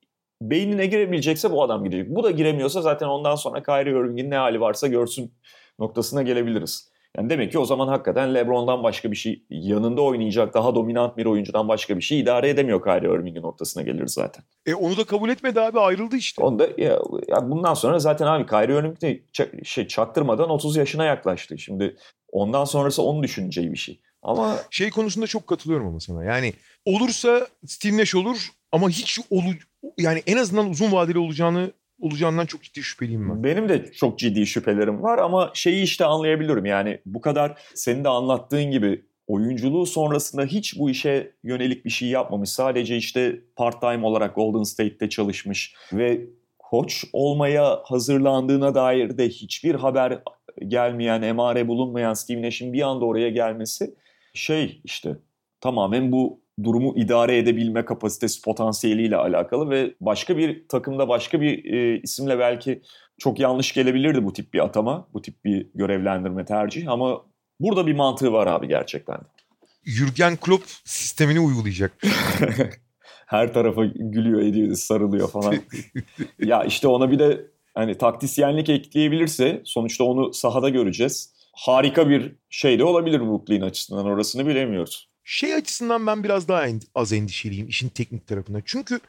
beynine 0.43 0.87
girebilecekse 0.87 1.51
bu 1.51 1.63
adam 1.63 1.85
girecek. 1.85 2.15
Bu 2.15 2.25
da 2.25 2.31
giremiyorsa 2.31 2.83
zaten 2.83 3.07
ondan 3.07 3.35
sonra 3.35 3.63
Kyrie 3.63 3.93
Irving'in 3.93 4.31
ne 4.31 4.37
hali 4.37 4.61
varsa 4.61 4.87
görsün 4.87 5.33
noktasına 5.79 6.23
gelebiliriz. 6.23 6.91
Yani 7.19 7.31
demek 7.31 7.53
ki 7.53 7.59
o 7.59 7.65
zaman 7.65 7.89
hakikaten 7.89 8.35
LeBron'dan 8.35 8.83
başka 8.83 9.11
bir 9.11 9.17
şey 9.17 9.43
yanında 9.51 10.03
oynayacak 10.03 10.55
daha 10.55 10.75
dominant 10.75 11.17
bir 11.17 11.27
oyuncudan 11.27 11.69
başka 11.69 11.97
bir 11.97 12.03
şey 12.03 12.21
idare 12.21 12.49
edemiyor 12.49 12.83
Kyrie 12.83 13.15
Irving'in 13.15 13.43
noktasına 13.43 13.83
geliriz 13.83 14.13
zaten. 14.13 14.45
E 14.67 14.75
onu 14.75 14.97
da 14.97 15.05
kabul 15.05 15.31
etmedi 15.31 15.61
abi 15.61 15.81
ayrıldı 15.81 16.17
işte. 16.17 16.43
Onu 16.43 16.59
da 16.59 16.69
ya, 16.79 16.99
ya 17.29 17.51
bundan 17.51 17.75
sonra 17.75 17.99
zaten 17.99 18.27
abi 18.27 18.47
Kyrie 18.47 18.79
Irving 18.79 19.01
de 19.01 19.21
şey 19.65 19.87
çaktırmadan 19.89 20.51
30 20.51 20.77
yaşına 20.77 21.05
yaklaştı. 21.05 21.59
Şimdi 21.59 21.97
ondan 22.33 22.65
sonrası 22.65 23.03
onun 23.03 23.23
düşüneceği 23.23 23.73
bir 23.73 23.79
şey. 23.79 24.01
Ama 24.23 24.57
Şey 24.71 24.91
konusunda 24.91 25.27
çok 25.27 25.47
katılıyorum 25.47 25.87
ama 25.87 26.01
sana. 26.01 26.25
Yani 26.25 26.53
olursa 26.85 27.47
Steve 27.67 27.97
Nash 27.97 28.15
olur 28.15 28.49
ama 28.73 28.91
hiç 28.91 29.19
olu 29.31 29.49
yani 29.99 30.23
en 30.27 30.37
azından 30.37 30.71
uzun 30.71 30.93
vadeli 30.93 31.19
olacağını 31.19 31.73
olacağından 32.01 32.47
çok 32.47 32.63
ciddi 32.63 32.83
şüpheliyim 32.83 33.31
ben. 33.31 33.45
Benim 33.45 33.69
de 33.69 33.93
çok 33.93 34.19
ciddi 34.19 34.47
şüphelerim 34.47 35.03
var 35.03 35.19
ama 35.19 35.51
şeyi 35.55 35.83
işte 35.83 36.05
anlayabiliyorum. 36.05 36.67
Yani 36.67 37.01
bu 37.07 37.21
kadar 37.21 37.59
senin 37.75 38.05
de 38.05 38.09
anlattığın 38.09 38.71
gibi 38.71 39.05
oyunculuğu 39.27 39.87
sonrasında 39.87 40.45
hiç 40.45 40.79
bu 40.79 40.91
işe 40.91 41.33
yönelik 41.45 41.85
bir 41.85 41.91
şey 41.91 42.09
yapmamış. 42.09 42.51
Sadece 42.51 42.97
işte 42.97 43.41
part-time 43.57 44.07
olarak 44.07 44.35
Golden 44.35 44.63
State'te 44.63 45.09
çalışmış 45.09 45.75
ve 45.93 46.27
koç 46.59 47.05
olmaya 47.13 47.81
hazırlandığına 47.85 48.75
dair 48.75 49.19
de 49.19 49.29
hiçbir 49.29 49.75
haber 49.75 50.23
gelmeyen, 50.67 51.23
emare 51.23 51.69
bulunmayan 51.69 52.15
Steve 52.15 52.43
Nash'in 52.43 52.73
bir 52.73 52.83
anda 52.83 53.05
oraya 53.05 53.29
gelmesi 53.29 53.95
şey 54.35 54.81
işte 54.85 55.17
tamamen 55.61 56.13
bu 56.13 56.41
durumu 56.65 56.95
idare 56.97 57.39
edebilme 57.39 57.85
kapasitesi 57.85 58.43
potansiyeliyle 58.43 59.17
alakalı 59.17 59.71
ve 59.71 59.95
başka 60.01 60.37
bir 60.37 60.69
takımda 60.69 61.09
başka 61.09 61.41
bir 61.41 61.65
e, 61.65 62.01
isimle 62.03 62.39
belki 62.39 62.83
çok 63.19 63.41
yanlış 63.41 63.73
gelebilirdi 63.73 64.25
bu 64.25 64.33
tip 64.33 64.55
bir 64.55 64.65
atama, 64.65 65.09
bu 65.15 65.23
tip 65.23 65.45
bir 65.45 65.67
görevlendirme 65.75 66.45
tercih 66.45 66.89
ama 66.89 67.25
burada 67.61 67.87
bir 67.87 67.95
mantığı 67.95 68.33
var 68.33 68.47
abi 68.47 68.69
gerçekten. 68.69 69.19
Jürgen 69.85 70.37
Klopp 70.37 70.65
sistemini 70.85 71.41
uygulayacak. 71.41 71.93
Her 73.27 73.53
tarafa 73.53 73.85
gülüyor, 73.85 74.41
ediyor, 74.41 74.77
sarılıyor 74.77 75.31
falan. 75.31 75.55
ya 76.39 76.65
işte 76.65 76.89
ona 76.89 77.11
bir 77.11 77.19
de 77.19 77.47
hani 77.75 77.99
taktisyenlik 77.99 78.69
ekleyebilirse 78.69 79.63
sonuçta 79.65 80.05
onu 80.05 80.35
sahada 80.35 80.69
göreceğiz. 80.69 81.35
Harika 81.57 82.09
bir 82.09 82.33
şey 82.51 82.79
de 82.79 82.85
olabilir 82.85 83.21
Brooklyn 83.21 83.61
açısından 83.61 84.07
orasını 84.07 84.47
bilemiyoruz. 84.47 85.08
Şey 85.31 85.55
açısından 85.55 86.07
ben 86.07 86.25
biraz 86.25 86.49
daha 86.49 86.67
az 86.95 87.13
endişeliyim 87.13 87.69
işin 87.69 87.89
teknik 87.89 88.27
tarafında. 88.27 88.61
Çünkü 88.65 89.01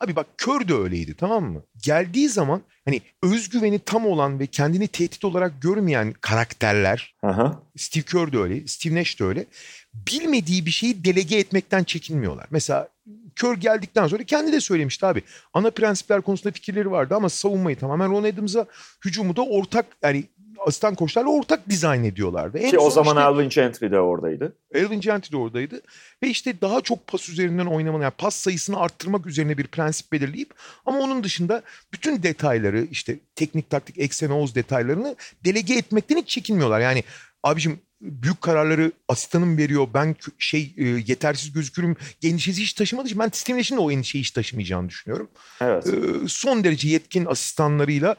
Abi 0.00 0.16
bak 0.16 0.26
Kör 0.38 0.68
de 0.68 0.74
öyleydi 0.74 1.14
tamam 1.14 1.44
mı? 1.44 1.62
Geldiği 1.84 2.28
zaman 2.28 2.62
hani 2.84 3.00
özgüveni 3.22 3.78
tam 3.78 4.06
olan 4.06 4.40
ve 4.40 4.46
kendini 4.46 4.88
tehdit 4.88 5.24
olarak 5.24 5.62
görmeyen 5.62 6.14
karakterler. 6.20 7.14
Aha. 7.22 7.62
Steve 7.76 8.04
Kerr 8.04 8.32
de 8.32 8.38
öyle, 8.38 8.66
Steve 8.66 8.94
Nash 8.94 9.20
de 9.20 9.24
öyle. 9.24 9.46
Bilmediği 9.94 10.66
bir 10.66 10.70
şeyi 10.70 11.04
delege 11.04 11.36
etmekten 11.36 11.84
çekinmiyorlar. 11.84 12.46
Mesela 12.50 12.88
Kör 13.36 13.56
geldikten 13.56 14.06
sonra 14.06 14.24
kendi 14.24 14.52
de 14.52 14.60
söylemişti 14.60 15.06
abi. 15.06 15.22
Ana 15.54 15.70
prensipler 15.70 16.20
konusunda 16.20 16.52
fikirleri 16.52 16.90
vardı 16.90 17.14
ama 17.14 17.28
savunmayı 17.28 17.78
tamamen 17.78 18.10
Ron 18.10 18.24
Adams'a 18.24 18.66
hücumu 19.04 19.36
da 19.36 19.42
ortak 19.42 19.86
yani 20.02 20.24
asistan 20.66 20.94
koçlarla 20.94 21.30
ortak 21.30 21.68
dizayn 21.68 22.04
ediyorlardı. 22.04 22.58
En 22.58 22.70
Ki 22.70 22.78
o 22.78 22.90
zaman 22.90 23.16
işte, 23.16 23.20
Alvin 23.20 23.48
Gentry 23.48 23.90
de 23.90 24.00
oradaydı. 24.00 24.56
Alvin 24.74 25.00
Gentry 25.00 25.32
de 25.32 25.36
oradaydı. 25.36 25.80
Ve 26.22 26.28
işte 26.28 26.60
daha 26.60 26.80
çok 26.80 27.06
pas 27.06 27.28
üzerinden 27.28 27.66
oynamanı, 27.66 28.02
yani 28.02 28.14
pas 28.18 28.34
sayısını 28.34 28.80
arttırmak 28.80 29.26
üzerine 29.26 29.58
bir 29.58 29.66
prensip 29.66 30.12
belirleyip 30.12 30.54
ama 30.86 30.98
onun 30.98 31.24
dışında 31.24 31.62
bütün 31.92 32.22
detayları 32.22 32.86
işte 32.90 33.18
teknik 33.34 33.70
taktik 33.70 33.98
eksen 33.98 34.30
oğuz 34.30 34.54
detaylarını 34.54 35.16
delege 35.44 35.74
etmekten 35.74 36.16
hiç 36.16 36.28
çekinmiyorlar. 36.28 36.80
Yani 36.80 37.04
abicim 37.42 37.80
büyük 38.00 38.40
kararları 38.40 38.92
asistanım 39.08 39.58
veriyor. 39.58 39.88
Ben 39.94 40.16
şey 40.38 40.74
e, 40.76 40.84
yetersiz 40.84 41.52
gözükürüm. 41.52 41.96
Endişesi 42.22 42.62
hiç 42.62 42.72
taşımadığı 42.72 43.06
için 43.06 43.18
ben 43.18 43.30
Steve 43.32 43.58
Nash'in 43.58 43.76
de 43.76 43.80
o 43.80 43.90
endişeyi 43.90 44.24
hiç 44.24 44.30
taşımayacağını 44.30 44.88
düşünüyorum. 44.88 45.28
Evet. 45.60 45.86
E, 45.86 45.92
son 46.28 46.64
derece 46.64 46.88
yetkin 46.88 47.26
asistanlarıyla 47.26 48.16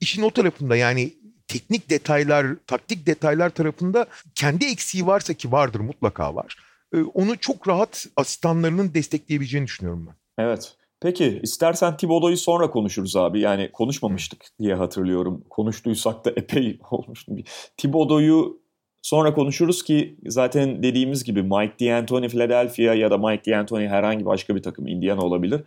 işin 0.00 0.22
o 0.22 0.30
tarafında 0.30 0.76
yani 0.76 1.14
teknik 1.48 1.90
detaylar, 1.90 2.46
taktik 2.66 3.06
detaylar 3.06 3.50
tarafında 3.50 4.06
kendi 4.34 4.64
eksiği 4.64 5.06
varsa 5.06 5.34
ki 5.34 5.52
vardır 5.52 5.80
mutlaka 5.80 6.34
var. 6.34 6.56
E, 6.94 7.02
onu 7.02 7.38
çok 7.38 7.68
rahat 7.68 8.06
asistanlarının 8.16 8.94
destekleyebileceğini 8.94 9.66
düşünüyorum 9.66 10.06
ben. 10.06 10.44
Evet. 10.44 10.74
Peki 11.00 11.40
istersen 11.42 11.96
Thibodeau'yu 11.96 12.36
sonra 12.36 12.70
konuşuruz 12.70 13.16
abi. 13.16 13.40
Yani 13.40 13.72
konuşmamıştık 13.72 14.44
diye 14.58 14.74
hatırlıyorum. 14.74 15.44
Konuştuysak 15.50 16.24
da 16.24 16.30
epey 16.30 16.78
olmuştu. 16.90 17.32
Thibodeau'yu 17.76 18.60
sonra 19.02 19.34
konuşuruz 19.34 19.82
ki 19.84 20.16
zaten 20.26 20.82
dediğimiz 20.82 21.24
gibi 21.24 21.42
Mike 21.42 21.86
D'Antoni 21.86 22.28
Philadelphia 22.28 22.94
ya 22.94 23.10
da 23.10 23.18
Mike 23.18 23.52
D'Antoni 23.52 23.88
herhangi 23.88 24.24
başka 24.24 24.56
bir 24.56 24.62
takım 24.62 24.86
Indiana 24.86 25.22
olabilir. 25.22 25.60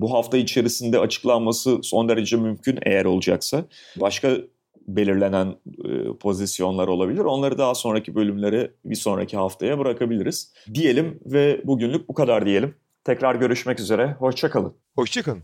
Bu 0.00 0.14
hafta 0.14 0.36
içerisinde 0.36 0.98
açıklanması 0.98 1.78
son 1.82 2.08
derece 2.08 2.36
mümkün 2.36 2.78
eğer 2.82 3.04
olacaksa. 3.04 3.64
Başka 3.96 4.36
belirlenen 4.88 5.54
e, 5.84 6.18
pozisyonlar 6.20 6.88
olabilir. 6.88 7.20
Onları 7.20 7.58
daha 7.58 7.74
sonraki 7.74 8.14
bölümlere 8.14 8.70
bir 8.84 8.94
sonraki 8.94 9.36
haftaya 9.36 9.78
bırakabiliriz. 9.78 10.52
Diyelim 10.74 11.20
ve 11.26 11.60
bugünlük 11.64 12.08
bu 12.08 12.14
kadar 12.14 12.46
diyelim. 12.46 12.74
Tekrar 13.04 13.34
görüşmek 13.34 13.80
üzere. 13.80 14.16
Hoşçakalın. 14.18 14.74
Hoşçakalın. 14.94 15.42